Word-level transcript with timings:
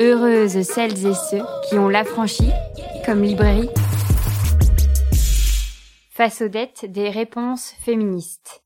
Heureuses 0.00 0.62
celles 0.62 1.06
et 1.06 1.14
ceux 1.14 1.42
qui 1.68 1.78
ont 1.78 1.88
l'affranchi 1.88 2.50
comme 3.06 3.22
librairie 3.22 3.70
face 6.10 6.42
aux 6.42 6.48
dettes 6.48 6.86
des 6.86 7.08
réponses 7.08 7.74
féministes. 7.84 8.64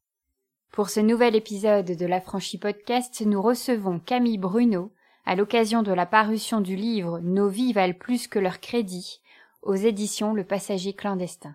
Pour 0.72 0.88
ce 0.88 1.00
nouvel 1.00 1.36
épisode 1.36 1.84
de 1.84 2.06
l'Affranchi 2.06 2.56
Podcast, 2.56 3.22
nous 3.26 3.42
recevons 3.42 3.98
Camille 3.98 4.38
Bruno 4.38 4.90
à 5.26 5.34
l'occasion 5.34 5.82
de 5.82 5.92
la 5.92 6.06
parution 6.06 6.62
du 6.62 6.76
livre 6.76 7.20
Nos 7.20 7.48
vies 7.48 7.74
valent 7.74 7.98
plus 7.98 8.26
que 8.26 8.38
leur 8.38 8.60
crédit 8.60 9.20
aux 9.60 9.74
éditions 9.74 10.32
Le 10.32 10.44
Passager 10.44 10.94
clandestin. 10.94 11.54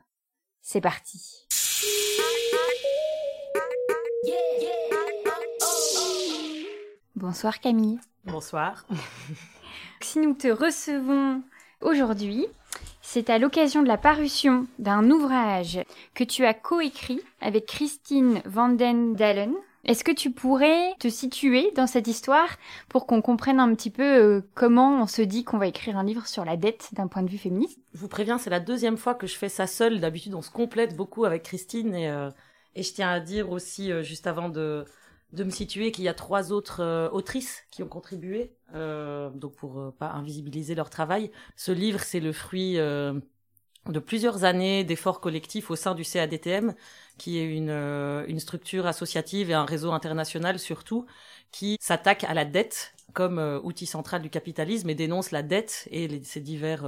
C'est 0.61 0.81
parti. 0.81 1.47
Bonsoir 7.19 7.59
Camille. 7.59 7.99
Bonsoir. 8.23 8.85
Si 10.01 10.19
nous 10.19 10.33
te 10.33 10.47
recevons 10.47 11.43
aujourd'hui, 11.81 12.47
c'est 13.01 13.29
à 13.29 13.37
l'occasion 13.37 13.83
de 13.83 13.89
la 13.89 13.97
parution 13.97 14.67
d'un 14.79 15.11
ouvrage 15.11 15.81
que 16.15 16.23
tu 16.23 16.45
as 16.45 16.53
coécrit 16.53 17.19
avec 17.41 17.65
Christine 17.65 18.41
Vanden 18.45 19.15
Dalen. 19.15 19.53
Est-ce 19.83 20.05
que 20.05 20.13
tu 20.13 20.31
pourrais 20.31 20.95
te 20.99 21.09
situer 21.09 21.71
dans 21.75 21.87
cette 21.87 22.07
histoire 22.07 22.47
pour 22.87 23.05
qu'on 23.05 23.21
comprenne 23.21 23.59
un 23.59 23.75
petit 23.75 23.91
peu 23.91 24.03
euh, 24.03 24.41
comment 24.55 25.01
on 25.01 25.05
se 25.05 25.21
dit 25.21 25.43
qu'on 25.43 25.57
va 25.57 25.67
écrire 25.67 25.97
un 25.97 26.05
livre 26.05 26.25
sur 26.25 26.45
la 26.45 26.55
dette 26.55 26.87
d'un 26.93 27.07
point 27.07 27.23
de 27.23 27.29
vue 27.29 27.37
féministe? 27.37 27.79
Je 27.93 27.99
vous 27.99 28.07
préviens, 28.07 28.37
c'est 28.37 28.49
la 28.49 28.61
deuxième 28.61 28.97
fois 28.97 29.13
que 29.13 29.27
je 29.27 29.35
fais 29.35 29.49
ça 29.49 29.67
seule. 29.67 29.99
D'habitude, 29.99 30.35
on 30.35 30.41
se 30.41 30.51
complète 30.51 30.95
beaucoup 30.95 31.25
avec 31.25 31.43
Christine 31.43 31.93
et, 31.93 32.09
euh, 32.09 32.31
et 32.75 32.83
je 32.83 32.93
tiens 32.93 33.09
à 33.09 33.19
dire 33.19 33.51
aussi, 33.51 33.91
euh, 33.91 34.03
juste 34.03 34.25
avant 34.25 34.47
de, 34.47 34.85
de 35.33 35.43
me 35.43 35.49
situer, 35.49 35.91
qu'il 35.91 36.03
y 36.03 36.07
a 36.07 36.13
trois 36.13 36.51
autres 36.51 37.09
autrices 37.11 37.63
qui 37.71 37.83
ont 37.83 37.87
contribué. 37.87 38.51
donc 38.73 39.55
pour 39.55 39.93
pas 39.97 40.11
invisibiliser 40.11 40.75
leur 40.75 40.89
travail, 40.89 41.31
ce 41.55 41.71
livre, 41.71 41.99
c'est 42.01 42.19
le 42.19 42.33
fruit 42.33 42.77
de 43.87 43.99
plusieurs 43.99 44.43
années 44.43 44.83
d'efforts 44.83 45.19
collectifs 45.19 45.71
au 45.71 45.75
sein 45.75 45.95
du 45.95 46.03
CADTM, 46.03 46.75
qui 47.17 47.37
est 47.37 47.45
une, 47.45 47.69
euh, 47.69 48.25
une 48.27 48.39
structure 48.39 48.85
associative 48.87 49.49
et 49.49 49.53
un 49.53 49.65
réseau 49.65 49.91
international 49.91 50.59
surtout, 50.59 51.05
qui 51.51 51.77
s'attaque 51.79 52.23
à 52.23 52.33
la 52.33 52.45
dette 52.45 52.93
comme 53.13 53.39
euh, 53.39 53.59
outil 53.61 53.85
central 53.85 54.21
du 54.21 54.29
capitalisme 54.29 54.89
et 54.89 54.95
dénonce 54.95 55.31
la 55.31 55.41
dette 55.43 55.87
et 55.91 56.07
les, 56.07 56.23
ces 56.23 56.41
divers 56.41 56.85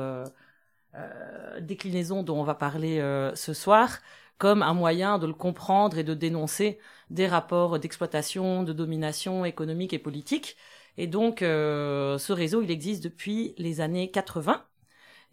euh, 0.96 1.60
déclinaisons 1.62 2.24
dont 2.24 2.40
on 2.40 2.44
va 2.44 2.56
parler 2.56 3.00
ce 3.36 3.54
soir 3.54 4.00
comme 4.38 4.64
un 4.64 4.74
moyen 4.74 5.20
de 5.20 5.28
le 5.28 5.34
comprendre 5.34 5.98
et 5.98 6.04
de 6.04 6.14
dénoncer 6.14 6.80
des 7.10 7.28
rapports 7.28 7.80
d'exploitation, 7.80 8.64
de 8.64 8.74
domination 8.74 9.46
économique 9.46 9.94
et 9.94 10.00
politique. 10.00 10.58
Et 10.98 11.08
donc, 11.08 11.40
ce 11.42 12.32
réseau, 12.32 12.62
il 12.62 12.72
existe 12.72 13.04
depuis 13.04 13.54
les 13.58 13.82
années 13.82 14.10
80 14.12 14.66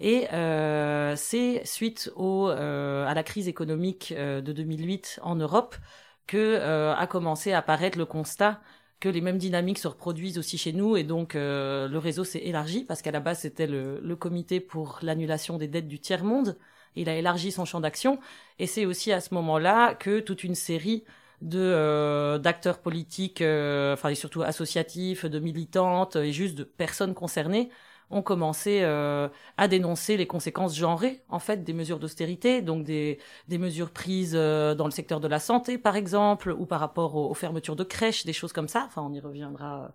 et 0.01 0.29
euh, 0.33 1.17
c'est 1.17 1.65
suite 1.65 2.11
au, 2.17 2.49
euh, 2.51 3.07
à 3.07 3.15
la 3.15 3.23
crise 3.25 3.49
économique 3.49 4.15
euh, 4.17 4.41
de 4.41 4.53
2008 4.53 5.21
en 5.23 5.35
Europe 5.37 5.77
que 6.27 6.37
euh, 6.37 6.95
a 6.95 7.07
commencé 7.07 7.53
à 7.53 7.59
apparaître 7.59 7.99
le 7.99 8.07
constat 8.07 8.61
que 9.01 9.09
les 9.09 9.21
mêmes 9.21 9.39
dynamiques 9.39 9.79
se 9.79 9.89
reproduisent 9.89 10.39
aussi 10.39 10.59
chez 10.59 10.73
nous 10.73 10.97
et 10.97 11.05
donc 11.05 11.35
euh, 11.35 11.89
le 11.89 11.99
réseau 11.99 12.25
s'est 12.25 12.41
élargi 12.41 12.85
parce 12.85 13.03
qu'à 13.03 13.13
la 13.13 13.21
base 13.21 13.41
c'était 13.41 13.67
le, 13.67 14.01
le, 14.01 14.17
comité 14.17 14.61
pour 14.61 14.99
l'annulation 15.03 15.57
des 15.59 15.69
dettes 15.69 15.89
du 15.89 16.01
tiers 16.01 16.25
monde. 16.25 16.59
Il 16.97 17.09
a 17.09 17.15
élargi 17.17 17.53
son 17.53 17.65
champ 17.65 17.81
d'action 17.81 18.19
et 18.59 18.67
c'est 18.67 18.87
aussi 18.87 19.13
à 19.13 19.21
ce 19.21 19.35
moment-là 19.35 19.95
que 19.95 20.21
toute 20.21 20.43
une 20.43 20.57
série 20.57 21.05
de 21.43 21.61
euh, 21.61 22.39
d'acteurs 22.39 22.81
politiques, 22.81 23.43
enfin 23.43 24.09
et 24.09 24.17
surtout 24.17 24.43
associatifs, 24.43 25.25
de 25.25 25.39
militantes 25.39 26.17
et 26.17 26.33
juste 26.33 26.57
de 26.57 26.65
personnes 26.65 27.15
concernées 27.15 27.71
ont 28.11 28.23
commencé 28.23 28.81
euh, 28.83 29.29
à 29.57 29.69
dénoncer 29.69 30.17
les 30.17 30.27
conséquences 30.27 30.77
genrées 30.77 31.23
en 31.29 31.39
fait 31.39 31.65
des 31.65 31.73
mesures 31.73 31.99
d'austérité, 31.99 32.63
donc 32.63 32.85
des, 32.85 33.19
des 33.49 33.59
mesures 33.59 33.91
prises 33.91 34.35
euh, 34.35 34.75
dans 34.75 34.87
le 34.87 34.91
secteur 34.91 35.21
de 35.21 35.29
la 35.29 35.39
santé 35.39 35.79
par 35.79 35.97
exemple, 35.97 36.51
ou 36.51 36.67
par 36.67 36.81
rapport 36.81 37.17
aux, 37.17 37.35
fermetures 37.35 37.77
de 37.77 37.85
crèches, 37.85 38.25
des 38.25 38.33
choses 38.33 38.53
comme 38.53 38.69
ça. 38.69 38.85
Enfin, 38.87 39.03
on 39.03 39.13
y 39.13 39.21
reviendra 39.21 39.85
euh, 39.85 39.89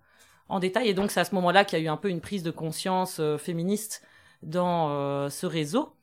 en 0.48 0.60
détail. 0.60 0.88
Et 0.88 0.94
donc 0.94 1.10
c'est 1.10 1.20
à 1.20 1.24
ce 1.24 1.34
moment-là 1.34 1.64
qu'il 1.64 1.78
y 1.78 1.82
a 1.82 1.84
eu 1.84 1.88
un 1.88 1.96
peu 1.96 2.08
une 2.08 2.20
prise 2.20 2.42
de 2.42 2.50
conscience 2.50 3.20
féministe 3.38 4.02
dans 4.42 5.30
ce 5.30 5.46
réseau 5.46 5.94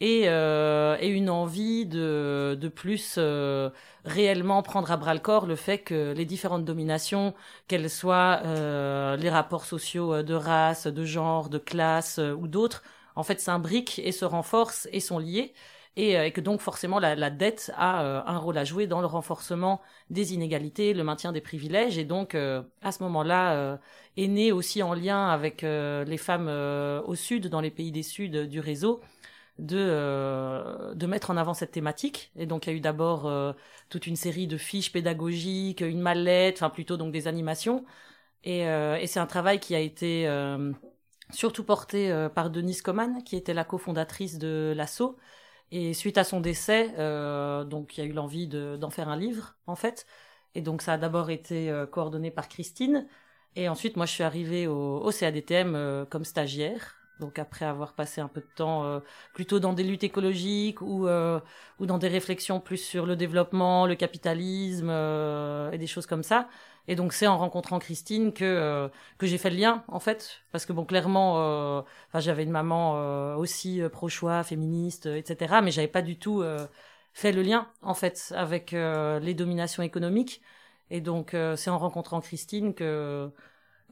et, 0.00 0.22
euh, 0.28 0.96
et 1.00 1.08
une 1.08 1.28
envie 1.30 1.86
de, 1.86 2.56
de 2.60 2.68
plus 2.68 3.16
euh, 3.18 3.70
réellement 4.04 4.62
prendre 4.62 4.90
à 4.90 4.96
bras 4.96 5.14
le 5.14 5.20
corps 5.20 5.46
le 5.46 5.56
fait 5.56 5.78
que 5.78 6.12
les 6.16 6.24
différentes 6.24 6.64
dominations, 6.64 7.34
qu'elles 7.68 7.90
soient 7.90 8.40
euh, 8.44 9.16
les 9.16 9.30
rapports 9.30 9.64
sociaux 9.66 10.14
euh, 10.14 10.22
de 10.22 10.34
race, 10.34 10.86
de 10.86 11.04
genre, 11.04 11.48
de 11.50 11.58
classe 11.58 12.18
euh, 12.18 12.32
ou 12.34 12.48
d'autres, 12.48 12.82
en 13.16 13.22
fait 13.22 13.40
s'imbriquent 13.40 13.98
et 13.98 14.12
se 14.12 14.24
renforcent 14.24 14.88
et 14.92 15.00
sont 15.00 15.18
liées. 15.18 15.52
Et, 15.96 16.14
et 16.14 16.30
que 16.30 16.40
donc 16.40 16.60
forcément 16.60 17.00
la, 17.00 17.16
la 17.16 17.30
dette 17.30 17.72
a 17.76 18.00
un 18.26 18.38
rôle 18.38 18.56
à 18.58 18.64
jouer 18.64 18.86
dans 18.86 19.00
le 19.00 19.06
renforcement 19.08 19.80
des 20.08 20.32
inégalités, 20.32 20.94
le 20.94 21.02
maintien 21.02 21.32
des 21.32 21.40
privilèges. 21.40 21.98
Et 21.98 22.04
donc 22.04 22.36
à 22.36 22.92
ce 22.92 23.02
moment-là 23.02 23.78
est 24.16 24.28
né 24.28 24.52
aussi 24.52 24.84
en 24.84 24.94
lien 24.94 25.28
avec 25.28 25.62
les 25.62 26.16
femmes 26.16 26.48
au 26.48 27.14
sud, 27.16 27.48
dans 27.48 27.60
les 27.60 27.72
pays 27.72 27.90
des 27.90 28.04
sud 28.04 28.46
du 28.48 28.60
réseau, 28.60 29.00
de, 29.60 29.76
euh, 29.78 30.94
de 30.94 31.06
mettre 31.06 31.30
en 31.30 31.36
avant 31.36 31.54
cette 31.54 31.72
thématique. 31.72 32.32
Et 32.36 32.46
donc 32.46 32.66
il 32.66 32.70
y 32.70 32.72
a 32.72 32.76
eu 32.76 32.80
d'abord 32.80 33.26
euh, 33.26 33.52
toute 33.88 34.06
une 34.06 34.16
série 34.16 34.46
de 34.46 34.56
fiches 34.56 34.92
pédagogiques, 34.92 35.80
une 35.82 36.00
mallette, 36.00 36.56
enfin 36.56 36.70
plutôt 36.70 36.96
donc 36.96 37.12
des 37.12 37.28
animations. 37.28 37.84
Et, 38.44 38.66
euh, 38.68 38.96
et 38.96 39.06
c'est 39.06 39.20
un 39.20 39.26
travail 39.26 39.60
qui 39.60 39.74
a 39.74 39.80
été 39.80 40.26
euh, 40.28 40.72
surtout 41.30 41.64
porté 41.64 42.10
euh, 42.10 42.28
par 42.28 42.50
Denise 42.50 42.82
Coman, 42.82 43.22
qui 43.24 43.36
était 43.36 43.54
la 43.54 43.64
cofondatrice 43.64 44.38
de 44.38 44.72
l'ASSO. 44.76 45.18
Et 45.72 45.94
suite 45.94 46.18
à 46.18 46.24
son 46.24 46.40
décès, 46.40 46.88
donc 47.66 47.96
il 47.96 48.00
y 48.00 48.04
a 48.04 48.06
eu 48.06 48.12
l'envie 48.12 48.48
d'en 48.48 48.90
faire 48.90 49.08
un 49.08 49.16
livre 49.16 49.56
en 49.66 49.76
fait. 49.76 50.04
Et 50.56 50.62
donc 50.62 50.82
ça 50.82 50.94
a 50.94 50.98
d'abord 50.98 51.30
été 51.30 51.72
coordonné 51.92 52.32
par 52.32 52.48
Christine. 52.48 53.06
Et 53.56 53.68
ensuite, 53.68 53.96
moi, 53.96 54.06
je 54.06 54.12
suis 54.12 54.24
arrivée 54.24 54.66
au, 54.66 54.98
au 54.98 55.12
CADTM 55.12 56.06
comme 56.10 56.24
stagiaire. 56.24 56.99
Donc 57.20 57.38
après 57.38 57.64
avoir 57.64 57.92
passé 57.94 58.20
un 58.20 58.28
peu 58.28 58.40
de 58.40 58.48
temps 58.56 58.84
euh, 58.84 59.00
plutôt 59.34 59.60
dans 59.60 59.72
des 59.72 59.84
luttes 59.84 60.02
écologiques 60.04 60.82
ou 60.82 61.06
euh, 61.06 61.38
ou 61.78 61.86
dans 61.86 61.98
des 61.98 62.08
réflexions 62.08 62.60
plus 62.60 62.78
sur 62.78 63.06
le 63.06 63.16
développement, 63.16 63.86
le 63.86 63.94
capitalisme 63.94 64.88
euh, 64.90 65.70
et 65.70 65.78
des 65.78 65.86
choses 65.86 66.06
comme 66.06 66.22
ça. 66.22 66.48
Et 66.88 66.96
donc 66.96 67.12
c'est 67.12 67.26
en 67.26 67.38
rencontrant 67.38 67.78
Christine 67.78 68.32
que 68.32 68.44
euh, 68.44 68.88
que 69.18 69.26
j'ai 69.26 69.38
fait 69.38 69.50
le 69.50 69.56
lien 69.56 69.84
en 69.88 70.00
fait 70.00 70.42
parce 70.50 70.66
que 70.66 70.72
bon 70.72 70.84
clairement 70.84 71.36
euh, 71.38 71.82
enfin 72.08 72.20
j'avais 72.20 72.42
une 72.42 72.50
maman 72.50 73.36
aussi 73.36 73.80
pro 73.92 74.08
choix 74.08 74.42
féministe 74.42 75.06
etc 75.06 75.56
mais 75.62 75.70
j'avais 75.70 75.88
pas 75.88 76.02
du 76.02 76.18
tout 76.18 76.42
fait 77.12 77.32
le 77.32 77.42
lien 77.42 77.68
en 77.82 77.94
fait 77.94 78.32
avec 78.36 78.72
les 78.72 79.34
dominations 79.34 79.82
économiques 79.82 80.42
et 80.90 81.00
donc 81.00 81.36
c'est 81.56 81.70
en 81.70 81.78
rencontrant 81.78 82.20
Christine 82.20 82.74
que 82.74 83.30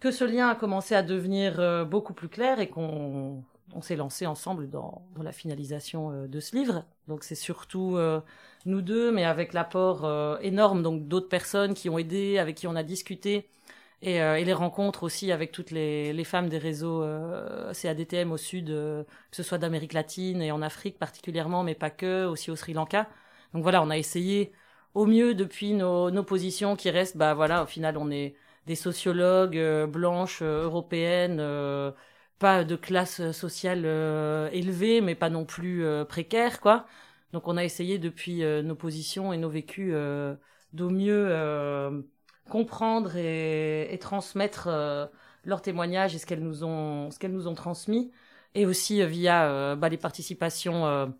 que 0.00 0.10
ce 0.10 0.24
lien 0.24 0.48
a 0.48 0.54
commencé 0.54 0.94
à 0.94 1.02
devenir 1.02 1.60
euh, 1.60 1.84
beaucoup 1.84 2.14
plus 2.14 2.28
clair 2.28 2.60
et 2.60 2.68
qu'on 2.68 3.44
on, 3.74 3.82
s'est 3.82 3.96
lancé 3.96 4.26
ensemble 4.26 4.70
dans, 4.70 5.02
la 5.20 5.32
finalisation 5.32 6.10
euh, 6.12 6.26
de 6.28 6.40
ce 6.40 6.56
livre. 6.56 6.84
Donc 7.08 7.24
c'est 7.24 7.34
surtout 7.34 7.96
euh, 7.96 8.20
nous 8.66 8.82
deux, 8.82 9.12
mais 9.12 9.24
avec 9.24 9.52
l'apport 9.52 10.38
énorme 10.42 10.82
donc 10.82 11.08
d'autres 11.08 11.28
personnes 11.28 11.74
qui 11.74 11.88
ont 11.88 11.98
aidé, 11.98 12.38
avec 12.38 12.56
qui 12.56 12.66
on 12.66 12.76
a 12.76 12.82
discuté, 12.82 13.48
et, 14.02 14.18
les 14.44 14.52
rencontres 14.52 15.02
aussi 15.02 15.32
avec 15.32 15.50
toutes 15.52 15.70
les, 15.72 16.12
les 16.12 16.24
femmes 16.24 16.48
des 16.48 16.58
réseaux 16.58 17.04
CADTM 17.72 18.30
au 18.30 18.36
sud, 18.36 18.66
que 18.66 19.04
ce 19.32 19.42
soit 19.42 19.58
d'Amérique 19.58 19.92
latine 19.92 20.42
et 20.42 20.52
en 20.52 20.62
Afrique 20.62 20.98
particulièrement, 20.98 21.64
mais 21.64 21.74
pas 21.74 21.90
que, 21.90 22.26
aussi 22.26 22.50
au 22.50 22.56
Sri 22.56 22.74
Lanka. 22.74 23.08
Donc 23.54 23.62
voilà, 23.62 23.82
on 23.82 23.90
a 23.90 23.96
essayé 23.98 24.52
au 24.94 25.06
mieux 25.06 25.34
depuis 25.34 25.72
nos, 25.74 26.10
nos 26.10 26.22
positions 26.24 26.76
qui 26.76 26.90
restent, 26.90 27.16
bah 27.16 27.34
voilà, 27.34 27.62
au 27.62 27.66
final 27.66 27.96
on 27.98 28.10
est 28.10 28.34
des 28.68 28.76
sociologues 28.76 29.56
euh, 29.56 29.86
blanches 29.86 30.40
euh, 30.42 30.64
européennes 30.64 31.38
euh, 31.40 31.90
pas 32.38 32.64
de 32.64 32.76
classe 32.76 33.32
sociale 33.32 33.84
élevée 34.52 35.00
mais 35.00 35.16
pas 35.16 35.30
non 35.30 35.44
plus 35.44 35.84
précaire 36.08 36.60
quoi. 36.60 36.86
Donc 37.32 37.48
on 37.48 37.56
a 37.56 37.64
essayé 37.64 37.98
depuis 37.98 38.44
nos 38.62 38.76
positions 38.76 39.32
et 39.32 39.38
nos 39.38 39.48
vécus 39.50 39.92
d'au 40.72 40.90
mieux 40.90 42.04
comprendre 42.48 43.16
et, 43.16 43.92
et 43.92 43.98
transmettre 43.98 44.68
leurs 45.44 45.62
témoignages 45.62 46.14
et 46.14 46.18
ce 46.18 46.26
qu'elles 46.26 46.44
nous 46.44 46.62
ont 46.62 47.10
ce 47.10 47.18
qu'elles 47.18 47.32
nous 47.32 47.48
ont 47.48 47.54
transmis. 47.56 48.12
Et 48.54 48.66
aussi 48.66 49.04
via 49.04 49.74
bah, 49.74 49.88
les 49.88 49.98
participations 49.98 51.12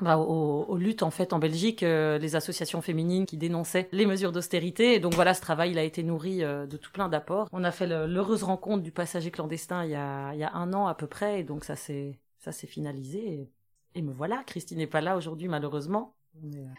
bah, 0.00 0.18
aux, 0.18 0.76
luttes 0.76 1.04
en 1.04 1.10
fait 1.10 1.32
en 1.32 1.38
Belgique, 1.38 1.84
euh, 1.84 2.18
les 2.18 2.34
associations 2.34 2.82
féminines 2.82 3.26
qui 3.26 3.36
dénonçaient 3.36 3.88
les 3.92 4.06
mesures 4.06 4.32
d'austérité. 4.32 4.94
Et 4.94 5.00
donc 5.00 5.14
voilà, 5.14 5.34
ce 5.34 5.40
travail 5.40 5.70
il 5.70 5.78
a 5.78 5.84
été 5.84 6.02
nourri 6.02 6.42
euh, 6.42 6.66
de 6.66 6.76
tout 6.76 6.90
plein 6.90 7.08
d'apports. 7.08 7.48
On 7.52 7.62
a 7.62 7.70
fait 7.70 7.86
l'heureuse 7.86 8.42
rencontre 8.42 8.82
du 8.82 8.90
passager 8.90 9.30
clandestin 9.30 9.84
il 9.84 9.90
y 9.90 9.94
a, 9.94 10.32
il 10.34 10.40
y 10.40 10.44
a 10.44 10.52
un 10.54 10.72
an 10.72 10.86
à 10.86 10.94
peu 10.94 11.06
près, 11.06 11.40
et 11.40 11.44
donc 11.44 11.64
ça 11.64 11.76
s'est 11.76 12.18
ça 12.38 12.50
s'est 12.52 12.66
finalisé. 12.66 13.48
Et, 13.94 14.02
me 14.02 14.12
voilà, 14.12 14.42
Christine 14.44 14.78
n'est 14.78 14.88
pas 14.88 15.00
là 15.00 15.16
aujourd'hui 15.16 15.46
malheureusement, 15.46 16.16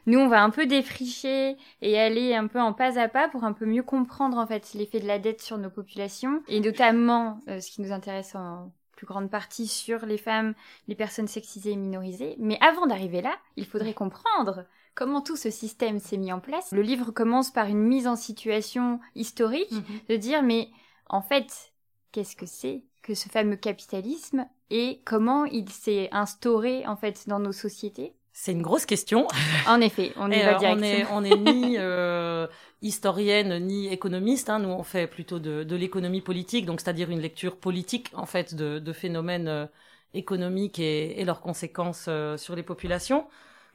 Nous, 0.06 0.20
on 0.20 0.28
va 0.28 0.44
un 0.44 0.50
peu 0.50 0.66
défricher 0.66 1.56
et 1.82 1.98
aller 1.98 2.36
un 2.36 2.48
peu 2.48 2.60
en 2.60 2.74
pas 2.74 3.00
à 3.00 3.08
pas 3.08 3.30
pour 3.30 3.46
un 3.46 3.54
peu 3.54 3.66
mieux 3.66 3.84
comprendre 3.84 4.38
en 4.38 4.46
fait 4.46 4.74
l'effet 4.74 5.00
de 5.00 5.08
la 5.08 5.20
dette 5.20 5.42
sur 5.42 5.58
nos 5.58 5.70
populations 5.70 6.44
et 6.50 6.60
notamment 6.60 7.40
euh, 7.48 7.62
ce 7.62 7.72
qui 7.72 7.82
nous 7.82 7.94
intéresse 7.94 8.36
en 8.36 8.74
plus 9.06 9.14
grande 9.14 9.30
partie 9.30 9.68
sur 9.68 10.06
les 10.06 10.18
femmes, 10.18 10.54
les 10.88 10.96
personnes 10.96 11.28
sexisées 11.28 11.72
et 11.72 11.76
minorisées. 11.76 12.36
Mais 12.40 12.58
avant 12.62 12.88
d'arriver 12.88 13.22
là, 13.22 13.36
il 13.56 13.66
faudrait 13.66 13.94
comprendre 13.94 14.66
comment 14.96 15.22
tout 15.22 15.36
ce 15.36 15.50
système 15.52 16.00
s'est 16.00 16.18
mis 16.18 16.34
en 16.34 16.40
place. 16.40 16.72
Le 16.72 16.82
livre 16.82 17.12
commence 17.12 17.52
par 17.52 17.68
une 17.68 17.82
mise 17.82 18.08
en 18.08 18.16
situation 18.16 19.00
historique 19.16 19.72
Mhm. 19.72 19.84
de 20.10 20.16
dire 20.16 20.42
mais 20.44 20.70
en 21.08 21.22
fait, 21.22 21.74
qu'est-ce 22.12 22.36
que 22.36 22.46
c'est 22.46 22.84
que 23.04 23.14
ce 23.14 23.30
fameux 23.30 23.58
capitalisme 23.58 24.48
et 24.72 25.02
comment 25.06 25.46
il 25.46 25.70
s'est 25.70 26.10
instauré 26.12 26.88
en 26.88 26.96
fait 26.96 27.28
dans 27.28 27.40
nos 27.40 27.52
sociétés? 27.52 28.16
C'est 28.38 28.52
une 28.52 28.62
grosse 28.62 28.86
question. 28.86 29.28
En 29.68 29.80
effet, 29.80 30.12
on 30.18 30.30
y 30.30 30.42
va 30.42 30.62
euh, 30.62 30.68
on 30.68 30.78
est, 30.78 30.82
directement. 30.82 31.18
on 31.18 31.24
est 31.24 31.38
ni 31.38 31.76
euh, 31.80 32.48
historienne 32.82 33.66
ni 33.66 33.88
économiste. 33.88 34.50
Hein. 34.50 34.60
Nous, 34.60 34.68
on 34.68 34.84
fait 34.84 35.08
plutôt 35.08 35.40
de, 35.40 35.64
de 35.64 35.76
l'économie 35.78 36.20
politique, 36.20 36.66
donc 36.66 36.82
c'est-à-dire 36.82 37.10
une 37.10 37.22
lecture 37.22 37.56
politique 37.56 38.10
en 38.14 38.26
fait 38.26 38.54
de, 38.54 38.80
de 38.80 38.94
phénomènes 38.94 39.48
euh, 39.48 39.66
économiques 40.14 40.80
et, 40.80 41.20
et 41.20 41.24
leurs 41.24 41.40
conséquences 41.40 42.08
euh, 42.10 42.36
sur 42.36 42.58
les 42.58 42.64
populations. 42.64 43.26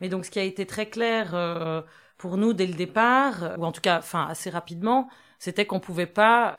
Mais 0.03 0.11
donc, 0.11 0.27
ce 0.27 0.31
qui 0.31 0.39
a 0.39 0.45
été 0.45 0.67
très 0.67 0.91
clair 0.91 1.35
euh, 1.35 1.81
pour 2.19 2.37
nous 2.37 2.53
dès 2.53 2.67
le 2.67 2.75
départ, 2.75 3.57
ou 3.59 3.65
en 3.65 3.73
tout 3.73 3.81
cas, 3.81 3.99
enfin 3.99 4.27
assez 4.29 4.51
rapidement, 4.51 5.09
c'était 5.39 5.65
qu'on 5.65 5.81
pouvait 5.81 6.07
pas 6.07 6.59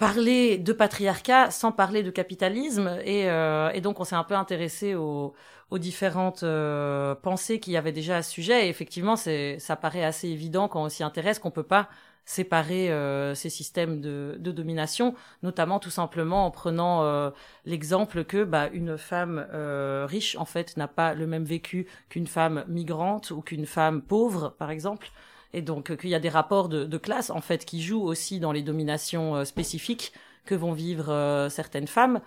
parler 0.00 0.56
de 0.56 0.72
patriarcat 0.72 1.50
sans 1.50 1.72
parler 1.72 2.02
de 2.02 2.10
capitalisme. 2.10 2.98
Et, 3.04 3.28
euh, 3.28 3.70
et 3.74 3.82
donc 3.82 4.00
on 4.00 4.04
s'est 4.04 4.16
un 4.16 4.24
peu 4.24 4.34
intéressé 4.34 4.94
aux, 4.94 5.34
aux 5.70 5.78
différentes 5.78 6.42
euh, 6.42 7.14
pensées 7.14 7.60
qu'il 7.60 7.74
y 7.74 7.76
avait 7.76 7.92
déjà 7.92 8.16
à 8.16 8.22
ce 8.22 8.30
sujet. 8.30 8.66
Et 8.66 8.70
effectivement 8.70 9.16
ça 9.16 9.76
paraît 9.76 10.02
assez 10.02 10.28
évident 10.28 10.68
quand 10.68 10.82
on 10.82 10.88
s'y 10.88 11.02
intéresse 11.02 11.38
qu'on 11.38 11.50
peut 11.50 11.62
pas 11.62 11.90
séparer 12.24 12.90
euh, 12.90 13.34
ces 13.34 13.50
systèmes 13.50 14.00
de, 14.00 14.36
de 14.38 14.52
domination 14.52 15.14
notamment 15.42 15.80
tout 15.80 15.90
simplement 15.90 16.46
en 16.46 16.50
prenant 16.50 17.02
euh, 17.02 17.30
l'exemple 17.64 18.24
que 18.24 18.44
bah, 18.44 18.68
une 18.72 18.96
femme 18.96 19.46
euh, 19.52 20.06
riche 20.08 20.36
en 20.36 20.44
fait 20.44 20.76
n'a 20.76 20.86
pas 20.86 21.14
le 21.14 21.26
même 21.26 21.44
vécu 21.44 21.86
qu'une 22.08 22.28
femme 22.28 22.64
migrante 22.68 23.32
ou 23.32 23.40
qu'une 23.42 23.66
femme 23.66 24.00
pauvre 24.00 24.54
par 24.58 24.70
exemple 24.70 25.10
et 25.52 25.62
donc 25.62 25.90
euh, 25.90 25.96
qu'il 25.96 26.10
y 26.10 26.14
a 26.14 26.20
des 26.20 26.28
rapports 26.28 26.68
de, 26.68 26.98
classe 26.98 27.30
en 27.30 27.40
fait 27.40 27.64
qui 27.64 27.82
jouent 27.82 28.02
aussi 28.02 28.40
dans 28.40 28.52
les 28.52 28.62
dominations 28.62 29.36
euh, 29.36 29.44
spécifiques 29.44 30.12
que 30.44 30.54
vont 30.54 30.72
vivre 30.72 31.10
euh, 31.10 31.48
certaines 31.48 31.86
femmes. 31.86 32.20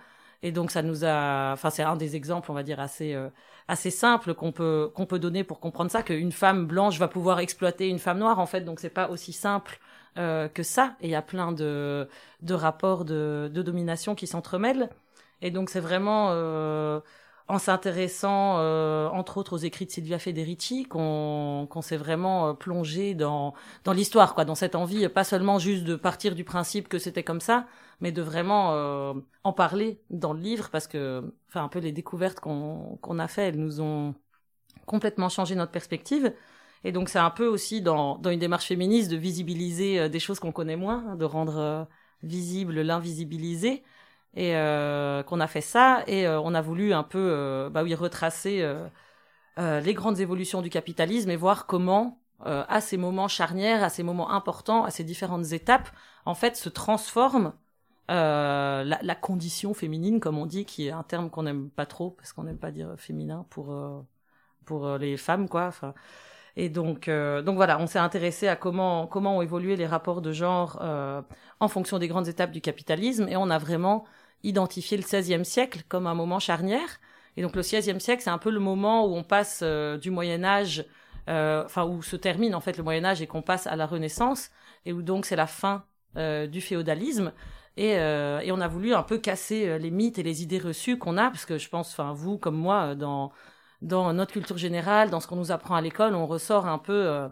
Et 0.44 0.52
donc 0.52 0.70
ça 0.70 0.82
nous 0.82 1.04
a, 1.06 1.52
enfin 1.54 1.70
c'est 1.70 1.82
un 1.82 1.96
des 1.96 2.16
exemples, 2.16 2.50
on 2.50 2.54
va 2.54 2.62
dire 2.62 2.78
assez 2.78 3.14
euh, 3.14 3.30
assez 3.66 3.90
simples 3.90 4.34
qu'on 4.34 4.52
peut 4.52 4.90
qu'on 4.94 5.06
peut 5.06 5.18
donner 5.18 5.42
pour 5.42 5.58
comprendre 5.58 5.90
ça 5.90 6.02
qu'une 6.02 6.32
femme 6.32 6.66
blanche 6.66 6.98
va 6.98 7.08
pouvoir 7.08 7.40
exploiter 7.40 7.88
une 7.88 7.98
femme 7.98 8.18
noire 8.18 8.38
en 8.38 8.46
fait. 8.46 8.60
Donc 8.60 8.78
c'est 8.78 8.90
pas 8.90 9.08
aussi 9.08 9.32
simple 9.32 9.78
euh, 10.18 10.48
que 10.48 10.62
ça. 10.62 10.96
Et 11.00 11.06
il 11.06 11.10
y 11.10 11.14
a 11.14 11.22
plein 11.22 11.52
de 11.52 12.08
de 12.42 12.54
rapports 12.54 13.06
de 13.06 13.50
de 13.52 13.62
domination 13.62 14.14
qui 14.14 14.26
s'entremêlent. 14.26 14.90
Et 15.40 15.50
donc 15.50 15.70
c'est 15.70 15.80
vraiment 15.80 16.28
euh, 16.32 17.00
en 17.48 17.58
s'intéressant 17.58 18.58
euh, 18.58 19.08
entre 19.08 19.36
autres 19.36 19.52
aux 19.54 19.58
écrits 19.58 19.86
de 19.86 19.90
Silvia 19.90 20.18
Federici 20.18 20.84
qu'on 20.84 21.68
s'est 21.82 21.96
vraiment 21.96 22.48
euh, 22.48 22.52
plongé 22.54 23.14
dans 23.14 23.54
dans 23.84 23.92
l'histoire 23.92 24.34
quoi 24.34 24.44
dans 24.44 24.54
cette 24.54 24.74
envie 24.74 25.08
pas 25.08 25.24
seulement 25.24 25.58
juste 25.58 25.84
de 25.84 25.94
partir 25.94 26.34
du 26.34 26.44
principe 26.44 26.88
que 26.88 26.98
c'était 26.98 27.22
comme 27.22 27.40
ça 27.40 27.66
mais 28.00 28.12
de 28.12 28.22
vraiment 28.22 28.72
euh, 28.72 29.12
en 29.44 29.52
parler 29.52 30.00
dans 30.10 30.32
le 30.32 30.40
livre 30.40 30.70
parce 30.70 30.86
que 30.86 31.34
enfin 31.48 31.64
un 31.64 31.68
peu 31.68 31.80
les 31.80 31.92
découvertes 31.92 32.40
qu'on 32.40 32.98
qu'on 33.02 33.18
a 33.18 33.28
fait 33.28 33.48
elles 33.48 33.60
nous 33.60 33.80
ont 33.82 34.14
complètement 34.84 35.28
changé 35.28 35.54
notre 35.54 35.72
perspective. 35.72 36.32
Et 36.84 36.92
donc 36.92 37.08
c'est 37.08 37.18
un 37.18 37.30
peu 37.30 37.46
aussi 37.46 37.80
dans 37.82 38.18
dans 38.18 38.30
une 38.30 38.38
démarche 38.38 38.66
féministe 38.66 39.10
de 39.10 39.16
visibiliser 39.16 40.00
euh, 40.00 40.08
des 40.08 40.20
choses 40.20 40.38
qu'on 40.40 40.52
connaît 40.52 40.76
moins 40.76 41.04
hein, 41.08 41.16
de 41.16 41.24
rendre 41.24 41.58
euh, 41.58 41.84
visible 42.22 42.80
l'invisibilisé 42.80 43.82
et 44.34 44.56
euh, 44.56 45.22
qu'on 45.22 45.40
a 45.40 45.46
fait 45.46 45.60
ça 45.60 46.02
et 46.06 46.26
euh, 46.26 46.40
on 46.40 46.54
a 46.54 46.60
voulu 46.60 46.92
un 46.92 47.02
peu 47.04 47.18
euh, 47.18 47.70
bah 47.70 47.82
oui 47.82 47.94
retracer 47.94 48.62
euh, 48.62 48.86
euh, 49.58 49.80
les 49.80 49.94
grandes 49.94 50.20
évolutions 50.20 50.62
du 50.62 50.70
capitalisme 50.70 51.30
et 51.30 51.36
voir 51.36 51.66
comment 51.66 52.20
euh, 52.46 52.64
à 52.68 52.80
ces 52.80 52.96
moments 52.96 53.28
charnières, 53.28 53.82
à 53.84 53.88
ces 53.90 54.02
moments 54.02 54.30
importants, 54.32 54.84
à 54.84 54.90
ces 54.90 55.04
différentes 55.04 55.52
étapes, 55.52 55.88
en 56.26 56.34
fait, 56.34 56.56
se 56.56 56.68
transforme 56.68 57.54
la, 58.08 58.84
la 58.84 59.14
condition 59.14 59.72
féminine, 59.74 60.20
comme 60.20 60.38
on 60.38 60.46
dit, 60.46 60.64
qui 60.66 60.88
est 60.88 60.90
un 60.90 61.04
terme 61.04 61.30
qu'on 61.30 61.44
n'aime 61.44 61.70
pas 61.70 61.86
trop 61.86 62.10
parce 62.10 62.32
qu'on 62.32 62.44
n'aime 62.44 62.58
pas 62.58 62.70
dire 62.70 62.94
féminin 62.98 63.46
pour 63.50 63.74
pour 64.64 64.98
les 64.98 65.16
femmes, 65.16 65.48
quoi. 65.48 65.66
Enfin, 65.66 65.94
et 66.56 66.68
donc 66.68 67.08
euh, 67.08 67.42
donc 67.42 67.56
voilà, 67.56 67.78
on 67.80 67.86
s'est 67.86 67.98
intéressé 67.98 68.48
à 68.48 68.56
comment 68.56 69.06
comment 69.06 69.38
ont 69.38 69.42
évolué 69.42 69.76
les 69.76 69.86
rapports 69.86 70.22
de 70.22 70.32
genre 70.32 70.78
euh, 70.82 71.22
en 71.60 71.68
fonction 71.68 71.98
des 71.98 72.08
grandes 72.08 72.28
étapes 72.28 72.52
du 72.52 72.60
capitalisme, 72.60 73.28
et 73.28 73.36
on 73.36 73.50
a 73.50 73.58
vraiment 73.58 74.04
identifié 74.44 74.96
le 74.96 75.02
XVIe 75.02 75.44
siècle 75.44 75.82
comme 75.88 76.06
un 76.06 76.14
moment 76.14 76.38
charnière. 76.38 77.00
Et 77.36 77.42
donc 77.42 77.56
le 77.56 77.62
XVIe 77.62 78.00
siècle, 78.00 78.22
c'est 78.22 78.30
un 78.30 78.38
peu 78.38 78.50
le 78.50 78.60
moment 78.60 79.06
où 79.06 79.16
on 79.16 79.24
passe 79.24 79.60
euh, 79.62 79.98
du 79.98 80.10
Moyen 80.10 80.44
Âge, 80.44 80.84
euh, 81.28 81.64
enfin 81.64 81.84
où 81.84 82.02
se 82.02 82.16
termine 82.16 82.54
en 82.54 82.60
fait 82.60 82.76
le 82.76 82.84
Moyen 82.84 83.04
Âge 83.04 83.22
et 83.22 83.26
qu'on 83.26 83.42
passe 83.42 83.66
à 83.66 83.74
la 83.74 83.86
Renaissance, 83.86 84.50
et 84.86 84.92
où 84.92 85.02
donc 85.02 85.26
c'est 85.26 85.36
la 85.36 85.48
fin 85.48 85.84
euh, 86.16 86.46
du 86.46 86.60
féodalisme. 86.60 87.32
Et, 87.76 87.98
euh, 87.98 88.38
et 88.40 88.52
on 88.52 88.60
a 88.60 88.68
voulu 88.68 88.94
un 88.94 89.02
peu 89.02 89.18
casser 89.18 89.66
euh, 89.68 89.78
les 89.78 89.90
mythes 89.90 90.18
et 90.18 90.22
les 90.22 90.44
idées 90.44 90.60
reçues 90.60 90.96
qu'on 90.96 91.16
a, 91.18 91.28
parce 91.30 91.44
que 91.44 91.58
je 91.58 91.68
pense, 91.68 91.90
enfin 91.90 92.12
vous 92.12 92.38
comme 92.38 92.56
moi, 92.56 92.94
dans 92.94 93.32
dans 93.82 94.12
notre 94.14 94.32
culture 94.32 94.56
générale, 94.56 95.10
dans 95.10 95.20
ce 95.20 95.26
qu'on 95.26 95.36
nous 95.36 95.52
apprend 95.52 95.74
à 95.74 95.80
l'école, 95.82 96.14
on 96.14 96.26
ressort 96.26 96.66
un 96.66 96.78
peu 96.78 97.28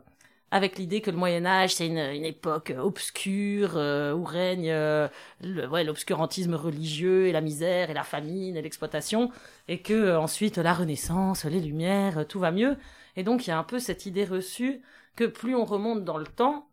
avec 0.52 0.78
l'idée 0.78 1.00
que 1.00 1.10
le 1.10 1.16
Moyen 1.16 1.44
Âge 1.44 1.74
c'est 1.74 1.88
une, 1.88 1.98
époque 1.98 2.72
obscure 2.78 3.72
euh, 3.76 4.12
où 4.12 4.22
règne 4.22 4.70
euh, 4.70 5.08
l'obscurantisme 5.40 6.54
religieux 6.54 7.26
et 7.26 7.32
la 7.32 7.40
misère 7.40 7.90
et 7.90 7.94
la 7.94 8.04
famine 8.04 8.56
et 8.56 8.62
l'exploitation, 8.62 9.32
et 9.66 9.82
que 9.82 9.92
euh, 9.94 10.20
ensuite 10.20 10.58
la 10.58 10.72
Renaissance, 10.72 11.44
les 11.44 11.60
Lumières, 11.60 12.18
euh, 12.18 12.24
tout 12.24 12.38
va 12.38 12.52
mieux. 12.52 12.76
Et 13.16 13.24
donc 13.24 13.46
il 13.46 13.50
y 13.50 13.52
a 13.52 13.58
un 13.58 13.64
peu 13.64 13.80
cette 13.80 14.06
idée 14.06 14.24
reçue 14.24 14.82
que 15.16 15.24
plus 15.24 15.56
on 15.56 15.64
remonte 15.64 16.04
dans 16.04 16.18
le 16.18 16.26
temps, 16.26 16.68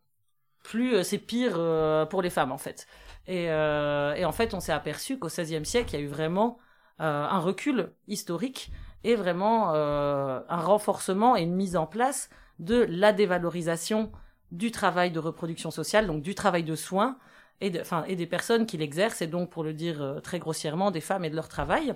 plus 0.63 0.95
euh, 0.95 1.03
c'est 1.03 1.17
pire 1.17 1.55
euh, 1.57 2.05
pour 2.05 2.21
les 2.21 2.29
femmes 2.29 2.51
en 2.51 2.57
fait. 2.57 2.87
Et, 3.27 3.49
euh, 3.49 4.13
et 4.15 4.25
en 4.25 4.31
fait, 4.31 4.53
on 4.53 4.59
s'est 4.59 4.71
aperçu 4.71 5.19
qu'au 5.19 5.27
XVIe 5.27 5.65
siècle, 5.65 5.91
il 5.93 5.99
y 5.99 6.01
a 6.01 6.05
eu 6.05 6.07
vraiment 6.07 6.57
euh, 6.99 7.27
un 7.29 7.39
recul 7.39 7.91
historique 8.07 8.71
et 9.03 9.15
vraiment 9.15 9.73
euh, 9.73 10.41
un 10.49 10.61
renforcement 10.61 11.37
et 11.37 11.43
une 11.43 11.55
mise 11.55 11.77
en 11.77 11.85
place 11.85 12.29
de 12.59 12.85
la 12.89 13.13
dévalorisation 13.13 14.11
du 14.51 14.71
travail 14.71 15.11
de 15.11 15.19
reproduction 15.19 15.71
sociale, 15.71 16.07
donc 16.07 16.21
du 16.21 16.35
travail 16.35 16.63
de 16.63 16.75
soins 16.75 17.17
et, 17.61 17.69
des 17.69 18.25
personnes 18.25 18.65
qui 18.65 18.77
l'exercent, 18.77 19.21
et 19.21 19.27
donc 19.27 19.49
pour 19.49 19.63
le 19.63 19.73
dire 19.73 20.01
euh, 20.01 20.19
très 20.21 20.39
grossièrement, 20.39 20.91
des 20.91 21.01
femmes 21.01 21.25
et 21.25 21.29
de 21.29 21.35
leur 21.35 21.49
travail. 21.49 21.93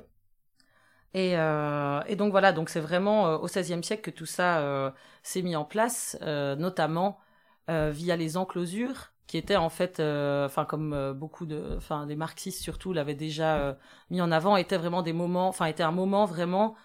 Et, 1.14 1.38
euh, 1.38 2.02
donc 2.16 2.32
voilà, 2.32 2.52
donc 2.52 2.70
c'est 2.70 2.80
vraiment 2.80 3.28
euh, 3.28 3.38
au 3.38 3.46
XVIe 3.46 3.84
siècle 3.84 4.02
que 4.02 4.12
tout 4.12 4.26
ça 4.26 4.94
s'est 5.22 5.42
mis 5.42 5.56
en 5.56 5.66
place, 5.66 6.18
notamment 6.22 7.20
via 7.68 8.16
les 8.16 8.38
enclosures, 8.38 9.14
qui 9.28 9.38
étaient 9.38 9.56
en 9.56 9.70
fait, 9.70 10.00
enfin 10.00 10.66
comme 10.66 11.14
beaucoup 11.14 11.46
de, 11.46 11.76
enfin 11.78 12.06
des 12.06 12.16
marxistes 12.16 12.62
surtout 12.62 12.94
l'avaient 12.94 13.16
déjà 13.16 13.78
mis 14.10 14.22
en 14.22 14.32
avant, 14.32 14.58
étaient 14.58 14.78
vraiment 14.78 15.02
des 15.02 15.14
moments, 15.14 15.48
enfin 15.48 15.66
était 15.66 15.84
un 15.84 15.92
moment 15.92 16.26
vraiment 16.26 16.76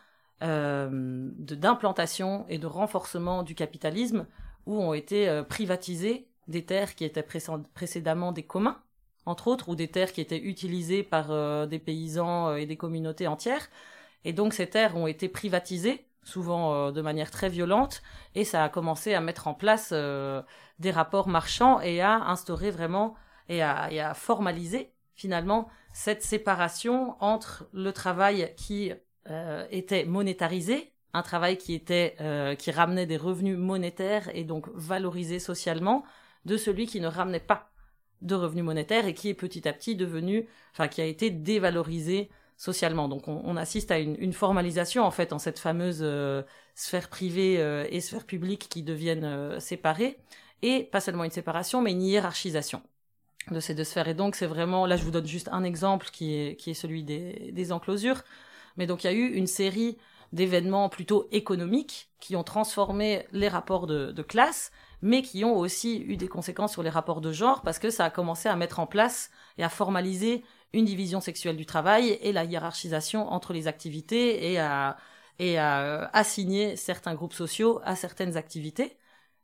d'implantation 0.40 2.46
et 2.48 2.58
de 2.58 2.66
renforcement 2.66 3.42
du 3.42 3.54
capitalisme 3.54 4.26
où 4.66 4.80
ont 4.80 4.94
été 4.94 5.28
euh, 5.28 5.42
privatisées 5.42 6.28
des 6.46 6.64
terres 6.64 6.94
qui 6.94 7.04
étaient 7.04 7.22
précé- 7.22 7.62
précédemment 7.74 8.32
des 8.32 8.44
communs, 8.44 8.80
entre 9.26 9.48
autres, 9.48 9.68
ou 9.68 9.74
des 9.74 9.88
terres 9.88 10.12
qui 10.12 10.20
étaient 10.20 10.42
utilisées 10.42 11.02
par 11.02 11.30
euh, 11.30 11.66
des 11.66 11.78
paysans 11.78 12.48
euh, 12.48 12.56
et 12.56 12.66
des 12.66 12.76
communautés 12.76 13.26
entières. 13.26 13.68
Et 14.24 14.32
donc 14.32 14.52
ces 14.52 14.68
terres 14.68 14.96
ont 14.96 15.06
été 15.06 15.28
privatisées, 15.28 16.06
souvent 16.22 16.74
euh, 16.74 16.92
de 16.92 17.02
manière 17.02 17.30
très 17.30 17.48
violente, 17.48 18.02
et 18.34 18.44
ça 18.44 18.64
a 18.64 18.68
commencé 18.68 19.14
à 19.14 19.20
mettre 19.20 19.48
en 19.48 19.54
place 19.54 19.90
euh, 19.92 20.42
des 20.78 20.90
rapports 20.90 21.28
marchands 21.28 21.80
et 21.80 22.00
à 22.00 22.14
instaurer 22.14 22.70
vraiment 22.70 23.14
et 23.48 23.62
à, 23.62 23.90
et 23.90 24.00
à 24.00 24.14
formaliser 24.14 24.92
finalement 25.14 25.68
cette 25.92 26.22
séparation 26.22 27.16
entre 27.20 27.68
le 27.72 27.92
travail 27.92 28.54
qui 28.56 28.92
euh, 29.30 29.66
était 29.70 30.04
monétarisé, 30.06 30.90
un 31.12 31.22
travail 31.22 31.58
qui 31.58 31.74
était 31.74 32.16
euh, 32.20 32.54
qui 32.54 32.70
ramenait 32.70 33.04
des 33.04 33.18
revenus 33.18 33.58
monétaires 33.58 34.30
et 34.34 34.42
donc 34.42 34.68
valorisé 34.74 35.38
socialement, 35.38 36.02
de 36.46 36.56
celui 36.56 36.86
qui 36.86 36.98
ne 36.98 37.08
ramenait 37.08 37.38
pas 37.38 37.70
de 38.22 38.34
revenus 38.34 38.64
monétaires 38.64 39.06
et 39.06 39.12
qui 39.12 39.28
est 39.28 39.34
petit 39.34 39.68
à 39.68 39.74
petit 39.74 39.96
devenu, 39.96 40.48
enfin 40.72 40.88
qui 40.88 41.02
a 41.02 41.04
été 41.04 41.28
dévalorisé 41.30 42.30
socialement. 42.56 43.06
Donc 43.06 43.28
on, 43.28 43.56
assiste 43.56 43.90
à 43.90 43.98
une, 43.98 44.32
formalisation 44.32 45.04
en 45.04 45.10
fait 45.10 45.34
en 45.34 45.38
cette 45.38 45.58
fameuse 45.58 46.00
euh, 46.00 46.42
sphère 46.74 47.08
privée 47.10 47.54
et 47.90 48.00
sphère 48.00 48.24
publique 48.24 48.68
qui 48.70 48.82
deviennent 48.82 49.60
séparées 49.60 50.18
et 50.62 50.84
pas 50.84 51.00
seulement 51.00 51.24
une 51.24 51.30
séparation 51.30 51.82
mais 51.82 51.92
une 51.92 52.02
hiérarchisation 52.02 52.82
de 53.50 53.60
ces 53.60 53.74
deux 53.74 53.84
sphères. 53.84 54.08
Et 54.08 54.14
donc 54.14 54.36
c'est 54.36 54.46
vraiment 54.46 54.86
là 54.86 54.96
je 54.96 55.04
vous 55.04 55.10
donne 55.10 55.26
juste 55.26 55.48
un 55.52 55.64
exemple 55.64 56.08
qui 56.12 56.34
est 56.34 56.56
qui 56.56 56.70
est 56.70 56.74
celui 56.74 57.04
des 57.04 57.72
enclosures. 57.72 58.22
Mais 58.78 58.86
donc 58.86 59.04
il 59.04 59.08
y 59.08 59.10
a 59.10 59.12
eu 59.12 59.26
une 59.34 59.46
série 59.46 59.98
d'événements 60.32 60.88
plutôt 60.88 61.28
économiques 61.32 62.10
qui 62.20 62.36
ont 62.36 62.44
transformé 62.44 63.26
les 63.32 63.48
rapports 63.48 63.86
de, 63.86 64.22
classe, 64.22 64.70
mais 65.02 65.22
qui 65.22 65.44
ont 65.44 65.56
aussi 65.56 66.02
eu 66.02 66.16
des 66.16 66.28
conséquences 66.28 66.72
sur 66.72 66.82
les 66.82 66.90
rapports 66.90 67.20
de 67.20 67.32
genre 67.32 67.62
parce 67.62 67.78
que 67.78 67.90
ça 67.90 68.04
a 68.06 68.10
commencé 68.10 68.48
à 68.48 68.56
mettre 68.56 68.80
en 68.80 68.86
place 68.86 69.30
et 69.58 69.64
à 69.64 69.68
formaliser 69.68 70.44
une 70.72 70.84
division 70.84 71.20
sexuelle 71.20 71.56
du 71.56 71.66
travail 71.66 72.18
et 72.22 72.32
la 72.32 72.44
hiérarchisation 72.44 73.30
entre 73.32 73.52
les 73.52 73.68
activités 73.68 74.52
et 74.52 74.58
à, 74.58 74.96
et 75.38 75.58
à 75.58 76.10
assigner 76.12 76.76
certains 76.76 77.14
groupes 77.14 77.32
sociaux 77.32 77.80
à 77.84 77.96
certaines 77.96 78.36
activités. 78.36 78.96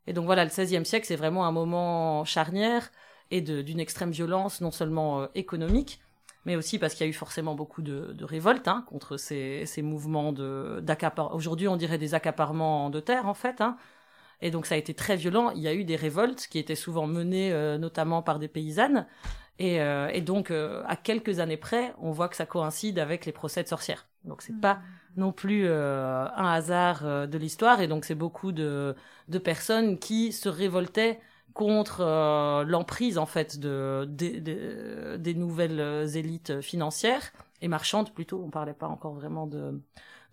Et 0.07 0.13
donc 0.13 0.27
voilà, 0.27 0.45
le 0.45 0.51
XVIe 0.51 0.85
siècle, 0.85 1.07
c'est 1.07 1.17
vraiment 1.17 1.47
un 1.47 1.53
moment 1.53 2.25
charnière 2.25 2.91
et 3.31 3.41
d'une 3.41 3.81
extrême 3.81 4.11
violence, 4.11 4.61
non 4.61 4.71
seulement 4.71 5.23
euh, 5.23 5.27
économique, 5.35 6.01
mais 6.45 6.57
aussi 6.57 6.79
parce 6.79 6.95
qu'il 6.95 7.07
y 7.07 7.09
a 7.09 7.11
eu 7.11 7.15
forcément 7.15 7.55
beaucoup 7.55 7.83
de, 7.83 8.13
de 8.13 8.25
révoltes 8.25 8.69
hein, 8.69 8.85
contre 8.87 9.17
ces, 9.17 9.65
ces 9.67 9.83
mouvements 9.83 10.33
d'accaparement. 10.33 11.35
Aujourd'hui, 11.35 11.69
on 11.69 11.77
dirait 11.77 11.99
des 11.99 12.15
accaparements 12.15 12.91
de 12.91 13.01
terre, 13.01 13.27
en 13.27 13.35
fait. 13.35 13.61
Hein. 13.61 13.77
Et 14.41 14.51
donc, 14.51 14.67
ça 14.67 14.75
a 14.75 14.79
été 14.79 14.95
très 14.95 15.17
violent. 15.17 15.51
Il 15.51 15.63
y 15.63 15.69
a 15.69 15.75
eu 15.75 15.85
des 15.85 15.97
révoltes 15.97 16.47
qui 16.51 16.59
étaient 16.59 16.75
souvent 16.75 17.07
menées 17.07 17.53
euh, 17.53 17.79
notamment 17.79 18.23
par 18.23 18.39
des 18.39 18.49
paysannes. 18.49 19.07
Et, 19.59 19.81
euh, 19.81 20.09
et 20.13 20.21
donc, 20.21 20.51
euh, 20.51 20.83
à 20.87 20.97
quelques 20.97 21.39
années 21.39 21.57
près, 21.57 21.95
on 21.99 22.11
voit 22.11 22.29
que 22.29 22.37
ça 22.37 22.45
coïncide 22.45 22.99
avec 22.99 23.25
les 23.25 23.33
procès 23.33 23.63
de 23.63 23.69
sorcières. 23.69 24.07
Donc, 24.25 24.43
c'est 24.43 24.61
pas 24.61 24.75
mmh. 24.75 24.81
non 25.17 25.33
plus 25.33 25.71
un 25.71 26.53
hasard 26.53 27.29
de 27.29 27.39
l'histoire. 27.39 27.81
Et 27.81 27.87
donc, 27.87 28.05
c'est 28.05 28.15
beaucoup 28.15 28.53
de, 28.53 28.95
de 29.29 29.39
personnes 29.39 29.99
qui 29.99 30.33
se 30.33 30.49
révoltaient 30.49 31.21
contre 31.53 32.01
euh, 32.01 32.65
l'emprise 32.65 33.19
en 33.19 33.27
fait 33.27 33.59
de, 33.59 34.07
des 34.09 35.35
nouvelles 35.35 36.17
élites 36.17 36.61
financières 36.61 37.33
et 37.61 37.69
marchandes 37.69 38.13
plutôt. 38.13 38.43
On 38.45 38.51
parlait 38.51 38.75
pas 38.75 38.89
encore 38.89 39.15
vraiment 39.15 39.47
de 39.47 39.81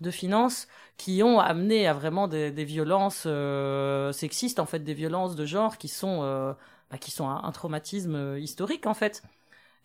de 0.02 0.12
finances 0.12 0.68
qui 0.98 1.22
ont 1.24 1.40
amené 1.40 1.88
à 1.88 1.94
vraiment 1.94 2.28
des, 2.28 2.52
des 2.52 2.66
violences 2.66 3.26
euh, 3.28 4.12
sexistes 4.12 4.60
en 4.60 4.66
fait 4.66 4.80
des 4.80 4.96
violences 4.96 5.36
de 5.36 5.46
genre 5.46 5.78
qui 5.78 5.88
sont 5.88 6.24
euh, 6.24 6.54
bah, 6.90 6.98
qui 6.98 7.12
sont 7.12 7.30
un, 7.30 7.52
traumatisme 7.52 8.38
historique 8.38 8.88
en 8.88 8.94
fait. 8.96 9.22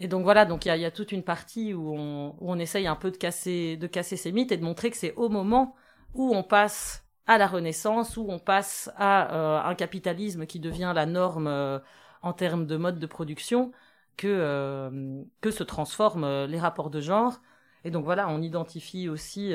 Et 0.01 0.09
donc 0.09 0.25
voilà. 0.25 0.45
Donc 0.47 0.65
il 0.65 0.69
y 0.69 0.71
a, 0.71 0.77
y 0.77 0.85
a, 0.85 0.91
toute 0.91 1.13
une 1.13 1.23
partie 1.23 1.75
où 1.75 1.95
on, 1.95 2.31
où 2.41 2.51
on 2.51 2.59
essaye 2.59 2.87
un 2.87 2.97
peu 2.97 3.11
de 3.11 3.17
casser 3.17 3.77
de 3.77 3.87
casser 3.87 4.17
ces 4.17 4.33
mythes 4.33 4.53
et 4.53 4.57
de 4.57 4.65
montrer 4.65 4.91
que 4.91 4.97
c'est 4.97 5.15
au 5.15 5.29
moment 5.29 5.75
où 6.15 6.35
on 6.35 6.43
passe 6.43 7.06
à 7.27 7.39
la 7.39 7.47
Renaissance, 7.47 8.17
où 8.17 8.27
on 8.29 8.39
passe 8.39 8.91
à 8.97 9.35
euh, 9.35 9.61
un 9.63 9.75
capitalisme 9.75 10.47
qui 10.47 10.61
devient 10.61 10.93
la 10.95 11.07
norme 11.07 11.49
euh, 11.49 11.79
en 12.23 12.33
termes 12.33 12.67
de 12.67 12.77
mode 12.77 12.99
de 12.99 13.07
production, 13.07 13.73
que, 14.17 14.29
euh, 14.29 15.23
que 15.41 15.51
se 15.51 15.65
transforment 15.65 16.45
les 16.47 16.59
rapports 16.59 16.91
de 16.91 17.01
genre. 17.01 17.41
Et 17.85 17.91
donc 17.91 18.05
voilà, 18.05 18.29
on 18.29 18.43
identifie 18.43 19.09
aussi 19.09 19.55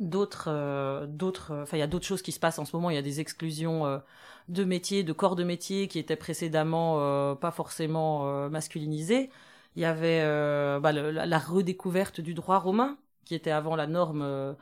d'autres 0.00 1.06
d'autres 1.06 1.54
enfin 1.62 1.76
il 1.76 1.80
y 1.80 1.82
a 1.82 1.86
d'autres 1.86 2.04
choses 2.04 2.20
qui 2.22 2.32
se 2.32 2.40
passent 2.40 2.58
en 2.58 2.66
ce 2.66 2.76
moment 2.76 2.90
il 2.90 2.96
y 2.96 2.98
a 2.98 3.02
des 3.02 3.20
exclusions 3.20 4.02
de 4.48 4.64
métiers 4.64 5.04
de 5.04 5.12
corps 5.14 5.36
de 5.36 5.44
métiers 5.44 5.88
qui 5.88 5.98
étaient 5.98 6.16
précédemment 6.16 7.34
pas 7.36 7.50
forcément 7.50 8.48
masculinisés 8.50 9.30
il 9.74 9.82
y 9.82 9.84
avait 9.86 10.20
bah, 10.80 10.92
la, 10.92 11.38
redécouverte 11.38 12.20
du 12.20 12.34
droit 12.34 12.58
romain 12.58 12.98
qui 13.24 13.34
était 13.34 13.50
avant 13.50 13.76
la 13.76 13.86
norme 13.86 14.56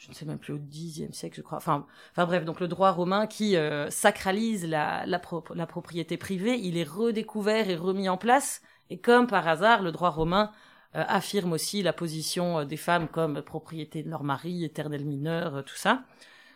je 0.00 0.08
ne 0.08 0.14
sais 0.14 0.24
même 0.24 0.38
plus 0.38 0.54
au 0.54 0.58
Xe 0.58 1.12
siècle, 1.12 1.36
je 1.36 1.42
crois. 1.42 1.58
Enfin, 1.58 1.86
enfin 2.12 2.24
bref, 2.24 2.46
donc 2.46 2.58
le 2.60 2.68
droit 2.68 2.90
romain 2.90 3.26
qui 3.26 3.56
euh, 3.56 3.90
sacralise 3.90 4.66
la, 4.66 5.04
la, 5.04 5.20
la, 5.54 5.66
propriété 5.66 6.16
privée, 6.16 6.58
il 6.58 6.78
est 6.78 6.88
redécouvert 6.88 7.68
et 7.68 7.76
remis 7.76 8.08
en 8.08 8.16
place. 8.16 8.62
Et 8.88 8.98
comme 8.98 9.26
par 9.26 9.46
hasard, 9.46 9.82
le 9.82 9.92
droit 9.92 10.08
romain 10.08 10.52
euh, 10.96 11.04
affirme 11.06 11.52
aussi 11.52 11.82
la 11.82 11.92
position 11.92 12.60
euh, 12.60 12.64
des 12.64 12.78
femmes 12.78 13.08
comme 13.08 13.42
propriété 13.42 14.02
de 14.02 14.08
leur 14.08 14.24
mari, 14.24 14.64
éternel 14.64 15.04
mineur, 15.04 15.62
tout 15.66 15.76
ça. 15.76 16.02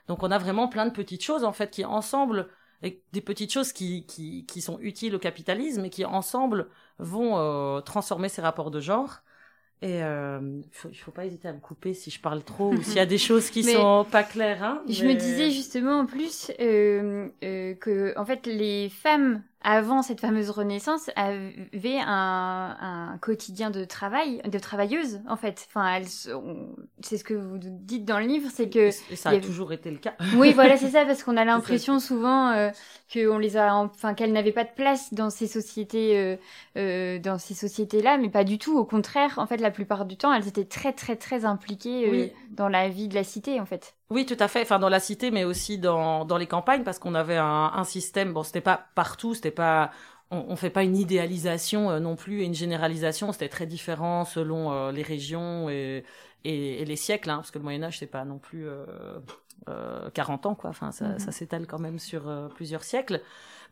Donc 0.08 0.22
on 0.22 0.30
a 0.30 0.38
vraiment 0.38 0.68
plein 0.68 0.86
de 0.86 0.92
petites 0.92 1.22
choses 1.22 1.44
en 1.44 1.52
fait 1.52 1.70
qui 1.70 1.84
ensemble, 1.84 2.48
des 2.82 3.20
petites 3.20 3.52
choses 3.52 3.72
qui, 3.72 4.06
qui, 4.06 4.46
qui 4.46 4.60
sont 4.62 4.78
utiles 4.80 5.14
au 5.14 5.18
capitalisme 5.18 5.84
et 5.84 5.90
qui 5.90 6.04
ensemble 6.04 6.68
vont 6.98 7.80
transformer 7.80 8.28
ces 8.28 8.42
rapports 8.42 8.70
de 8.70 8.80
genre 8.80 9.22
et 9.84 10.02
euh, 10.02 10.40
faut, 10.72 10.88
il 10.88 10.94
faut 10.96 11.10
pas 11.10 11.26
hésiter 11.26 11.46
à 11.46 11.52
me 11.52 11.60
couper 11.60 11.92
si 11.92 12.10
je 12.10 12.18
parle 12.18 12.42
trop 12.42 12.72
ou 12.72 12.82
s'il 12.82 12.94
y 12.94 13.00
a 13.00 13.06
des 13.06 13.18
choses 13.28 13.50
qui 13.50 13.62
sont 13.62 14.06
pas 14.10 14.22
claires. 14.22 14.62
Hein, 14.62 14.82
Je 14.88 15.04
me 15.04 15.12
disais 15.12 15.50
justement 15.50 16.00
en 16.00 16.06
plus 16.06 16.50
euh, 16.58 17.28
euh, 17.44 17.74
que 17.74 18.18
en 18.18 18.24
fait 18.24 18.46
les 18.46 18.88
femmes 18.88 19.42
avant 19.64 20.02
cette 20.02 20.20
fameuse 20.20 20.50
renaissance, 20.50 21.10
avait 21.16 21.98
un, 21.98 22.76
un, 22.80 23.18
quotidien 23.18 23.70
de 23.70 23.84
travail, 23.84 24.42
de 24.46 24.58
travailleuse 24.58 25.20
en 25.26 25.36
fait. 25.36 25.66
Enfin, 25.68 26.00
c'est 27.00 27.16
ce 27.16 27.24
que 27.24 27.34
vous 27.34 27.58
dites 27.58 28.04
dans 28.04 28.18
le 28.18 28.26
livre, 28.26 28.50
c'est 28.52 28.68
que 28.68 28.90
et 29.10 29.16
ça 29.16 29.30
a, 29.30 29.38
toujours 29.38 29.72
été 29.72 29.90
le 29.90 29.96
cas. 29.96 30.14
Oui, 30.36 30.52
voilà, 30.52 30.76
c'est 30.78 30.90
ça, 30.90 31.04
parce 31.06 31.22
qu'on 31.22 31.36
a 31.36 31.44
l'impression 31.44 31.98
souvent 31.98 32.50
euh, 32.50 32.70
qu'on 33.12 33.38
les 33.38 33.56
a, 33.56 33.74
enfin, 33.74 34.14
qu'elles 34.14 34.32
n'avaient 34.32 34.52
pas 34.52 34.64
de 34.64 34.72
place 34.74 35.12
dans 35.14 35.30
ces 35.30 35.46
sociétés, 35.46 36.18
euh, 36.18 36.36
euh, 36.76 37.18
dans 37.18 37.38
ces 37.38 37.54
sociétés-là, 37.54 38.18
mais 38.18 38.28
pas 38.28 38.44
du 38.44 38.58
tout. 38.58 38.76
Au 38.76 38.84
contraire, 38.84 39.38
en 39.38 39.46
fait, 39.46 39.58
la 39.58 39.70
plupart 39.70 40.04
du 40.04 40.16
temps, 40.16 40.32
elles 40.32 40.48
étaient 40.48 40.64
très, 40.64 40.92
très, 40.92 41.16
très 41.16 41.44
impliquées 41.44 42.08
euh, 42.08 42.26
dans 42.50 42.68
la 42.68 42.88
vie 42.88 43.08
de 43.08 43.14
la 43.14 43.24
cité, 43.24 43.60
en 43.60 43.66
fait. 43.66 43.94
Oui, 44.10 44.26
tout 44.26 44.36
à 44.38 44.48
fait. 44.48 44.62
Enfin, 44.62 44.78
dans 44.78 44.88
la 44.88 45.00
cité, 45.00 45.30
mais 45.30 45.44
aussi 45.44 45.78
dans, 45.78 46.24
dans 46.24 46.36
les 46.36 46.46
campagnes, 46.46 46.84
parce 46.84 46.98
qu'on 46.98 47.14
avait 47.14 47.36
un, 47.36 47.72
un 47.74 47.84
système. 47.84 48.32
Bon, 48.32 48.42
c'était 48.42 48.60
pas 48.60 48.88
partout, 48.94 49.34
c'était 49.34 49.50
pas. 49.50 49.90
On, 50.30 50.46
on 50.48 50.56
fait 50.56 50.70
pas 50.70 50.82
une 50.84 50.96
idéalisation 50.96 51.90
euh, 51.90 52.00
non 52.00 52.16
plus 52.16 52.42
et 52.42 52.44
une 52.44 52.54
généralisation. 52.54 53.32
C'était 53.32 53.48
très 53.48 53.66
différent 53.66 54.24
selon 54.24 54.72
euh, 54.72 54.92
les 54.92 55.02
régions 55.02 55.68
et, 55.70 56.04
et, 56.44 56.82
et 56.82 56.84
les 56.84 56.96
siècles, 56.96 57.30
hein, 57.30 57.36
parce 57.36 57.50
que 57.50 57.58
le 57.58 57.64
Moyen 57.64 57.82
Âge, 57.82 57.98
c'est 57.98 58.06
pas 58.06 58.24
non 58.24 58.38
plus 58.38 58.68
euh, 58.68 60.10
40 60.14 60.46
euh, 60.46 60.48
ans, 60.50 60.54
quoi. 60.54 60.70
Enfin, 60.70 60.92
ça, 60.92 61.06
mm-hmm. 61.08 61.18
ça 61.18 61.32
s'étale 61.32 61.66
quand 61.66 61.78
même 61.78 61.98
sur 61.98 62.50
plusieurs 62.54 62.84
siècles. 62.84 63.22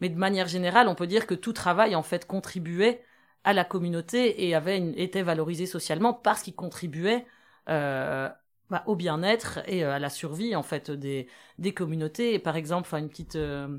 Mais 0.01 0.09
de 0.09 0.19
manière 0.19 0.49
générale, 0.49 0.89
on 0.89 0.95
peut 0.95 1.07
dire 1.07 1.27
que 1.27 1.35
tout 1.35 1.53
travail 1.53 1.95
en 1.95 2.03
fait 2.03 2.27
contribuait 2.27 3.05
à 3.45 3.53
la 3.53 3.65
communauté 3.65 4.47
et 4.47 4.55
avait 4.55 4.79
une, 4.79 4.95
était 4.99 5.23
valorisé 5.23 5.67
socialement 5.67 6.15
parce 6.15 6.43
qu'il 6.43 6.55
contribuait 6.55 7.27
euh, 7.69 8.29
bah, 8.73 8.83
au 8.87 8.97
bien-être 8.97 9.59
et 9.67 9.85
euh, 9.85 9.93
à 9.93 9.99
la 9.99 10.09
survie 10.09 10.57
en 10.57 10.63
fait 10.63 10.91
des 10.91 11.29
des 11.59 11.75
communautés. 11.75 12.33
Et 12.33 12.39
par 12.39 12.57
exemple, 12.57 12.89
une 12.95 13.11
petite 13.11 13.37
euh, 13.37 13.79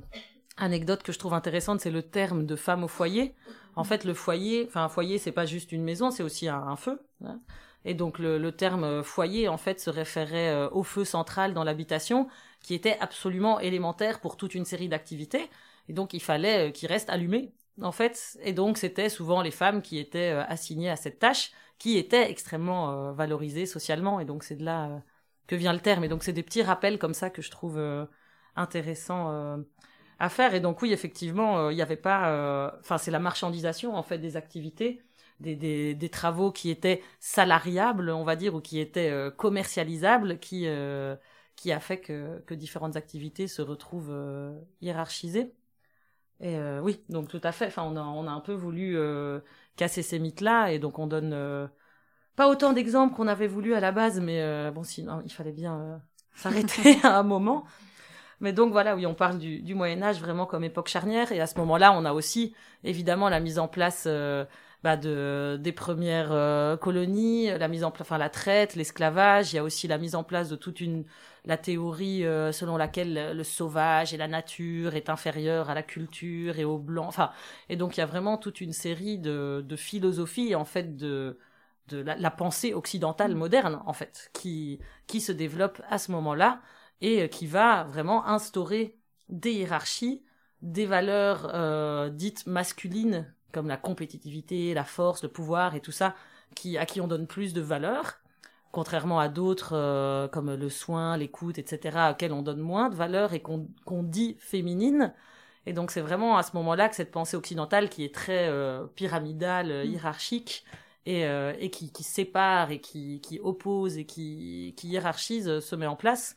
anecdote 0.56 1.02
que 1.02 1.12
je 1.12 1.18
trouve 1.18 1.34
intéressante, 1.34 1.82
c'est 1.82 1.90
le 1.90 2.04
terme 2.04 2.46
de 2.46 2.56
femme 2.56 2.84
au 2.84 2.88
foyer. 2.88 3.34
En 3.76 3.84
fait, 3.84 4.04
le 4.04 4.14
foyer, 4.14 4.66
enfin 4.68 4.84
un 4.84 4.90
foyer, 4.90 5.18
c'est 5.18 5.32
pas 5.32 5.48
juste 5.48 5.72
une 5.72 5.84
maison, 5.84 6.12
c'est 6.12 6.22
aussi 6.22 6.48
un, 6.48 6.76
feu. 6.76 7.02
Hein. 7.26 7.40
Et 7.86 7.96
donc 7.96 8.20
le, 8.20 8.52
terme 8.52 8.84
euh, 8.84 9.02
foyer 9.02 9.48
en 9.48 9.58
fait 9.58 9.80
se 9.80 9.90
référait 9.90 10.68
au 10.72 10.84
feu 10.84 11.06
central 11.06 11.56
dans 11.56 11.64
l'habitation, 11.64 12.28
qui 12.62 12.76
était 12.76 13.00
absolument 13.00 13.60
élémentaire 13.60 14.20
pour 14.20 14.38
toute 14.38 14.54
une 14.54 14.66
série 14.66 14.90
d'activités. 14.90 15.50
Et 15.90 15.94
donc 15.94 16.14
il 16.14 16.22
fallait 16.22 16.72
qu'il 16.72 16.88
reste 16.88 17.10
allumé 17.10 17.52
en 17.82 17.92
fait. 17.92 18.38
Et 18.44 18.54
donc 18.54 18.78
c'était 18.78 19.10
souvent 19.10 19.42
les 19.42 19.50
femmes 19.50 19.82
qui 19.82 19.98
étaient 19.98 20.34
assignées 20.48 20.92
à 20.92 20.98
cette 20.98 21.18
tâche 21.18 21.52
qui 21.78 21.98
était 21.98 22.30
extrêmement 22.30 23.10
euh, 23.10 23.12
valorisé 23.14 23.66
socialement. 23.66 24.20
Et 24.20 24.26
donc 24.26 24.44
c'est 24.44 24.56
de 24.56 24.64
là 24.66 24.90
euh, 24.90 25.00
que 25.48 25.56
vient 25.56 25.74
le 25.74 25.80
terme. 25.80 26.04
Et 26.04 26.08
donc 26.08 26.24
c'est 26.24 26.34
des 26.34 26.44
petits 26.44 26.64
rappels 26.64 27.00
comme 27.00 27.14
ça 27.14 27.30
que 27.30 27.42
je 27.42 27.52
trouve 27.52 27.78
euh, 27.78 28.06
intéressants 28.56 29.64
à 30.20 30.30
faire. 30.30 30.54
Et 30.56 30.60
donc 30.60 30.82
oui, 30.82 30.94
effectivement, 30.94 31.70
il 31.70 31.76
n'y 31.76 31.82
avait 31.82 31.98
pas... 31.98 32.72
Enfin, 32.80 32.98
c'est 32.98 33.12
la 33.12 33.20
marchandisation 33.20 33.96
en 33.96 34.04
fait 34.04 34.20
des 34.20 34.38
activités. 34.38 35.02
Des, 35.40 35.56
des, 35.56 35.96
des, 35.96 36.10
travaux 36.10 36.52
qui 36.52 36.70
étaient 36.70 37.02
salariables, 37.20 38.12
on 38.12 38.24
va 38.24 38.36
dire, 38.38 38.56
ou 38.56 38.62
qui 38.62 38.80
étaient 38.80 39.12
commercialisables, 39.36 40.40
qui, 40.40 40.68
qui 41.56 41.72
a 41.72 41.80
fait 41.80 42.00
que, 42.00 42.40
que 42.46 42.54
différentes 42.54 42.96
activités 42.96 43.48
se 43.48 43.62
retrouvent 43.62 44.16
hiérarchisées. 44.82 45.54
Et 46.40 46.58
oui, 46.82 47.02
donc 47.10 47.30
tout 47.30 47.40
à 47.44 47.52
fait. 47.52 47.68
Enfin, 47.68 47.84
on 47.84 47.96
a, 47.96 48.02
on 48.02 48.28
a 48.28 48.32
un 48.32 48.42
peu 48.42 48.54
voulu 48.54 48.98
casser 49.76 50.02
ces 50.02 50.20
mythes-là. 50.20 50.72
Et 50.72 50.80
donc 50.80 51.00
on 51.00 51.08
donne 51.08 51.34
euh, 51.34 51.68
pas 52.36 52.48
autant 52.48 52.74
d'exemples 52.74 53.16
qu'on 53.16 53.28
avait 53.28 53.48
voulu 53.48 53.74
à 53.74 53.80
la 53.80 53.92
base, 53.92 54.20
mais 54.20 54.42
euh, 54.42 54.72
bon, 54.72 54.84
sinon 54.84 55.22
il 55.26 55.32
fallait 55.32 55.52
bien 55.52 55.80
euh, 55.80 55.98
s'arrêter 56.36 56.98
à 57.04 57.18
un 57.18 57.24
moment. 57.24 57.66
Mais 58.40 58.52
donc 58.52 58.72
voilà, 58.72 58.96
oui, 58.96 59.06
on 59.06 59.14
parle 59.14 59.38
du, 59.38 59.62
du, 59.62 59.74
Moyen 59.74 60.02
Âge 60.02 60.20
vraiment 60.20 60.46
comme 60.46 60.64
époque 60.64 60.90
charnière. 60.90 61.32
Et 61.32 61.40
à 61.40 61.48
ce 61.48 61.58
moment-là, 61.60 61.94
on 61.94 62.04
a 62.04 62.14
aussi 62.14 62.54
évidemment 62.84 63.30
la 63.30 63.40
mise 63.40 63.58
en 63.58 63.70
place 63.70 64.08
bah, 64.84 64.98
de 64.98 65.58
des 65.62 65.72
premières 65.72 66.78
colonies, 66.80 67.48
la 67.48 67.68
mise 67.68 67.84
en 67.84 67.92
place, 67.92 68.08
enfin 68.08 68.18
la 68.18 68.30
traite, 68.30 68.76
l'esclavage. 68.76 69.54
Il 69.54 69.56
y 69.56 69.60
a 69.60 69.64
aussi 69.64 69.88
la 69.88 69.98
mise 69.98 70.16
en 70.16 70.24
place 70.24 70.50
de 70.50 70.56
toute 70.56 70.82
une 70.82 71.06
la 71.46 71.58
théorie 71.58 72.26
euh, 72.26 72.52
selon 72.52 72.78
laquelle 72.78 73.36
le 73.36 73.44
sauvage 73.44 74.14
et 74.14 74.18
la 74.18 74.28
nature 74.28 74.96
est 74.96 75.10
inférieur 75.10 75.70
à 75.70 75.74
la 75.74 75.84
culture 75.84 76.58
et 76.60 76.66
au 76.66 76.78
blanc. 76.78 77.06
Enfin, 77.08 77.32
et 77.70 77.76
donc 77.76 77.98
il 77.98 78.00
y 78.00 78.04
a 78.04 78.06
vraiment 78.06 78.38
toute 78.38 78.62
une 78.62 78.74
série 78.74 79.18
de, 79.20 79.64
de 79.68 79.76
philosophies 79.76 80.56
en 80.56 80.66
fait 80.66 80.96
de 80.96 81.38
de 81.90 81.98
la, 81.98 82.32
pensée 82.32 82.74
occidentale 82.74 83.36
mm. 83.36 83.38
moderne 83.38 83.82
en 83.86 83.94
fait 83.94 84.32
qui 84.34 84.80
qui 85.08 85.20
se 85.22 85.32
développe 85.34 85.82
à 85.90 85.98
ce 85.98 86.12
moment-là 86.14 86.62
et 87.02 87.30
qui 87.30 87.46
va 87.48 87.84
vraiment 87.84 88.26
instaurer 88.26 88.98
des 89.30 89.52
hiérarchies, 89.54 90.24
des 90.62 90.86
valeurs 90.86 91.52
euh, 91.54 92.10
dites 92.10 92.48
masculines 92.48 93.34
comme 93.54 93.68
la 93.68 93.78
compétitivité, 93.78 94.74
la 94.74 94.84
force, 94.84 95.24
le 95.24 95.30
pouvoir 95.30 95.76
et 95.76 95.80
tout 95.80 95.92
ça, 95.92 96.16
qui 96.56 96.78
à 96.78 96.86
qui 96.86 97.00
on 97.02 97.08
donne 97.08 97.28
plus 97.28 97.54
de 97.54 97.62
valeur 97.62 98.20
contrairement 98.74 99.20
à 99.20 99.30
d'autres 99.30 100.28
comme 100.32 100.56
le 100.56 100.70
soin, 100.70 101.16
l'écoute, 101.16 101.60
etc., 101.60 102.10
auxquels 102.12 102.34
on 102.34 102.42
donne 102.42 102.60
moins 102.60 102.90
de 102.90 102.96
valeur 102.96 103.34
et 103.34 103.40
qu'on 103.40 104.04
dit 104.04 104.36
féminine. 104.40 105.14
Et 105.68 105.74
donc 105.74 105.92
c'est 105.92 106.02
vraiment 106.02 106.38
à 106.38 106.44
ce 106.44 106.56
moment-là 106.58 106.90
que 106.90 106.96
cette 106.96 107.12
pensée 107.12 107.38
occidentale 107.38 107.88
qui 107.88 108.04
est 108.04 108.14
très 108.14 108.52
pyramidale, 108.96 109.86
mm. 109.86 109.92
hiérarchique, 109.92 110.66
et, 111.06 111.22
et 111.60 111.70
qui, 111.70 111.92
qui, 111.92 112.04
sépare 112.04 112.72
et 112.72 112.80
qui, 112.82 113.22
qui 113.22 113.40
oppose 113.40 113.98
et 113.98 114.06
qui, 114.06 114.74
qui 114.76 114.88
hiérarchise 114.88 115.60
se 115.60 115.76
met 115.76 115.86
en 115.88 115.96
place 115.96 116.36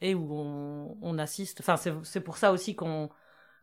et 0.00 0.14
où 0.14 0.28
on, 0.32 0.98
on 1.00 1.18
assiste. 1.18 1.60
Enfin, 1.60 1.76
c'est 2.02 2.20
pour 2.20 2.36
ça 2.36 2.52
aussi 2.52 2.76
qu'on 2.76 3.08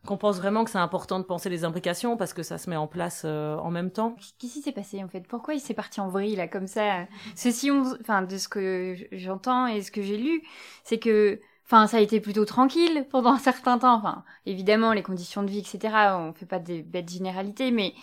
qu'on 0.06 0.18
pense 0.18 0.38
vraiment 0.38 0.64
que 0.64 0.72
c'est 0.72 0.78
important 0.78 1.20
de 1.20 1.26
penser 1.26 1.50
les 1.50 1.66
imbrications 1.66 2.18
parce 2.18 2.34
que 2.34 2.44
ça 2.44 2.58
se 2.58 2.70
met 2.70 2.76
en 2.76 2.88
place 2.88 3.24
euh, 3.26 3.58
en 3.58 3.72
même 3.72 3.92
temps. 3.92 4.16
Qu'est-ce 4.40 4.54
qui 4.54 4.62
s'est 4.62 4.72
passé 4.72 5.04
en 5.04 5.08
fait? 5.08 5.22
Pourquoi 5.28 5.54
il 5.54 5.60
s'est 5.60 5.74
parti 5.74 6.00
en 6.00 6.08
vrille 6.08 6.36
là 6.36 6.48
comme 6.48 6.68
ça? 6.68 7.06
Ceci, 7.36 7.72
enfin, 7.72 8.22
de 8.22 8.38
ce 8.38 8.48
que 8.48 8.96
j'entends 9.12 9.68
et 9.68 9.82
ce 9.82 9.92
que 9.92 10.02
j'ai 10.02 10.18
lu, 10.18 10.44
c'est 10.84 11.00
que 11.00 11.40
Enfin, 11.68 11.88
ça 11.88 11.98
a 11.98 12.00
été 12.00 12.20
plutôt 12.20 12.46
tranquille 12.46 13.08
pendant 13.10 13.32
un 13.34 13.40
certain 13.40 13.78
temps. 13.80 13.96
Enfin, 13.96 14.24
évidemment, 14.46 14.94
les 14.94 15.02
conditions 15.04 15.42
de 15.44 15.50
vie, 15.50 15.60
etc. 15.60 16.16
On 16.20 16.34
fait 16.34 16.46
pas 16.46 16.60
des 16.60 16.84
bêtes 16.84 17.10
généralités, 17.10 17.72
mais 17.72 17.96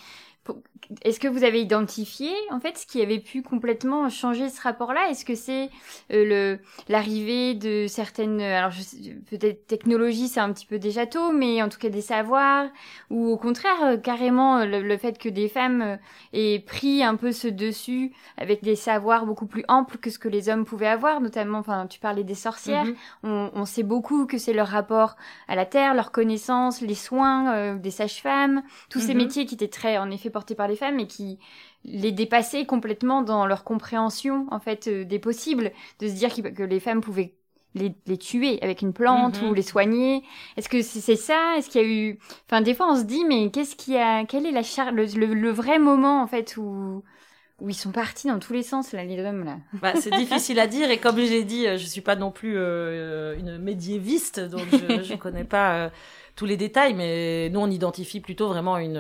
est-ce 1.02 1.20
que 1.20 1.28
vous 1.28 1.44
avez 1.44 1.60
identifié 1.60 2.30
en 2.50 2.60
fait 2.60 2.76
ce 2.78 2.86
qui 2.86 3.00
avait 3.02 3.18
pu 3.18 3.42
complètement 3.42 4.08
changer 4.08 4.48
ce 4.48 4.60
rapport-là? 4.60 5.10
Est-ce 5.10 5.24
que 5.24 5.34
c'est 5.34 5.70
euh, 6.12 6.24
le 6.24 6.58
l'arrivée 6.88 7.54
de 7.54 7.86
certaines 7.86 8.40
alors 8.40 8.72
peut-être 9.30 9.66
technologie 9.66 10.28
c'est 10.28 10.40
un 10.40 10.52
petit 10.52 10.66
peu 10.66 10.78
déjà 10.78 11.06
tôt 11.06 11.32
mais 11.32 11.62
en 11.62 11.68
tout 11.68 11.78
cas 11.78 11.88
des 11.88 12.00
savoirs 12.00 12.66
ou 13.10 13.28
au 13.28 13.36
contraire 13.36 13.82
euh, 13.82 13.96
carrément 13.96 14.64
le, 14.64 14.96
fait 14.96 15.18
que 15.18 15.28
des 15.28 15.48
femmes 15.48 15.82
euh, 15.82 15.96
aient 16.32 16.58
pris 16.60 17.02
un 17.02 17.16
peu 17.16 17.32
ce 17.32 17.48
dessus 17.48 18.12
avec 18.36 18.62
des 18.62 18.76
savoirs 18.76 19.26
beaucoup 19.26 19.46
plus 19.46 19.64
amples 19.68 19.98
que 19.98 20.10
ce 20.10 20.18
que 20.18 20.28
les 20.28 20.48
hommes 20.48 20.64
pouvaient 20.64 20.86
avoir 20.86 21.20
notamment 21.20 21.58
enfin 21.58 21.86
tu 21.86 22.00
parlais 22.00 22.24
des 22.24 22.34
sorcières 22.34 22.86
mm-hmm. 22.86 22.96
on, 23.24 23.50
on, 23.54 23.64
sait 23.64 23.82
beaucoup 23.82 24.26
que 24.26 24.38
c'est 24.38 24.52
leur 24.52 24.68
rapport 24.68 25.16
à 25.48 25.56
la 25.56 25.66
terre 25.66 25.94
leur 25.94 26.12
connaissance 26.12 26.80
les 26.80 26.94
soins 26.94 27.76
des 27.76 27.90
sages-femmes 27.90 28.62
tous 28.90 29.00
ces 29.00 29.14
mm-hmm. 29.14 29.16
métiers 29.16 29.46
qui 29.46 29.54
étaient 29.54 29.68
très 29.68 29.98
en 29.98 30.10
effet 30.10 30.30
portés 30.30 30.54
par 30.54 30.68
les 30.68 30.71
femmes 30.76 31.00
et 31.00 31.06
qui 31.06 31.38
les 31.84 32.12
dépassaient 32.12 32.64
complètement 32.64 33.22
dans 33.22 33.46
leur 33.46 33.64
compréhension 33.64 34.46
en 34.50 34.60
fait 34.60 34.86
euh, 34.88 35.04
des 35.04 35.18
possibles, 35.18 35.72
de 36.00 36.08
se 36.08 36.12
dire 36.12 36.34
que 36.34 36.62
les 36.62 36.80
femmes 36.80 37.00
pouvaient 37.00 37.34
les, 37.74 38.18
tuer 38.18 38.58
avec 38.62 38.82
une 38.82 38.92
plante 38.92 39.40
mhm. 39.40 39.48
ou 39.48 39.54
les 39.54 39.62
soigner. 39.62 40.22
Est-ce 40.56 40.68
que 40.68 40.82
c'est 40.82 41.16
ça? 41.16 41.54
Est-ce 41.56 41.70
qu'il 41.70 41.80
y 41.80 41.84
a 41.84 41.88
eu 41.88 42.18
Enfin, 42.46 42.60
des 42.60 42.74
fois, 42.74 42.90
on 42.90 42.96
se 42.96 43.04
dit, 43.04 43.24
mais 43.24 43.50
qu'est-ce 43.50 43.76
qui 43.76 43.96
a 43.96 44.24
Quel 44.24 44.46
est 44.46 44.52
la 44.52 44.62
char... 44.62 44.92
le, 44.92 45.50
vrai 45.50 45.78
moment 45.78 46.22
en 46.22 46.26
fait 46.26 46.56
où 46.56 47.02
où 47.60 47.68
ils 47.68 47.74
sont 47.74 47.92
partis 47.92 48.26
dans 48.26 48.40
tous 48.40 48.52
les 48.52 48.64
sens 48.64 48.90
là, 48.92 49.04
les 49.04 49.24
hommes 49.24 49.44
là? 49.44 49.58
Bah, 49.74 49.92
C'est 49.94 50.10
difficile 50.10 50.58
à 50.58 50.66
dire. 50.66 50.90
Et 50.90 50.98
comme 50.98 51.18
j'ai 51.18 51.44
dit, 51.44 51.66
euh, 51.66 51.78
je 51.78 51.86
suis 51.86 52.00
pas 52.00 52.16
non 52.16 52.32
plus 52.32 52.54
euh, 52.56 53.38
une 53.38 53.58
médiéviste, 53.58 54.40
donc 54.40 54.64
je, 54.72 55.02
je 55.02 55.14
connais 55.14 55.44
pas 55.44 55.90
tous 56.34 56.44
les 56.44 56.56
détails, 56.56 56.94
mais 56.94 57.50
nous 57.50 57.60
on 57.60 57.70
identifie 57.70 58.20
plutôt 58.20 58.48
vraiment 58.48 58.78
une 58.78 58.96